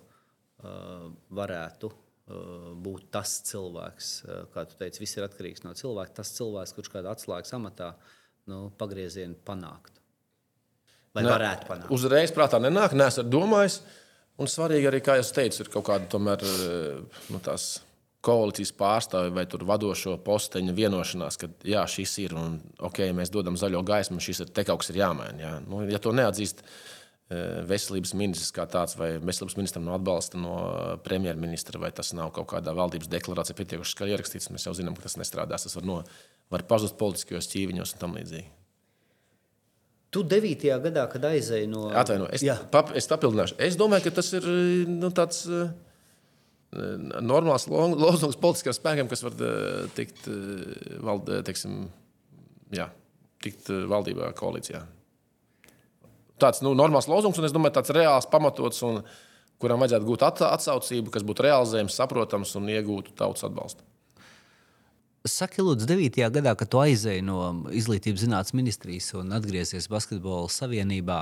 [0.67, 1.07] uh,
[1.39, 4.11] varētu uh, būt tas cilvēks,
[4.51, 6.19] kā tu teici, viss ir atkarīgs no cilvēka.
[6.19, 7.93] Tas cilvēks, kurš kādā atslēgas amatā
[8.51, 10.03] nu, pagriezienu panākt.
[11.15, 11.95] Vai Ne, varētu panākt?
[11.95, 13.83] Uzreiz prātā nenāk, neesmu domājis.
[14.41, 17.83] Un svarīgi arī, kā jau teicu, ir kaut kāda tomēr eh, nu, tās
[18.23, 23.83] koalīcijas pārstāvja vai vadošo posteņa vienošanās, ka jā, šis ir un ok, mēs dodam zaļo
[23.87, 25.39] gaismu, šis ir te kaut kas ir jāmaina.
[25.43, 25.53] Jā.
[25.67, 30.55] Nu, ja to neatzīst eh, veselības ministrs kā tāds, vai veselības ministram no atbalsta no
[31.03, 35.09] premjerministra, vai tas nav kaut kādā valdības deklarācijā pietiekuši skaļi ierakstīts, mēs jau zinām, ka
[35.09, 35.67] tas nestrādās.
[35.67, 36.01] Tas var, no,
[36.55, 38.51] var pazust politiskajos ķīviņos un tam līdzīgi.
[40.13, 40.69] Tu 9.
[40.85, 43.57] gadā, kad aizēji no Atvainojiet, es, pap, es papildināšu.
[43.65, 44.45] Es domāju, ka tas ir
[44.85, 45.71] nu, tāds uh,
[46.73, 51.83] normāls lo- lozungs politiskiem spēkiem, kas var uh, tikt, uh, vald, teiksim,
[52.73, 52.89] jā,
[53.45, 54.81] tikt uh, valdībā, koalīcijā.
[56.43, 59.03] Tāds nu, normāls lozungs, un es domāju, tāds reāls, pamatots, un
[59.63, 63.85] kuram vajadzētu gūt at- atsaucību, kas būtu realizējams, saprotams un iegūtu tautas atbalstu.
[65.29, 66.17] Saki, lūdzu, 9.
[66.35, 67.37] gadā, kad tu aizēji no
[67.71, 71.21] Izglītības zinātnes ministrijas un atgriezies Basketbola savienībā,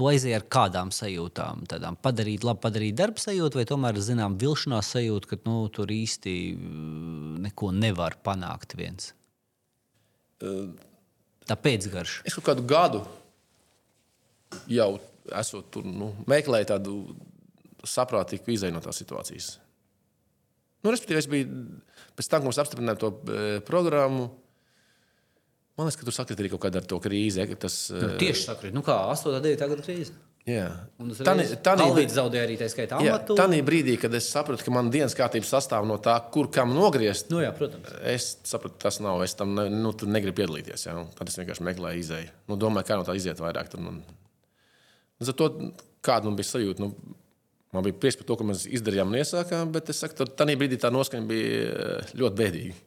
[0.00, 1.66] tu aizēji ar kādām sajūtām?
[1.68, 6.36] Tādām padarīt, labi padarīt darbu sajūtu, vai tomēr zinām vilšanās sajūtu, ka nu, tur īsti
[6.56, 9.12] mm, neko nevar panākt viens?
[10.40, 12.24] Tā pēcgarša.
[12.24, 13.04] Es kaut kādu gadu
[14.70, 14.94] jau
[15.36, 16.94] esmu tur, nu, meklēju tādu
[17.86, 19.54] saprātīgi izēju no tās situācijas.
[20.80, 21.58] Nu, respektīvi, es biju
[22.16, 24.30] pēc tam, kad mēs apstiprinājām to e, programmu.
[25.78, 27.44] Man liekas, ka tur sakrit arī kaut kāda ar to krīzi.
[27.60, 29.30] Tas, Nu, tieši sakrīt, nu kā 8.
[29.32, 29.68] un 9.
[29.70, 30.12] gada krīze.
[30.48, 30.66] jā,
[31.24, 35.14] tani- Kalvīts zaudēja arī tā skaitā jā, tā brīdī, kad es sapratu, ka man dienas
[35.14, 37.30] kārtība sastāv no tā, kur kam nogriezt.
[37.30, 37.92] Nu jā, protams.
[38.02, 39.22] Es sapratu, tas nav.
[39.22, 40.86] Es tam ne, nu, negribu piedalīties.
[40.86, 40.96] Ja?
[41.16, 42.30] Tad es vienkārši meklēju izēju.
[42.48, 43.68] Nu, domāju, kā no tā iziet vairāk.
[43.72, 44.02] Tur, un...
[45.20, 45.50] Līdz ar to,
[46.02, 46.94] kāda man bija sajūta, nu,
[47.76, 50.80] man bija prieks par to, ko mēs izdarījām un iesākām, bet es saku, tajā brīdī
[50.80, 52.78] tā noskaņa bija eh, ļoti bēdīga.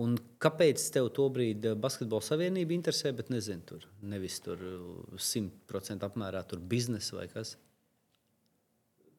[0.00, 4.62] Un kāpēc tev to brīdi Basketbola savienība interesē, bet nezinu, tur nevis tur
[5.20, 7.58] 100% apmērā tur biznesa vai kas?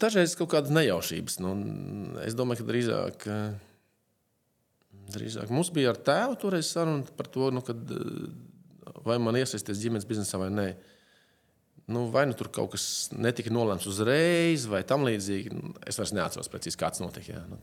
[0.02, 1.38] Dažreiz kaut kādas nejaušības.
[1.44, 1.52] Nu,
[2.26, 3.54] es domāju, ka drīzāk, eh,
[5.14, 9.84] drīzāk mums bija ar tēvu toreiz saruna par to, nu, kad, eh, vai man iesaistīties
[9.84, 10.68] ģimenes biznesā vai nē.
[11.94, 15.54] Nu, vai nu tur kaut kas netika nolēmts uzreiz, vai tam līdzīgi.
[15.54, 17.34] Nu, Es vairs neatceros precīzi, kāds notika.
[17.34, 17.46] Jā.
[17.48, 17.60] Nu,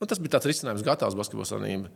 [0.00, 1.92] nu, tas bija tāds risinājums, gatavs basketbola savienība.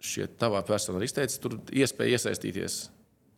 [0.00, 2.80] Šie tavā personā ir izteicis, tur iespēja iesaistīties.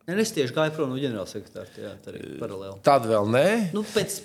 [0.07, 1.69] Ne, es tieši gāju prom no ģenerālsekretāra.
[1.79, 2.79] Jā, tā arī paralēli.
[2.83, 3.47] Tad vēl nē.
[3.75, 4.17] Nu, pēc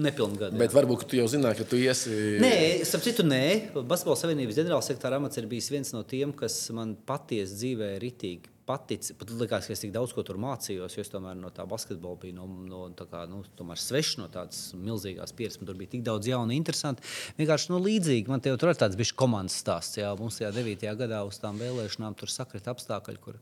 [0.00, 0.60] nepilna gada.
[0.60, 2.14] Bet varbūt tu jau zināji, ka tu iesi.
[2.40, 2.54] Nē,
[2.88, 3.42] starp citu, nē.
[3.80, 9.10] Basketbola savienības ģenerālsekretāra amats ir bijis viens no tiem, kas man patiesi dzīvē ritīgi patic.
[9.18, 12.20] Pat likās, ka es tik daudz ko tur mācījos, jo es tomēr no tā basketbola
[12.22, 13.42] biju no, no kā, nu,
[13.74, 15.60] svešs no tādas milzīgās pieredzes.
[15.66, 17.04] Tur bija tik daudz jaunu, interesantu.
[17.40, 19.98] Vienkārši nu, līdzīgi man te tur ir tāds bijis komandas stāsts.
[20.00, 20.88] Jā, mums tajā 9.
[21.02, 23.22] gadā uz tām vēlēšanām tur sakrita apstākļi.
[23.22, 23.40] Kur,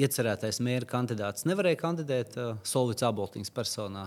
[0.00, 4.06] Iecerētais mēra kandidāts nevarēja kandidēt uh, Solvits Aboltiņas personā,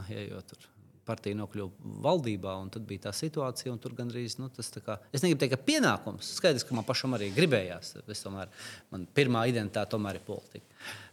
[0.49, 0.65] tur
[1.08, 4.98] partija nokļuva valdībā, un tad bija tā situācija, un tur gandrīz nu, tas tā kā.
[5.16, 6.34] Es negribu teikt, ka pienākums.
[6.38, 7.96] Skaidrs, ka man pašam arī gribējās.
[8.04, 8.52] Es tomēr,
[8.94, 10.68] man pirmā identitāte tomēr ir politika.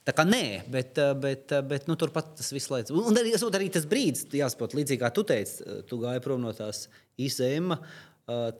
[0.04, 2.92] Tā kā nē, bet, bet, bet nu, turpat tas viss laiks.
[2.92, 6.88] Un arī, arī tas brīdis, jāsaprot, līdzīgi kā tu teici, tu gāji prom no tās
[7.16, 7.78] izēma,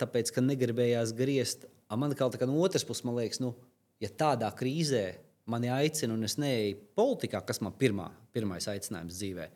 [0.01, 1.69] tāpēc, ka negribējās griezt.
[1.95, 3.53] Man kā no otras puses, man liekas, nu,
[4.03, 5.05] ja tādā krīzē
[5.51, 9.49] mani aicina, un es neeju politikā, kas man pirmā, pirmais aicinājums dzīvē.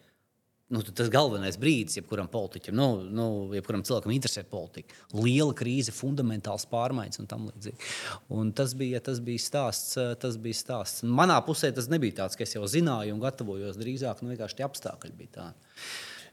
[0.68, 4.92] Nu, tas galvenais brīdis, jebkuram politiķam, nu, nu, jebkuram cilvēkam interesē politika.
[5.16, 7.88] Liela krīze, fundamentāls pārmaiņas un tam līdzīgi.
[8.36, 9.96] Un tas bija, tas bija stāsts.
[10.20, 11.06] Tas bija stāsts.
[11.08, 14.20] Manā pusē tas nebija tāds, ka es jau zināju un gatavojos drīzāk.
[14.20, 15.72] Nu, vienkārši tie apstākļi bija tādi.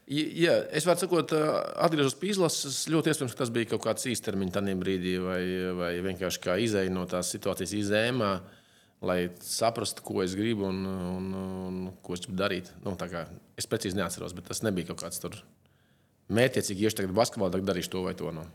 [0.06, 1.32] Jā, es varu sakot,
[1.82, 2.84] atgriezos pie izlases.
[2.92, 5.40] Ļoti iespējams, ka tas bija kaut kāds īstermiņa tajā brīdī, vai,
[5.80, 8.36] vai vienkārši kā izēja no tās situācijas izēmā,
[9.04, 11.32] lai saprastu, ko es gribu un, un,
[11.66, 12.70] un ko es gribu darīt.
[12.84, 12.96] Nu,
[13.56, 15.36] es precīzi neatceros, bet tas nebija kaut kāds tur
[16.32, 18.32] mērķiecīgi, iešu tagad basketbolā, tagad darīšu to vai to.
[18.34, 18.46] Nu.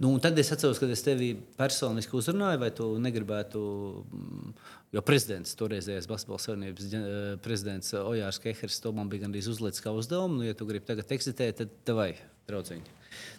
[0.00, 3.60] Nu, un tad es atceros, kad es tevi personiski uzrunāju, vai tu negribētu,
[4.08, 4.52] mm,
[4.96, 9.92] jo prezidents, toreizējais Basketbola savienības eh, prezidents Ojārs Kehers, to man bija gandrīz uzlicis kā
[9.92, 10.40] uzdevumu.
[10.40, 12.14] Nu, ja tu gribi tagad eksitēt, tad vai,
[12.48, 12.97] draudziņi.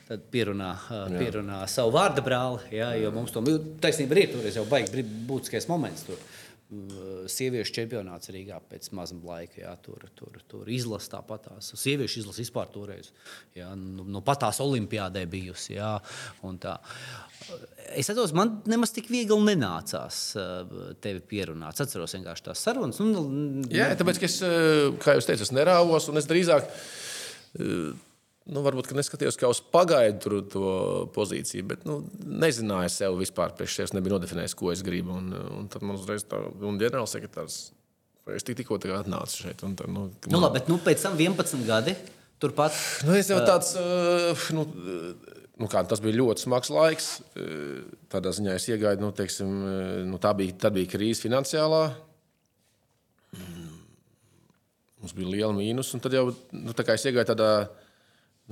[0.10, 0.72] Tad pierunā,
[1.14, 2.72] pierunā savu vārdu brāli.
[2.80, 3.44] Jā, jo mums to
[3.84, 4.32] taisnība ir.
[4.32, 6.08] Tur jau baigi būtiskais moments.
[6.08, 6.18] Tur.
[7.30, 9.60] Sieviešu čempionāts Rīgā pēc mazam laika.
[9.62, 11.72] Jā, tur tur, tur izlasa tāpatās.
[11.78, 13.12] Sieviešu izlasa vispār toreiz.
[13.58, 15.76] Jā, nu, nu patās olimpiādē bijusi.
[15.78, 15.96] Jā,
[16.46, 16.80] un tā.
[17.94, 20.20] Es atceros, man nemaz tik viegli nenācās
[21.06, 21.78] tevi pierunāt.
[21.78, 23.02] Es atceros vienkārši tās sarunas.
[23.02, 23.26] Nu,
[23.74, 24.42] Jā, tāpēc, ka es,
[25.06, 26.70] kā jau teicu, es nerāvos, un es drīzāk,
[28.50, 30.42] nu, varbūt neskatījos kā uz pagaidu
[31.16, 32.00] pozīciju, bet nu,
[32.44, 35.16] nezināju sev vispār, priekš sevis nebija nodefinējis, ko es gribu.
[35.20, 37.60] Un, un tad man uzreiz tā, un ģenerālsekretārs,
[38.36, 39.66] es tik, tikko atnācu šeit.
[39.66, 41.96] Un, tā, nu, Nu, labi, bet nu, pēc tam 11 gadi.
[42.40, 44.64] Turpat Nu, es jau tāds, uh, nu,
[45.60, 47.10] nu, kā, tas bija ļoti smags laiks.
[48.12, 49.58] Tādā ziņā es iegāju, nu, teiksim,
[50.08, 51.84] nu, tā bija, tad bija krīze finansiālā.
[53.36, 53.68] Mm,
[55.00, 57.52] Mums bija liela mīnus, un tad jau nu, tā kā es iegāju tādā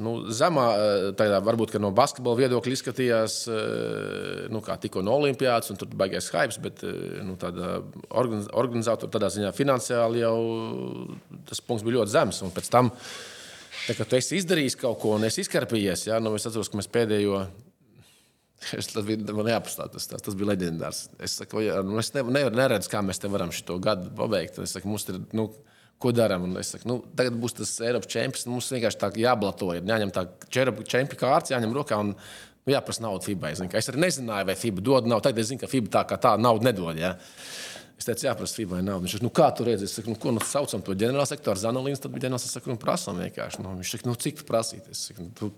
[0.02, 5.72] nu, zemā, uh, tādā, varbūt no basketbola viedokļa izskatījās, uh, nu, kā tikko no Olimpijas,
[5.74, 7.38] un tur bija baigais hype, bet uh, nu,
[8.62, 10.38] organizatora tādā ziņā finansiāli jau
[11.50, 12.44] tas punkts bija ļoti zems.
[12.46, 12.94] Un pēc tam
[13.88, 16.80] Tā kā tu esi izdarījis kaut ko un esi izkarpījies, ja, nu, es atceros, ka
[16.82, 17.46] mēs pēdējo.
[18.74, 21.04] Es, tas bija man jāpastāv, tas, tas, tas bija leģendārs.
[21.22, 24.58] Es, saku, ja, nu, es nevaru, neredzu, kā mēs te varam šo gadu pabeigt.
[24.64, 25.46] Es saku, mums ir, nu,
[26.02, 26.50] ko darām?
[26.62, 28.48] Es saku, nu, tagad būs tas Eiropas čempions.
[28.50, 32.00] Mums vienkārši tā jāblato, ir jāņem tā čempiona kārts, jāņem rokā.
[32.04, 33.54] Un, nu, jāprasa naudu FIBA.
[33.54, 35.26] Es, es arī nezināju, vai FIBA dod naudu.
[35.28, 37.00] Tagad es zinu, ka FIBA tā kā tā naudu nedod.
[37.00, 37.16] Ja.
[37.98, 39.06] Es teicu, jāprasa FIBA naudu.
[39.06, 42.02] Viņš teica, nu, kā tur redzēs, es saku, nu, ko nu, saucam to ģenerālsektoru Zanolīnu.
[42.04, 43.64] Tad bija ģenerālsektoru, nu, prasām vienkārši.
[43.64, 44.92] Nu, viņš teica, nu, cik prasīt?
[44.92, 45.52] Es saku, nu, tu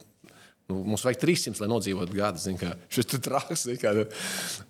[0.70, 2.38] Nu, mums vajag 300, lai nodzīvotu gadu.
[2.38, 2.76] zini, kā.
[2.94, 3.64] Šis tur traks.
[3.66, 3.94] zini, kā.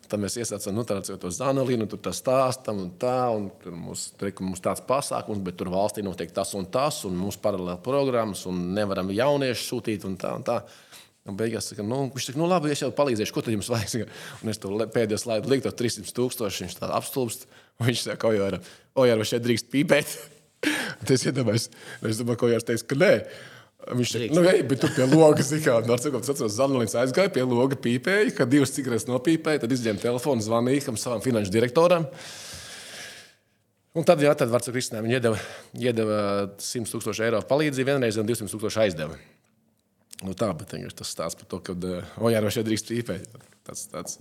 [0.07, 3.17] Tad mēs iesācām nu, to zanelīnu, tur tā stāstam un tā.
[3.35, 7.19] Un tur mums, tur, mums tāds pasākums, bet tur valstī notiek tas un tas, un
[7.19, 10.34] mums paralēli programmas, un nevaram jauniešu sūtīt un tā.
[10.39, 10.61] Un tā.
[11.27, 14.07] Un beigās saka, nu, viņš saka, nu labi, es jau palīdzēšu, ko tad jums vajag.
[14.39, 17.43] Un es to pēdējo slaidu liku, to 300 tūkstoši, viņš tā apstulbst.
[17.84, 18.63] Viņš saka, ojāra,
[18.95, 20.15] ojāra, vai šeit drīkst pīpēt?
[21.15, 21.69] es iedomājos,
[22.07, 23.13] es domāju, ko Jārs teiks, ka nē.
[23.80, 27.45] Viņš teica, nu, ej, bet tu pie loga, zināmā mērā, cik tas Zanelīns aizgāja pie
[27.47, 32.10] loga, pīpēja, kad divas cigaretes nopīpēja, tad izņēma telefonu, zvanīja savam finanšu direktoram.
[33.95, 35.39] Un tad, jā, tad Vārts Kristīnai viņa iedeva,
[35.80, 36.19] iedeva
[36.61, 39.15] 100 tūkstošu eiro palīdzību vienreiz un 200 tūkstošu aizdeva.
[40.27, 41.76] Nu, tā, bet tas stāsta par to, ka,
[42.19, 43.31] oh, jā, no šeit drīkst pīpēt.
[43.65, 44.19] Tas, tāds,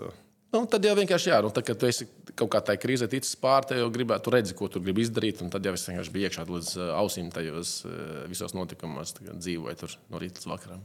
[0.49, 2.07] Nu, tad jau vienkārši jā, nu, kad tu esi
[2.39, 5.43] kaut kā tādā krīzē ticis pār, te jau gribētu, tu redzi, ko tu gribi izdarīt.
[5.53, 9.97] Tad jau es vienkārši biju iekšā līdz uh, ausīm tajos uh, visos notikumos, dzīvoju tur
[10.09, 10.81] no rīta līdz vakaram.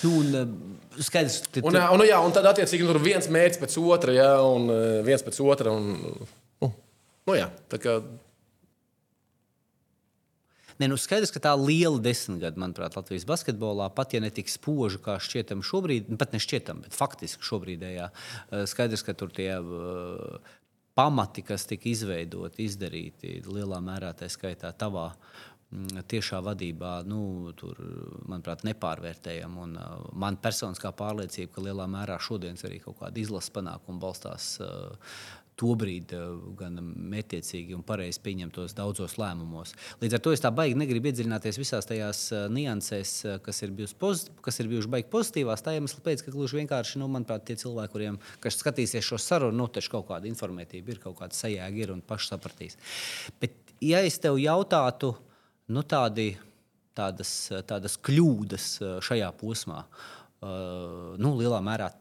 [0.00, 1.66] Nu, un, uh, skaidrs, ka tu...
[1.68, 4.72] un, un, jā, un tad attiecīgi tur viens mērķis pēc otra, jā, un
[5.04, 5.76] viens pēc otra.
[5.76, 5.92] Un,
[6.64, 6.72] nu,
[7.28, 8.00] nu, jā, tā kā
[10.82, 14.98] Ne, nu skaidrs, ka tā liela desmitgade, manuprāt, Latvijas basketbolā, pat ja ne tik spoža
[15.04, 19.52] kā šķietam šobrīd, nu, pat ne šķietam, bet faktiski šobrīdējā, eh, skaidrs, ka tur tie
[19.60, 20.56] uh,
[20.98, 27.78] pamati, kas tika izveidoti, izdarīti lielā mērā, tā skaitā tavā mm, tiešā vadībā, nu, tur,
[28.26, 29.68] manuprāt, nepārvērtējama.
[29.68, 34.56] Un, uh, man personiskā pārliecība, ka lielā mērā šodienas arī kaut kāda izlases panākuma balstās
[34.66, 35.14] uh,
[35.62, 36.26] tobrīd eh,
[36.58, 36.78] gan
[37.12, 39.74] mērķiecīgi un pareizi pieņemtos daudzos lēmumos.
[40.02, 43.74] Līdz ar to es tā baigi negribu iedziļināties visās tajās eh, niansēs, eh, kas ir,
[43.76, 45.64] bijušas baigi pozitīvās.
[45.64, 49.62] Tā iemesla pēc, ka gluži vienkārši, nu, manuprāt, tie cilvēki, kuriem kas skatīsies šo sarunu,
[49.62, 52.78] nu, taču kaut kāda informētība ir, kaut kāda sajēga ir un paši sapratīs.
[53.42, 55.14] Bet, ja es tev jautātu,
[55.72, 56.32] nu, tādi,
[56.98, 57.32] tādas,
[57.68, 58.72] tādas kļūdas
[59.06, 59.84] šajā posmā,
[60.42, 61.92] nu, lielā mērā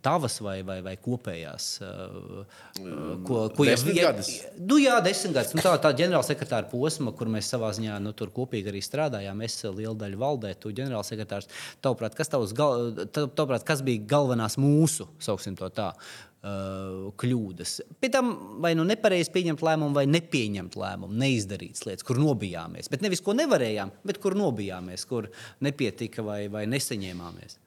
[0.00, 1.66] tavas vai, vai, vai kopējās?
[1.84, 2.44] Uh,
[2.80, 4.30] uh, ko, ko jau gadus?
[4.56, 5.54] Nu, jā, desmit gadus.
[5.56, 9.42] Nu, tā tā ģenerālsekretāra posma, kur mēs savā ziņā nu, kopīgi arī strādājām.
[9.46, 11.50] Es lielu daļu valdē, tu ģenerālsekretārs.
[11.84, 17.76] Tavuprāt, kas, gal, tavuprāt, kas bija galvenās mūsu, sauksim to tā, uh, kļūdas?
[18.00, 18.32] Pēc tam
[18.64, 22.88] vai nu nepareizi pieņemt lēmumu, vai nepieņemt lēmumu, neizdarīts lietas, kur nobijāmies.
[22.92, 25.28] Bet nevis ko nevarējām, bet kur nobijāmies, kur
[25.64, 27.60] nepietika vai, vai nesaņēmāmies.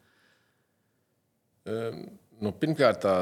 [1.67, 2.05] Ehm,
[2.43, 3.13] nu, pirmkārt, tā,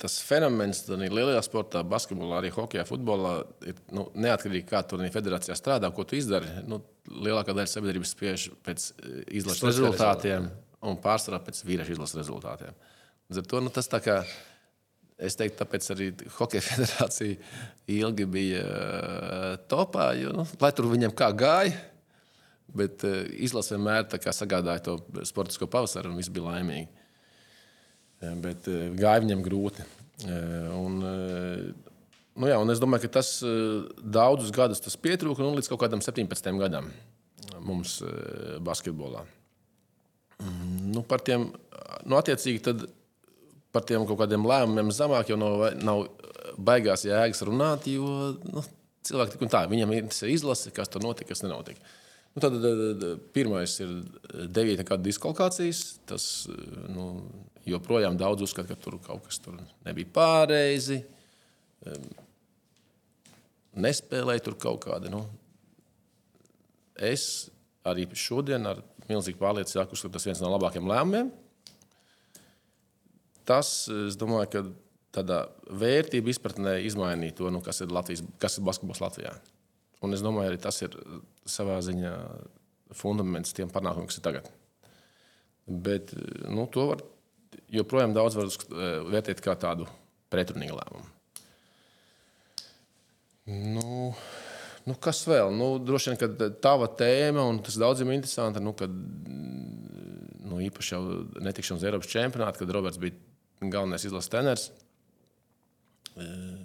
[0.00, 3.36] tas fenomens arī lielajā sportā, basketbolā, arī hokeja, futbolā
[3.70, 6.50] ir nu, neatkarīgi no kā tur federācijā strādā, ko tu izdari.
[6.66, 10.50] Nu, lielākā daļa sabiedrības spiež pēc eh, izlases rezultātiem
[10.86, 12.76] un pārsvarā pēc vīriešu izlases rezultātiem.
[13.30, 14.20] Līdz ar to nu, tas tā kā.
[15.16, 16.06] Es teiktu, tāpēc arī
[16.36, 17.38] Hokeja federācija
[17.88, 21.72] ilgi bija uh, topā, jo, nu, lai tur viņam kā gāja,
[22.76, 24.04] bet uh, izlase vienmēr
[24.36, 26.95] sagādāja to sportisko pavasaru un viss bija laimīgi.
[28.20, 29.84] Bet eh, gāja viņam grūti.
[30.24, 31.96] Eh, un, eh,
[32.40, 33.32] nu jā, un es domāju, ka tas
[34.00, 36.88] daudzus gadus tas pietrūka nu, līdz kaut kādam 17 gadam
[37.66, 37.98] mums
[38.64, 39.24] basketbolā.
[40.40, 41.48] Mm, nu, par tiem,
[42.04, 42.86] nu, attiecīgi, tad
[43.72, 46.04] par tiem kaut kādiem lēmumiem zemāk jau nav, nav
[46.56, 48.64] baigās jēgas runāt, jo nu,
[49.08, 51.80] cilvēki tik un tā, viņam ir izlase, kas tur notika, kas nenotika.
[52.36, 53.92] Nu, tad, tad pirmais ir
[54.52, 55.82] deviņa kāda diskvalkācijas.
[56.08, 56.26] Tas
[56.92, 57.06] nu,
[57.66, 61.00] joprojām daudz uzskata, ka tur kaut kas tur nebija pareizi.
[63.76, 65.10] Nespēlēja tur kaut kādi.
[65.12, 65.24] Nu.
[66.96, 67.48] Es
[67.86, 68.80] arī šodien ar
[69.10, 71.30] milzīgu pārliecību saku, ka tas ir viens no labākajiem lēmumiem.
[73.46, 73.72] Tas,
[74.08, 74.62] es domāju, ka
[75.20, 79.36] tādā vērtību izpratnē izmainīja to, nu, kas ir, Latvijas, kas ir basketbols Latvijā.
[80.04, 80.96] Un es domāju, arī tas ir
[81.48, 82.12] savā ziņā
[82.96, 84.50] fundaments tiem panākumiem, kas ir tagad.
[85.66, 86.12] Bet
[86.50, 87.04] nu, to var
[87.72, 89.86] joprojām daudz var eh, vērtēt kā tādu
[90.32, 91.12] pretrunīgu lēmumu.
[93.46, 94.10] Nu,
[94.86, 95.52] nu kas vēl?
[95.54, 100.96] Nu, droši vien, ka tava tēma, un tas daudziem ir interesanti, nu, kad nu, īpaši
[100.96, 101.02] jau
[101.42, 103.14] netikšanas Eiropas čempionātā, kad Roberts bija
[103.62, 104.66] galvenais izlases treneris.
[106.16, 106.58] Eh,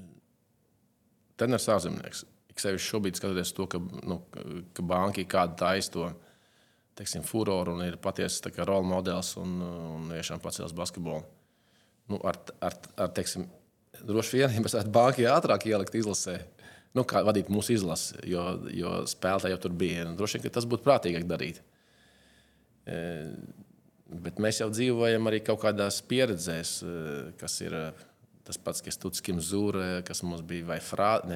[1.38, 2.26] treneris ārzemnieks.
[2.52, 4.22] Ik sevišķi šobrīd skatoties to, ka, nu,
[4.76, 6.10] ka banka kāda taisa to
[7.00, 11.24] teiksim, furoru un ir patiesi role modelis un, un tiešām pacēlis basketbolu.
[12.12, 13.48] Nu, ar, ar, ar, teiksim,
[14.08, 16.38] droši vien, ja mēs varētu bankai ātrāk ielikt izlasē,
[16.98, 18.46] nu, kā vadīt mūsu izlasi, jo,
[18.76, 20.06] jo spēlētāji jau tur bija.
[20.10, 21.62] Nu, droši vien, tas būtu prātīgāk darīt.
[22.90, 23.02] E,
[24.12, 26.96] bet mēs jau dzīvojam arī kaut kādās pieredzēs, e,
[27.40, 27.86] kas ir e,
[28.48, 31.32] tas pats, kas Tutskim Zūra, kas mums bija vai Frāde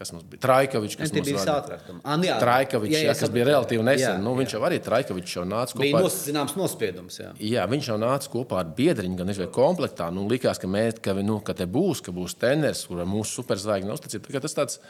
[0.00, 1.98] kas mums bija Traikovičs, mums bija sātrākam.
[2.00, 2.38] Ah, nu jā.
[2.40, 4.06] Traikovičs, Jā, jā, jā, kas bija relatīvi nesen.
[4.06, 4.56] Jā, nu, viņš jā.
[4.56, 6.02] jau arī Traikovičs jau nāca Bija kopā.
[6.06, 7.18] nosacināms nospiedums.
[7.20, 7.32] Jā.
[7.44, 10.08] Jā, viņš jau nāca kopā ar biedriņu, gan izvēlējās komplektā.
[10.16, 13.92] Nu, likās, ka, mēs, ka, nu, ka te būs, ka būs treneris, kuram mūsu superzvaigzne
[13.92, 14.40] uzticība.
[14.40, 14.80] Tas tāds.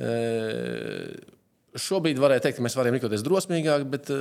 [0.00, 0.10] E,
[1.76, 4.20] šobrīd varētu teikt, ka mēs varam rīkoties drosmīgāk, bet e,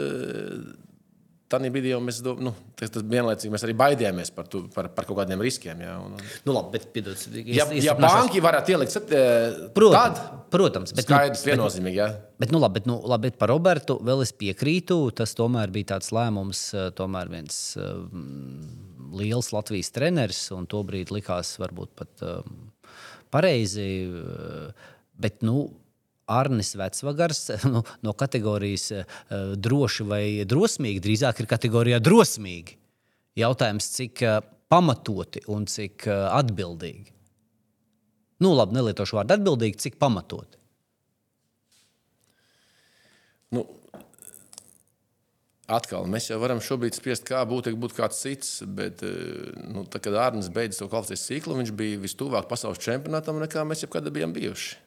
[1.50, 4.90] tādā brīdī jau mēs, do- nu, tas, tas vienlaicīgi mēs arī baidījāmies par, tu, par,
[4.96, 5.82] par kaut kādiem riskiem.
[5.86, 6.16] Jā, un,
[6.46, 11.06] Nu, labi, bet, piedod, ja, ja banki varētu ielikt, set, e, Protams, tad protams bet,
[11.08, 12.00] skaidrs, nu, viennozīmīgi.
[12.00, 12.08] Jā.
[12.42, 15.00] Bet, nu, labi, bet, nu, labi, bet par Robertu vēl es piekrītu.
[15.18, 18.24] Tas tomēr bija tāds lēmums, eh, tomēr viens um,
[19.20, 22.60] liels Latvijas treneris, un tobrīd likās varbūt pat um,
[23.34, 23.90] pareizi.
[25.20, 25.68] Bet, nu,
[26.30, 29.18] Arnis Vecvagars nu, no kategorijas uh,
[29.56, 32.78] droši vai drosmīgi, drīzāk ir kategorijā drosmīgi.
[33.40, 34.40] Jautājums, cik uh,
[34.70, 37.16] pamatoti un cik uh, atbildīgi.
[38.40, 40.60] Nu, labi, nelietošu vārdu atbildīgi, cik pamatoti.
[43.56, 43.66] Nu,
[45.70, 48.52] atkal mēs jau varam šobrīd spriest, kā būtu, ja būtu kāds cits.
[48.64, 53.42] Bet, eh, nu, tā, kad Arnēs beidza savu kvalitātes ciklu, viņš bija vistuvāk pasaules čempionātam,
[53.42, 54.78] nekā mēs jebkad bijām bijuši.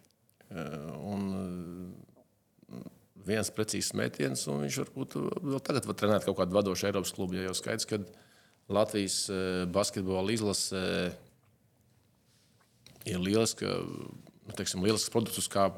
[0.53, 0.79] Eh,
[1.13, 2.83] Un eh,
[3.27, 7.39] viens precīzs metiens, un viņš varbūt vēl tagad var trenēt kaut kādu vadošu Eiropas klubu.
[7.39, 8.01] Ja jau skaidrs, ka
[8.73, 10.83] Latvijas eh, basketbola izlase
[13.09, 15.71] ir lieliska, nu, teiksim, lielisks produkts, kā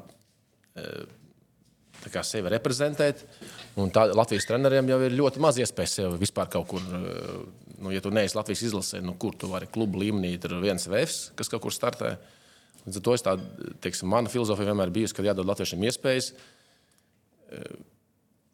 [2.11, 3.23] kā sevi reprezentēt.
[3.79, 6.81] Un tā, Latvijas treneriem jau ir ļoti maz iespējas sev vispār kaut kur.
[6.81, 10.61] eh, Nu, ja tu neesi Latvijas izlasē, nu, kur tu vari klubu līmenī, tur ir
[10.63, 12.13] viens VFs, kas kaut kur startē.
[12.85, 13.33] Līdz ar to es tā,
[13.81, 16.31] teiksim, mana filozofija vienmēr bijusi, ka jādod latviešiem iespējas.
[17.49, 17.75] Eh,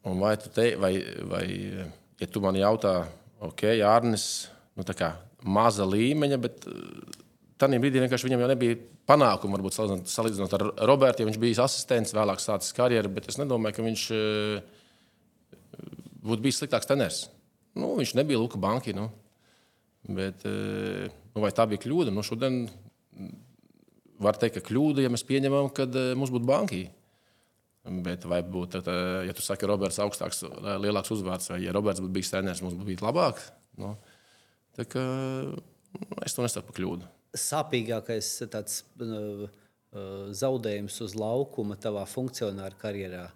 [0.02, 0.96] Un vai tu te, vai,
[1.30, 3.04] vai, eh, ja tu man jautā,
[3.38, 5.12] ok, Arnis, nu, tā kā
[5.46, 6.66] maza līmeņa, bet
[7.58, 9.76] tajā brīdī vienkārši viņam jau nebija panākumu, varbūt
[10.10, 14.06] salīdzinot, ar Robertu, ja viņš bija asistents, vēlāk sācis karjeru, bet es nedomāju, ka viņš
[14.18, 15.78] eh,
[16.26, 17.24] būtu bijis sliktāks treneris.
[17.78, 18.92] Nu, viņš nebija Luka Banki.
[18.96, 19.06] Nu.
[20.02, 22.10] Bet, eh, nu, vai tā bija kļūda?
[22.10, 22.64] Nu, šodien
[24.20, 26.82] var teikt, ka kļūda, ja mēs pieņemam, ka eh, mums būtu banki.
[27.82, 31.50] Bet vai būtu, tad, eh, ja tu saki, ka Roberts ir augstāks, eh, lielāks uzvārds,
[31.50, 33.42] vai ja Roberts būtu bijis treneris, mums būtu bijis labāk?
[33.80, 33.96] Nu,
[34.76, 35.02] tā kā,
[35.56, 37.10] nu, es to nesaku par kļūdu.
[37.32, 39.46] sāpīgākais tāds, uh,
[40.36, 43.30] zaudējums uz laukuma tavā funkcionāra karjerā?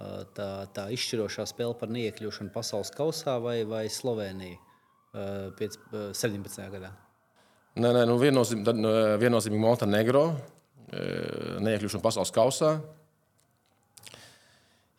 [0.00, 6.12] Uh, tā, tā izšķirošā spēle par neiekļūšanu pasaules kausā vai, vai Slovenija uh, piec, uh,
[6.12, 6.68] 17.
[6.72, 6.92] gadā?
[7.78, 8.90] Nē, nē, nu viennozīm, tad, nu,
[9.20, 10.24] viennozīmīgi Montenegro,
[10.90, 12.80] eh, neiekļūšana pasaules kausā.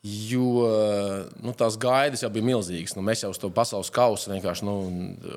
[0.01, 0.65] Jo
[1.45, 2.95] nu, tās gaidas jau bija milzīgas.
[2.97, 4.65] Nu, mēs jau uz to pasaules kausu vienkārši.
[4.65, 4.73] Nu,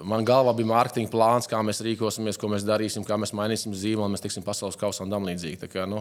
[0.08, 4.14] man galvā bija mārketinga plāns, kā mēs rīkosimies, ko mēs darīsim, kā mēs mainīsim zīmolu,
[4.14, 5.60] mēs tiksim pasaules kausā un tam līdzīgi.
[5.66, 6.00] Tā, kā, nu,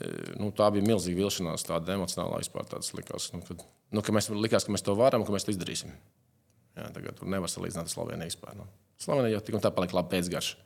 [0.00, 2.64] eh, nu, tā bija milzīga vilšanās, tāda emocionālā vispār.
[2.96, 5.92] Likās, nu, kad, nu, ka mēs likās, ka mēs to varam ka mēs to izdarīsim.
[6.78, 8.56] Jā, tagad tur nevar salīdzināt ar Sloveniju vispār.
[8.56, 8.70] Nu.
[9.00, 10.60] Slovenija jau tik un tā palika labi pēcgarša.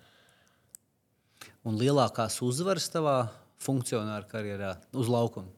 [1.69, 3.17] Un lielākās uzvaras tavā
[3.63, 5.51] funkcionāra karjerā uz laukuma?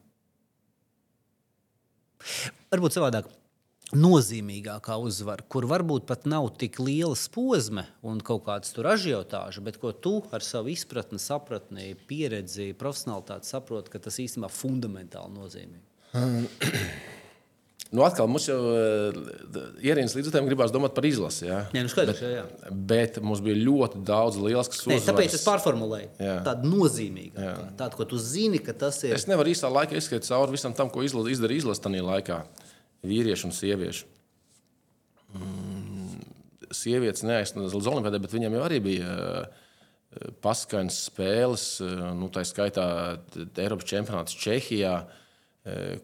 [2.71, 3.29] Varbūt savādāk.
[3.91, 9.81] Nozīmīgākā uzvara, kur varbūt pat nav tik liela posma un kaut kāda tur ažiotāža, bet
[9.81, 15.83] ko tu ar savu izpratni, sapratni, pieredzi, profesionālitāti saproti, ka tas īstenībā fundamentāli nozīmīgi.
[17.91, 18.55] Nu, atkal mums jau
[19.83, 21.43] ierīnas līdzekļiem gribās domāt par izlasi.
[21.49, 22.43] Jā, Nē, nu skaidrs, jā, jā.
[22.87, 25.03] Bet mums bija ļoti daudz lielas uzvaras.
[25.09, 26.07] tāpēc es pārformulēju.
[26.23, 26.37] Jā.
[26.45, 27.49] Tāda nozīmīga.
[27.75, 29.17] Tāda, ko tu zini, ka tas ir.
[29.17, 32.39] Es nevaru īsā laikā izskatīt cauri visam tam, ko izla- izdarīja izlase tajā laikā.
[33.03, 34.07] Vīrieši un sievieši.
[35.35, 36.21] Mm,
[36.71, 42.45] Sievietes neaizsniedz līdz Olimpijai, bet viņiem jau arī bija eh, paskainas spēles, eh, nu, tā
[42.47, 42.85] skaitā
[43.59, 44.93] Eiropas čempionāts Čehijā.
[45.03, 45.17] eh,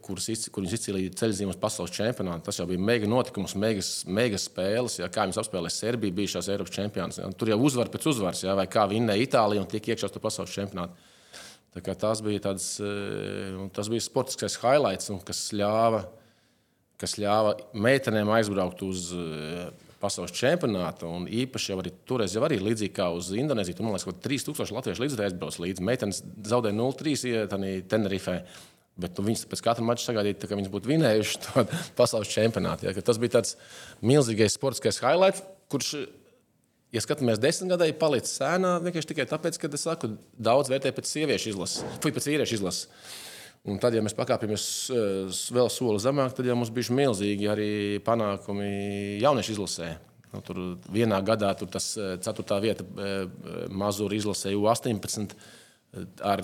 [0.06, 2.44] Kuras izc- kur izcīnīja ceļzīmes pasaules čempionātā.
[2.46, 5.00] Tas jau bija mega notikums, mega, mega spēles.
[5.02, 7.18] Jā, kā viņas apspēlēja Serbiju, bija šās Eiropas čempionāts.
[7.42, 10.94] Tur jau uzvar pēc uzvaras, jā, vai kā vinnēja Itālija un tiek iekšā pasaules čempionātu.
[11.74, 16.06] Tā Tas bija, tāds, eh, tas bija sportiskais highlights, kas ļāva,
[16.98, 19.70] kas ļāva meitenēm aizbraukt uz eh,
[20.00, 21.06] pasaules čempionātu.
[21.06, 24.30] un Īpaši jau arī toreiz, jau arī līdzīgi kā uz Indonēziju, tur man liekas, ka
[24.30, 25.82] 3000 latviešu līdzekļu aizbrauc līdzi.
[25.82, 27.48] Meitenes zaudēja 0-3
[27.90, 28.46] Tenerifē.
[28.98, 31.66] Bet nu, viņas pēc katra mača sagaidīja, ka viņas būtu vinējušas to
[31.98, 32.88] pasaules čempionātu.
[32.88, 33.58] Ja, tas bija tāds
[34.06, 35.94] milzīgais sportiskais highlights, kurš
[36.96, 40.94] ja skatāmies desmit gadē, ir palicis sēnā vienkārši tikai tāpēc, ka es saku, daudz vērtē
[40.96, 42.88] pēc sieviešu izlases, vai pēc vīriešu izlases.
[43.68, 44.66] Un tad, ja mēs pakāpjamies
[44.96, 47.72] eh, vēl soli zemāk, tad jau mums bija milzīgi arī
[48.06, 49.90] panākumi jauniešu izlasē.
[50.32, 50.60] Nu, tur
[50.94, 52.86] vienā gadā tur tas eh, ceturtā vieta
[53.68, 55.36] Mazūra izlasē U18.
[56.22, 56.42] Ar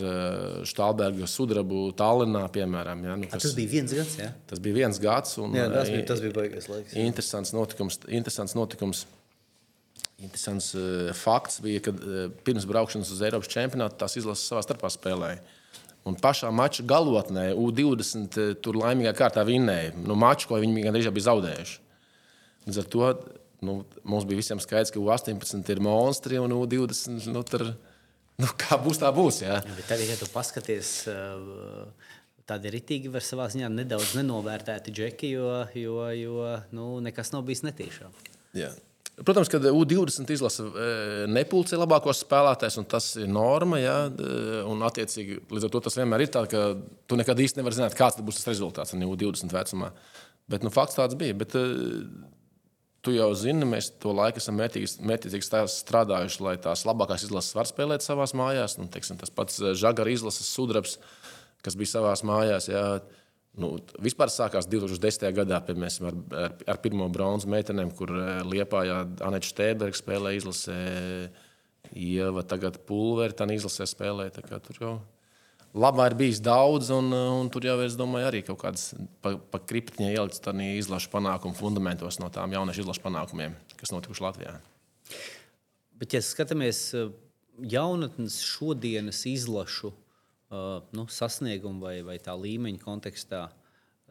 [0.67, 3.03] Štālberga sudrabu Tallinā, piemēram.
[3.05, 4.15] Ja, nu, kas, tas bija viens gads.
[4.19, 4.29] Ja?
[4.49, 5.35] Tas bija viens gads.
[5.41, 6.95] Un, jā, tas bija, tas bija baigais laiks.
[6.99, 7.99] Interesants notikums.
[8.07, 9.03] Interesants notikums.
[10.23, 14.91] Interesants uh, fakts bija, ka uh, pirms braukšanas uz Eiropas čempionātu tās izlases savā starpā
[14.93, 15.41] spēlēja.
[16.07, 19.93] Un pašā mača galotnē U20 uh, tur laimīgā kārtā vinnēja.
[19.99, 21.79] Nu, maču, ko viņi gandrīz bija zaudējuši.
[22.67, 23.09] Līdz ar to
[23.63, 27.73] nu, mums bija visiem skaidrs, ka U18 ir monstri un U20 nu, tur,
[28.41, 29.41] nu, kā būs, tā būs.
[29.45, 29.59] Jā.
[29.65, 30.93] Bet tagad, ja tu paskaties,
[32.49, 37.63] tādi ritīgi var savā ziņā nedaudz nenovērtēti džeki, jo, jo, jo nu, nekas nav bijis
[37.67, 38.17] netīšām.
[38.57, 38.73] Jā.
[39.13, 40.63] Protams, ka U20 izlase
[41.29, 43.77] nepulcē labākos spēlētājus, un tas ir norma.
[43.77, 43.97] Ja,
[44.65, 46.63] un, attiecīgi, līdz ar to tas vienmēr ir tā, ka
[47.05, 49.91] tu nekad īsti nevari zināt, kāds būs tas rezultāts U20 vecumā.
[50.49, 51.37] Bet nu, fakts tāds bija.
[51.37, 51.53] Bet,
[53.03, 58.05] tu jau zini, mēs to laiku esam mērķiecīgi strādājuši, lai tās labākās izlases var spēlēt
[58.05, 58.77] savā mājās.
[58.79, 60.97] Nu, teiksim, tas pats Žagara izlases sudrabs,
[61.65, 62.71] kas bija savā mājās.
[62.71, 62.87] Jā,
[63.53, 65.27] Nu, vispār sākās 2010.
[65.37, 70.77] gadā mēs ar, ar, ar pirmo bronzas meitenēm, kur eh, Liepājā Aneča Stēberga spēlēja izlasē.
[71.93, 74.31] Ieva tagad pulveri tā izlasē spēlē.
[74.33, 74.95] Tur jau
[75.73, 78.91] labā ir bijis daudz, un, un tur jau es domāju, arī kaut kādas
[79.25, 84.55] pa, pa kriptiņa ieliktas izlašu panākumu fundamentos no tām jauniešu izlašu panākumiem, kas notikuši Latvijā.
[85.97, 87.11] Bet, ja skatāmies eh,
[87.73, 89.93] jaunatnes šodienas izlašu
[90.91, 93.47] nu, sasniegumu vai, vai tā līmeņa kontekstā.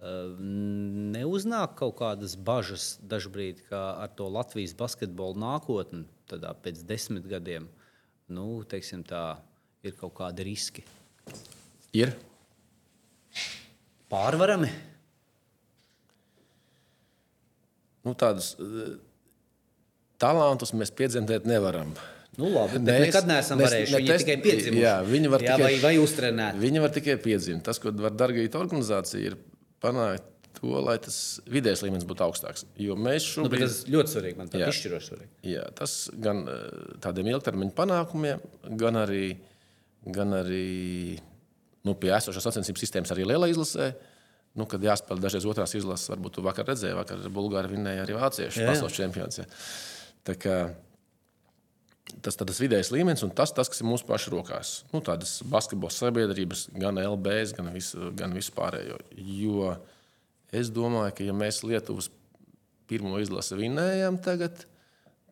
[0.03, 7.69] Neuznāk kaut kādas bažas dažkārt, ka ar to Latvijas basketbolu nākotni, tad pēc desmit gadiem,
[8.33, 9.39] nu, teiksim, tā,
[9.87, 10.83] ir kaut kādi riski.
[11.97, 12.15] Ir.
[14.13, 14.71] Pārvarami.
[18.03, 18.57] Nu, tādus
[20.23, 21.95] talantus mēs piedzemdēt nevaram.
[22.39, 23.97] Nu, labi, bet mēs nekad neesam mēs, varējuši.
[23.99, 24.83] Viņi test, tikai piedzimuši.
[24.83, 26.61] Jā, viņi var jā, tikai, vai, vai uztrenēt.
[26.63, 27.65] Viņi var tikai piedzimt.
[27.67, 29.37] Tas, ko var darīt organizācija, ir
[29.85, 31.19] panākt to, lai tas
[31.53, 32.65] vidējais līmenis būtu augstāks.
[32.81, 33.67] Jo mēs nu, šobrīd...
[33.67, 34.39] Nu, tas ļoti svarīgi.
[34.41, 35.33] Man tas ir izšķiroši svarīgi.
[35.53, 36.63] Jā, tas gan eh,
[37.05, 38.45] tādiem ilgtermiņa panākumiem,
[38.81, 39.25] gan arī,
[40.05, 41.19] gan arī
[41.87, 43.93] nu, pie esošās sacensību sistēmas arī lielā izlasē.
[44.59, 48.67] Nu, kad jāspēlē dažreiz otrās izlases, varbūt tu vakar redzēji, vakar Bulgārija vinnēja arī vāciešu
[48.69, 49.41] pasaules čempions.
[50.29, 50.57] Tā kā,
[52.21, 54.75] tas ir vidējais līmenis, un tas, tas, kas ir mūsu pašu rokās.
[54.93, 59.01] Nu, tādas basketbola sabiedrības, gan LBS, gan, visu, gan vispārējo.
[59.17, 59.73] Jo
[60.53, 62.11] es domāju, ka ja mēs Lietuvas
[62.93, 64.67] pirmo izlasi vinnējam tagad,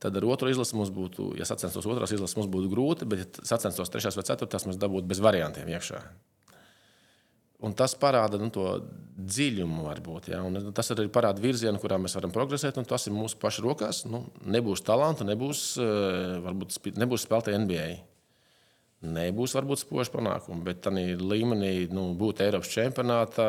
[0.01, 3.49] tad ar otru izlasi mums būtu, ja sacenstos otrās izlases, mums būtu grūti, bet ja
[3.53, 6.03] sacenstos trešās vai ceturtās, mēs dabūtu bez variantiem iekšā.
[7.61, 8.65] Un tas parāda nu, to
[9.21, 10.31] dziļumu, varbūt.
[10.33, 10.41] Ja?
[10.49, 12.79] Un tas arī parāda virzienu, kurā mēs varam progresēt.
[12.89, 14.07] Tas ir mūsu pašu rokās.
[14.09, 17.91] Nu, nebūs talanta, nebūs, eh, varbūt, nebūs spēlētāji NBA.
[19.13, 23.47] Nebūs varbūt spoži panākumi, bet tādā līmenī nu, būt Eiropas čempionātā,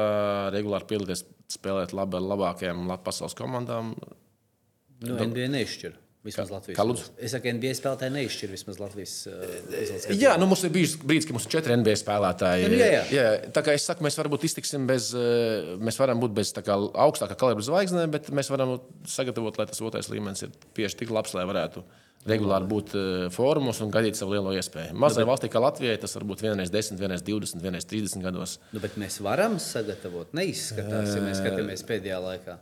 [0.55, 3.95] regulāri piedalīties, spēlēt labi ar labākajām pasaules komandām.
[5.01, 5.97] Nu, NBA neizšķir.
[6.21, 6.77] Vismaz Latvijas.
[6.77, 7.07] Kā lūdzu?
[7.17, 10.05] Es saku, NBA spēlētāji neizšķir vismaz Latvijas izlases.
[10.05, 12.67] Uh, jā, nu mums ir bijis brīdis, ka mums ir četri NBA spēlētāji.
[12.69, 13.01] Nu, jā, jā.
[13.15, 13.25] jā,
[13.55, 15.09] tā kā es saku, mēs varbūt iztiksim bez,
[15.81, 16.77] mēs varam būt bez kā,
[17.07, 18.77] augstākā kalibra zvaigznēm, bet mēs varam
[19.09, 21.81] sagatavot, lai tas otrais līmenis ir tieši tik labs, lai varētu
[22.29, 24.93] regulāri būt uh, fórumos un gaidīt savu lielo iespēju.
[25.01, 28.59] Mazai nu, valstī kā Latvijai tas var būt vienreiz 10, vienreiz 20, vienreiz 30 gados.
[28.75, 32.59] Nu, bet mēs varam sagatavot, neizskatās, ja mēs skatāmies pēdējā laikā.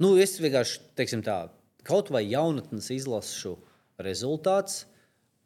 [0.00, 1.42] Nu, es vienkārši, teiksim tā,
[1.86, 3.56] kaut vai jaunatnes izlašu
[4.02, 4.84] rezultāts.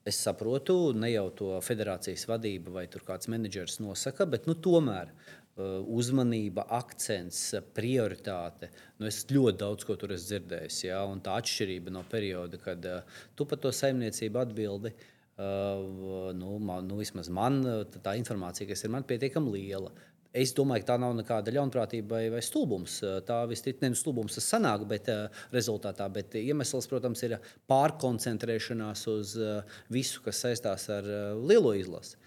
[0.04, 5.80] Es saprotu, ne jau to federācijas vadība vai kāds menedžers nosaka, bet nu, tomēr uh,
[5.96, 7.40] uzmanība, akcents,
[7.76, 8.68] prioritāte.
[8.98, 10.82] Nu, es ļoti daudz ko tur esmu dzirdējis.
[10.90, 11.00] Ja?
[11.08, 16.84] Un tā atšķirība no perioda, kad uh, tu par to saimniecību atbildi, uh, nu, man,
[16.90, 17.62] nu, vismaz man
[17.96, 19.94] tā informācija, kas ir man pietiekami liela.
[20.34, 22.96] Es domāju, ka tā nav nekāda ļaunprātība vai, vai stulbums.
[23.26, 26.08] Tā visticamāk, ne stulbums tas sanāk, bet uh, rezultātā.
[26.10, 27.36] Bet iemesls, protams, ir
[27.70, 31.06] pārkoncentrēšanās uz uh, visu, kas saistās ar
[31.38, 32.18] lielo izlasi.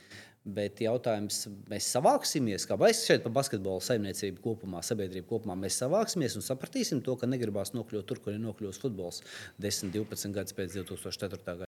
[0.47, 6.37] Bet jautājums, mēs savāksimies, kā mēs šeit par basketbolu saimniecību kopumā, sabiedrību kopumā, mēs savāksimies
[6.39, 9.19] un sapratīsim to, ka negribās nokļūt tur, kur ir nokļuvis futbols
[9.59, 11.41] 10, 12 gadus pēc 2004.
[11.43, 11.67] gada.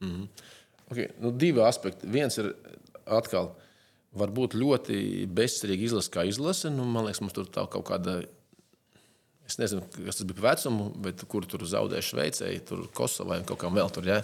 [0.00, 0.28] Mm -hmm.
[0.90, 1.10] okay.
[1.20, 2.08] nu, divi aspekti.
[2.08, 2.54] Viens ir
[3.04, 3.52] atkal
[4.16, 4.98] var būt ļoti
[5.36, 6.70] bezcerīga izlase, kā izlase.
[6.72, 8.20] Nu, man liekas, mums tur tā kaut kāda.
[9.46, 13.44] Es nezinu, kas tas bija par vecumu, bet kur tur zaudēja Šveicē, tur Kosovā vai
[13.46, 14.08] kaut kam vēl tur.
[14.08, 14.22] Ja?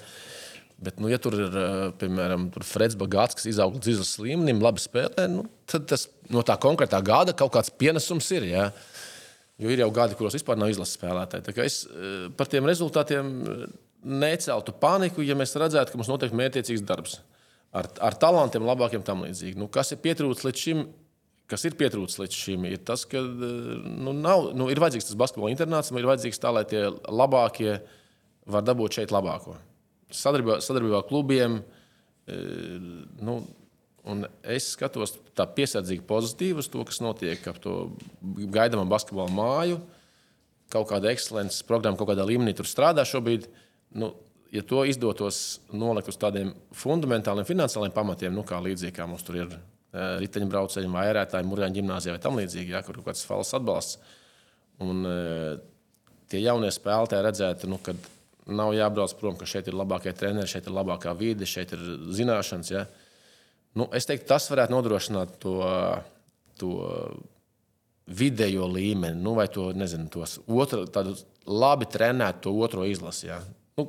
[0.82, 1.58] Bet, nu, ja tur ir,
[2.00, 6.56] piemēram, tur Freds Bagāts, kas izauga izlases līmenim, labi spēlē, nu, tad tas no tā
[6.58, 8.48] konkrētā gada kaut kāds pienesums ir.
[8.50, 8.64] Ja?
[9.62, 11.54] Jo ir jau gadi, kuros vispār nav izlases spēlētāji.
[11.62, 11.84] Es
[12.34, 13.30] par tiem rezultātiem
[14.02, 17.20] neceltu paniku, ja mēs redzētu, ka mums notiek mērķiecīgs darbs.
[17.76, 19.58] Ar, ar talantiem, labākiem tam līdzīgi.
[19.60, 20.84] Nu, kas ir pietrūcis līdz šim?
[21.50, 25.52] Kas ir pietrūcis līdz šim, ir tas, ka nu, nav, nu, ir vajadzīgs tas basketbola
[25.52, 27.74] internāts, ir vajadzīgs tā, lai tie labākie
[28.48, 29.58] var dabūt šeit labāko.
[30.12, 31.58] Sadarbībā, sadarbībā ar klubiem.
[32.28, 32.38] E,
[33.24, 33.42] nu,
[34.02, 37.74] Un es skatos tā piesardzīgi pozitīvi uz to, kas notiek ap to
[38.50, 39.78] gaidāmo basketbola māju.
[40.72, 43.46] Kaut kāda ekscelences programma, kaut kādā līmenī tur strādā šobrīd.
[43.94, 44.10] Nu,
[44.52, 49.40] ja to izdotos nolikt uz tādiem fundamentāliem finansiāliem pamatiem, nu, kā līdzīgi kā mums tur
[49.40, 53.56] ir eh, riteņbraucēji, vairētāji, mūrjāņu gimnāzijā vai tam līdzīgi, ja, kur ir kaut kāds valsts
[53.58, 54.18] atbalsts.
[54.84, 55.54] Un eh,
[56.32, 57.96] tie jaunie spēlētāji redzētu, nu, ka
[58.52, 62.72] nav jābrauc prom, ka šeit ir labākie treneri, šeit ir labākā vide, šeit ir zināšanas.
[62.74, 62.86] Ja.
[63.78, 65.58] Nu, es teiktu, tas varētu nodrošināt to,
[66.60, 66.72] to
[68.12, 71.14] vidējo līmeni, nu, vai to nezinu, tos otru, tādu
[71.46, 73.28] labi trenētu to otro izlasi.
[73.30, 73.38] Ja.
[73.78, 73.86] Nu,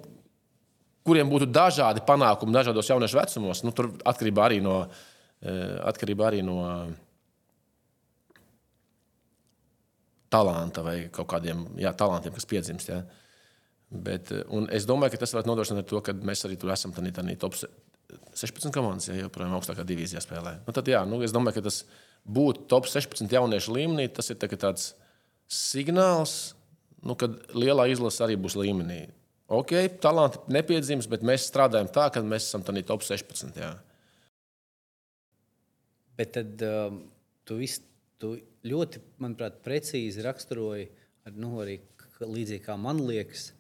[1.08, 4.84] kuriem būtu dažādi panākumi dažādos jauniešu vecumos, nu, tur atkarībā arī no.
[5.44, 6.62] Eh, atkarībā arī no
[10.32, 12.94] talanta vai kaut kādiem jā, talantiem, kas piedzimst.
[12.94, 13.02] Ja.
[13.92, 17.36] Bet, eh, es domāju, ka tas var nodrošināt to, ka mēs arī tur esam tādā
[17.40, 17.60] top
[18.34, 20.62] 16 komandas, ja joprojām augstākā divīzijā spēlē.
[20.66, 21.84] Nu, tad, jā, nu, es domāju, ka tas
[22.24, 24.94] būt top 16 jauniešu līmenī, tas ir tā, tāds
[25.52, 26.54] signāls,
[27.04, 29.10] nu, kad lielā izlase arī būs līmenī.
[29.52, 33.58] Ok, talanti nepiedzims, bet mēs strādājam tā, ka mēs esam tādā top 16.
[33.60, 33.74] Jā.
[36.18, 37.02] Bet tad um,
[37.44, 37.80] tu, vis,
[38.22, 40.88] tu ļoti, manuprāt, precīzi raksturoji,
[41.28, 41.80] ar, nu, arī
[42.24, 43.52] līdzīgi kā man liekas,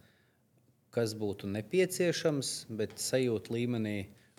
[0.93, 3.97] kas būtu nepieciešams, bet sajūta līmenī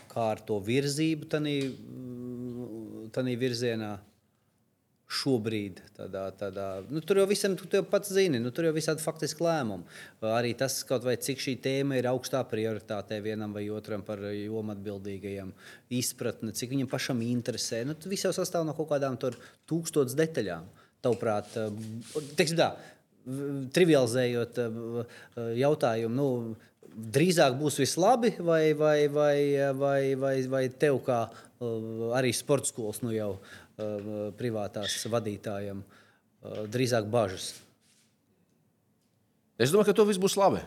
[0.08, 1.28] kā ar to virzību
[3.14, 3.92] tādā virzienā.
[5.14, 9.04] Šobrīd tādā, tādā, nu, tur jau visam, tu jau pats zini, nu, tur jau visādi
[9.04, 9.86] faktiski lēmumi.
[10.26, 15.52] Arī tas, vai, cik šī tēma ir augstā prioritātē vienam vai otram par jomu atbildīgajiem,
[16.00, 17.84] izpratne, cik viņam pašam interesē.
[17.86, 20.68] Nu, tas viss jau sastāv no kaut kādām tūkstošiem detaļām.
[21.04, 21.52] Tavuprāt,
[22.38, 22.72] teiksim, tā,
[23.76, 24.62] trivializējot
[25.60, 26.56] jautājumu, nu,
[26.94, 29.36] drīzāk būs viss labi, vai, vai, vai,
[29.74, 33.63] vai, vai, vai tev, kā uh, arī sporta skolas, nu jau uh,
[34.38, 37.52] privātās vadītājiem, uh, drīzāk bažas?
[39.58, 40.64] Es domāju, ka to viss būs labi.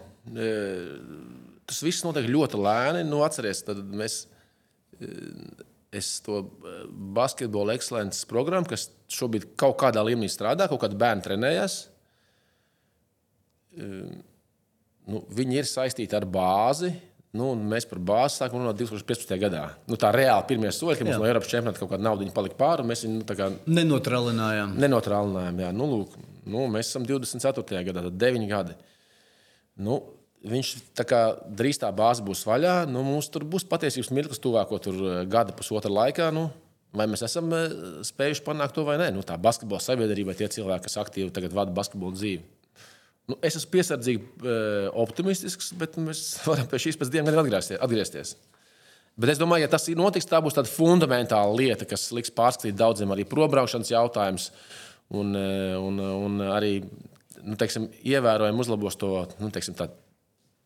[1.68, 3.02] Tas viss notiek ļoti lēni.
[3.08, 4.22] Nu, atceries, tad mēs.
[5.98, 6.40] Es to
[7.16, 11.78] basketbola ekscelences programmu, kas šobrīd kaut kādā līmenī strādā, kaut kāda bērna trenējas
[15.08, 16.92] nu, viņi ir saistīti ar bāzi.
[17.38, 19.34] Nu, mēs par bāzi sākām runāt 2015.
[19.42, 19.64] gadā.
[19.90, 22.86] Nu, tā reāli pirmie soļi, kad mums no Eiropas čempionāta kaut kāda nauda palika pāri,
[22.90, 24.76] mēs viņu nu, kā, nenotrālinājām.
[24.82, 25.72] Nenotrālinājām, jā.
[25.76, 26.20] Nu, lūk,
[26.50, 27.84] nu, mēs esam 24.
[27.92, 28.78] gadā, tad 9 gadi.
[29.78, 30.02] Nu,
[30.48, 31.22] viņš tā kā
[31.60, 32.80] drīz tā bāze būs vaļā.
[32.90, 36.32] Nu, mums tur būs patiesības mirklis tuvāko eh, gada pusotra laikā.
[36.36, 36.50] Nu,
[36.96, 37.74] Vai mēs esam eh,
[38.08, 39.12] spējuši panākt to vai nē?
[39.16, 42.46] Nu, tā basketbola sabiedrība, tie cilvēki, kas aktīvi vada basketbolu dzīvi.
[43.28, 47.82] Nu, es esmu piesardzīgi uh, optimistisks, bet mēs varam pie šīs pēc diviem gadiem atgriezties.
[47.84, 48.36] atgriezties.
[49.18, 53.12] Bet es domāju, ja tas notiks, tā būs tāda fundamentāla lieta, kas liks pārskatīt daudziem
[53.16, 54.52] arī probraukšanas jautājumus
[55.10, 56.76] un, eh, un, un arī
[57.42, 59.10] nu, teiksim, ievērojami uzlabos to
[59.42, 59.74] nu, teiksim,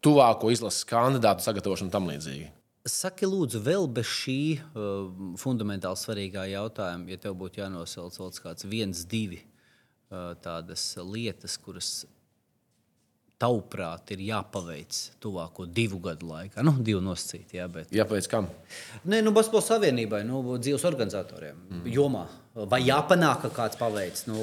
[0.03, 2.49] tuvāko izlases kandidātu sagatavošanu tam līdzīgi.
[2.91, 5.09] Saki, lūdzu, vēl bez šī uh,
[5.39, 12.01] fundamentāli svarīgā jautājuma, ja tev būtu jānosauc vēl kāds viens, divi uh, tādas lietas, kuras
[13.41, 16.61] tavuprāt, ir jāpaveic tuvāko divu gadu laikā?
[16.65, 17.89] Nu, divu nosacīti, jā, bet.
[17.95, 18.49] Jāpaveic kam?
[19.09, 21.89] Nē, nu, Basketbola savienībai, nu, dzīves organizatoriem, mm.
[21.95, 22.27] jomā.
[22.71, 24.37] Vai jāpanāk, ka kāds paveic, nu,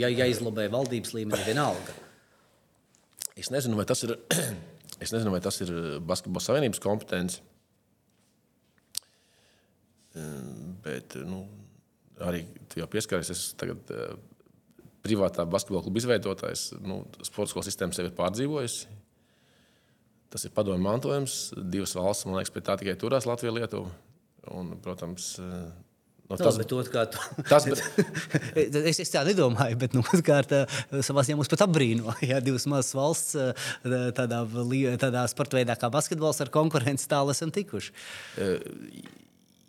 [0.00, 1.96] ja, ja izlabē valdības līmenī, vienalga.
[3.38, 4.14] Es nezinu, vai tas ir,
[5.04, 5.72] es nezinu, vai tas ir
[6.04, 7.42] Basketbola savienības kompetence.
[10.84, 11.42] Bet, nu,
[12.22, 13.90] arī tu jau pieskaries, es tagad
[15.04, 18.92] privātā basketbola kluba izveidotājs, nu, sporta skolas sistēma sevi ir pārdzīvojusi.
[20.34, 21.38] Tas ir padomju mantojums.
[21.54, 23.90] Divas valsts, man liekas, pie tā tikai turās Latvija un Lietuva.
[24.54, 25.34] Un, protams,
[26.24, 27.18] No, tas, no, otrkārt,
[27.50, 27.82] tas, bet...
[28.88, 30.54] es, es tā nedomāju, bet nu, otrkārt,
[31.04, 32.14] savā ziņā mums pat apbrīno.
[32.30, 33.36] Ja divas mazas valsts
[33.84, 34.40] tādā,
[35.02, 37.92] tādā sporta veidā kā basketbols ar konkurenci tālu esam tikuši.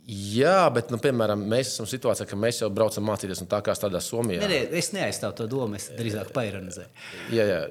[0.06, 3.74] Jā, bet, nu, piemēram, mēs esam situācijā, ka mēs jau braucam mācīties no tā, kā
[3.74, 4.44] strādā Somijā.
[4.44, 6.92] Nē, nē, es neaizstāvu to domu, es drīzāk paironizēju.
[7.34, 7.64] Jā, jā.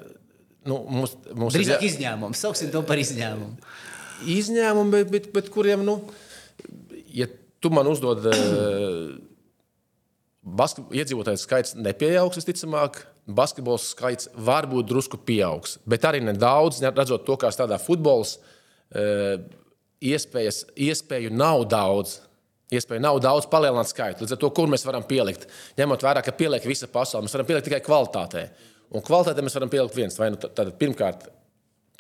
[0.66, 1.93] Nu, mums, mums drīzāk ir jā...
[1.93, 3.55] izņēmums, sauksim to par izņēmumu.
[4.35, 6.01] Izņēmumi, bet, bet, bet kuriem, nu,
[7.15, 7.31] ja
[7.62, 9.15] tu man uzdod, uh,
[10.98, 17.55] iedzīvotāju skaits nepieaugs, visticamāk, basketbols skaits varbūt drusku pieaugs, bet arī nedaudz, redzot to, kā
[17.55, 18.40] strādā futbols.
[18.90, 19.39] Uh,
[20.05, 22.18] iespējas, iespēju nav daudz.
[22.74, 24.24] Iespēju nav daudz palielināt skaitu.
[24.24, 25.47] Līdz ar to, kur mēs varam pielikt,
[25.78, 28.44] ņemot vērā, ka pieliek visa pasaule, mēs varam pielikt tikai kvalitātē.
[28.94, 30.16] Un kvalitātē mēs varam pielikt viens.
[30.18, 31.28] Vai nu tad, pirmkārt,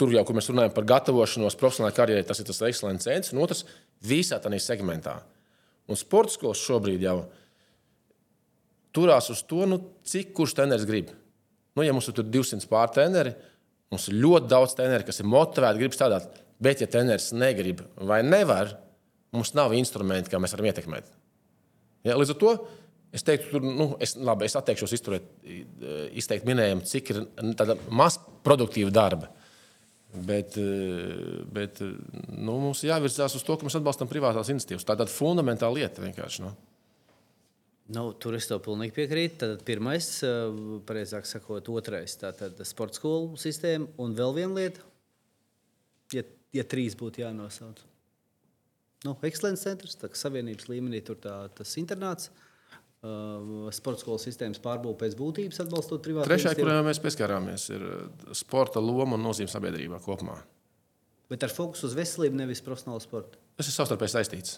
[0.00, 3.42] tur jau, kur mēs runājam par gatavošanos profesionālajai karjerai, tas ir tas ekscelences centrs, un
[3.44, 3.64] otrs-
[4.10, 5.20] visā tādā segmentā.
[5.88, 7.26] Un sporta skolas šobrīd jau
[8.94, 11.10] turās uz to, nu, cik kurš treneris grib.
[11.76, 13.34] Nu, ja mums ir 200 pārtreneri,
[13.90, 16.43] mums ir ļoti daudz treneru, kas ir motivēti, grib strādāt.
[16.62, 18.76] Bet, ja treneris negrib vai nevar,
[19.34, 21.08] mums nav instrumenti, kā mēs varam ietekmēt.
[22.06, 22.52] Ja, līdz ar to
[23.14, 25.26] es teiktu, tur, nu, es, labi, es atteikšos izturēt,
[26.18, 27.24] izteikt minējumu, cik ir
[27.94, 29.30] maz produktīva darba.
[30.14, 30.54] Bet,
[31.50, 34.86] bet nu, mums jāvirzās uz to, ka mēs atbalstam privātās iniciatīvas.
[34.86, 36.44] Tā ir tāda fundamentāla lieta vienkārši.
[36.44, 36.52] Nu.
[37.94, 39.40] Nu, tur es tev pilnīgi piekrītu.
[39.42, 40.06] Tad pirmais,
[40.86, 42.14] precīzāk sakot, otrais-
[42.70, 44.86] sporta skolu sistēma un vēl viena lieta,
[46.14, 46.22] ja,
[46.54, 47.82] ja trīs būtu jānosauc.
[49.04, 52.30] Nu, Ekscelences centrs, tā savienības līmenī tur tā, tas internāts.
[53.04, 57.82] Uh, sporta skolas sistēmas pārbūve pēc būtības, atbalstot privātu Trešā, kurā mēs pieskarāmies, ir
[58.32, 60.38] sporta loma un nozīme sabiedrībā kopumā.
[61.28, 63.36] Bet ar fokusu uz veselību, nevis profesionālu sportu.
[63.60, 64.56] Tas ir savstarpēji saistīts.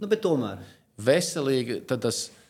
[0.00, 0.64] Nu, tomēr.
[1.04, 2.43] Veselīgi, tas uh,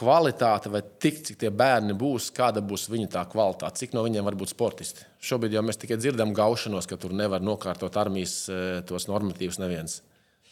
[0.00, 4.26] kvalitāte, vai tik, cik tie bērni būs, kāda būs viņa tā kvalitāte, cik no viņiem
[4.26, 5.06] var būt sportisti.
[5.24, 10.00] Šobrīd jau mēs tikai dzirdam gaušanos, ka tur nevar nokārtot armijas uh, tos normatīvus neviens.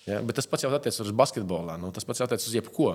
[0.08, 0.22] Ja?
[0.24, 1.76] Bet tas pats jau attiecas uz basketbolā.
[1.80, 2.94] Nu, tas pats attiecas uz jebko.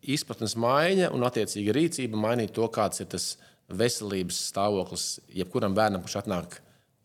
[0.00, 3.34] Izpratnes maiņa un attiecīga rīcība mainīt to, kāds ir tas
[3.70, 5.06] veselības stāvoklis
[5.36, 6.58] jebkuram bērnam, kurš atnāk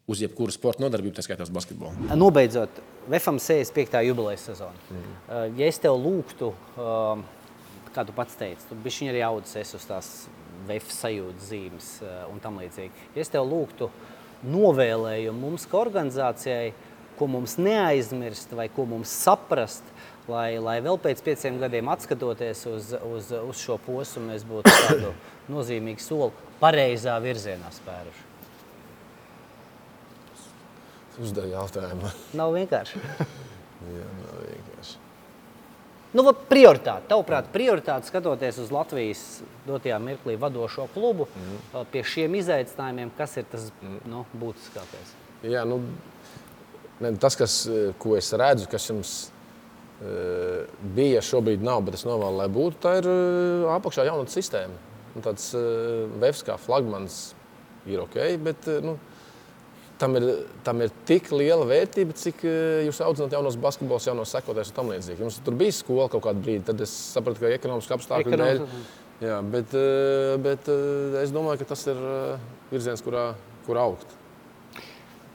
[0.09, 2.09] uz jebkuru sporta nodarbību, tā skaitā uz basketbolu.
[2.17, 4.01] Nobeidzot, VFM 65.
[4.07, 4.79] jubilejas sezona.
[4.89, 5.59] Mm.
[5.59, 6.51] Ja es tev lūgtu,
[7.95, 10.09] kā tu pats teici, tu biji arī audzis uz tās
[10.65, 11.91] VF sajūtas zīmes
[12.31, 13.07] un tam līdzīgi.
[13.15, 13.91] Ja es tev lūgtu
[14.45, 16.73] novēlējumu mums, kā organizācijai,
[17.15, 19.85] ko mums neaizmirst vai ko mums saprast,
[20.27, 25.13] lai, lai vēl pēc pieciem gadiem atskatoties uz, uz, uz šo posmu, mēs būtu tādu
[25.53, 28.24] nozīmīgu soli pareizā virzienā spēruši.
[31.21, 32.11] Uzdev jautājumu.
[32.39, 33.01] Nav vienkārši.
[33.95, 35.01] Jā, nav vienkārši.
[36.15, 39.21] Nu, prioritāte, tavuprāt, prioritāte skatoties uz Latvijas
[39.65, 41.81] dotajā mirklī vadošo klubu, mm.
[41.91, 43.97] pie šiem izaicinājumiem, kas ir tas mm.
[44.07, 45.11] nu, būtiskākais?
[45.43, 45.81] Jā, nu,
[47.03, 47.57] ne, tas, kas,
[47.99, 50.63] ko es redzu, kas jums uh,
[50.95, 53.11] bija, šobrīd nav, bet es novēlu, lai būtu, tā ir
[53.75, 54.79] apakšā jaunatnes sistēma.
[55.19, 57.19] Un tāds uh, vefs kā flagmans
[57.91, 58.95] ir ok, bet nu,
[60.01, 60.27] tam, ir,
[60.65, 62.57] tam ir tik liela vērtība, cik uh,
[62.87, 65.25] jūs audzināt jaunos basketbolus, jaunos sekotājus un tam līdzīgi.
[65.25, 68.61] Jums tur bija skola kaut kādu brīdi, tad es sapratu, ka ekonomiski apstākļu dēļ.
[69.23, 72.05] Jā, bet, uh, bet uh, es domāju, ka tas ir
[72.73, 73.31] virziens, kurā,
[73.67, 74.21] kur augt.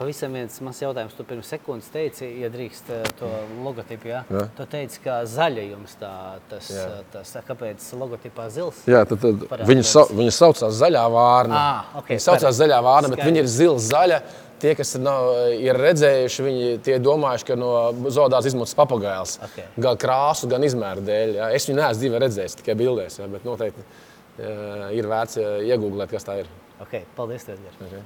[0.01, 1.13] Pavisam viens mazs jautājums.
[1.13, 2.87] Tu pirms sekundes teici, ja drīkst
[3.19, 3.29] to
[3.61, 4.09] logotipu.
[4.09, 4.23] Ja?
[4.33, 4.47] Jā.
[4.57, 6.13] Tu teici, ka zaļa jums tā,
[6.49, 6.87] tas, jā.
[7.13, 8.79] tas, kāpēc logotipā zils?
[8.89, 11.59] Jā, tad, tad viņa, sa, viņa saucās zaļā vārna.
[11.59, 14.23] Ah, okay, viņa saucās zaļā vārna, bet viņa ir zils zaļa.
[14.61, 17.71] Tie, kas nav, ir redzējuši, viņi tie domājuši, ka no
[18.13, 19.39] zoodās izmantots papagailis.
[19.49, 19.65] Okay.
[19.81, 21.33] Gan krāsu, gan izmēru dēļ.
[21.39, 21.47] Jā.
[21.57, 23.17] Es viņu neesmu dzīvē redzējis, tikai bildēs.
[23.23, 24.53] Jā, bet noteikti jā,
[25.01, 26.53] ir vērts iegūglēt, kas tā ir.
[26.85, 27.03] Okay.
[27.17, 27.77] Paldies, Edgars.
[27.89, 28.05] Okay.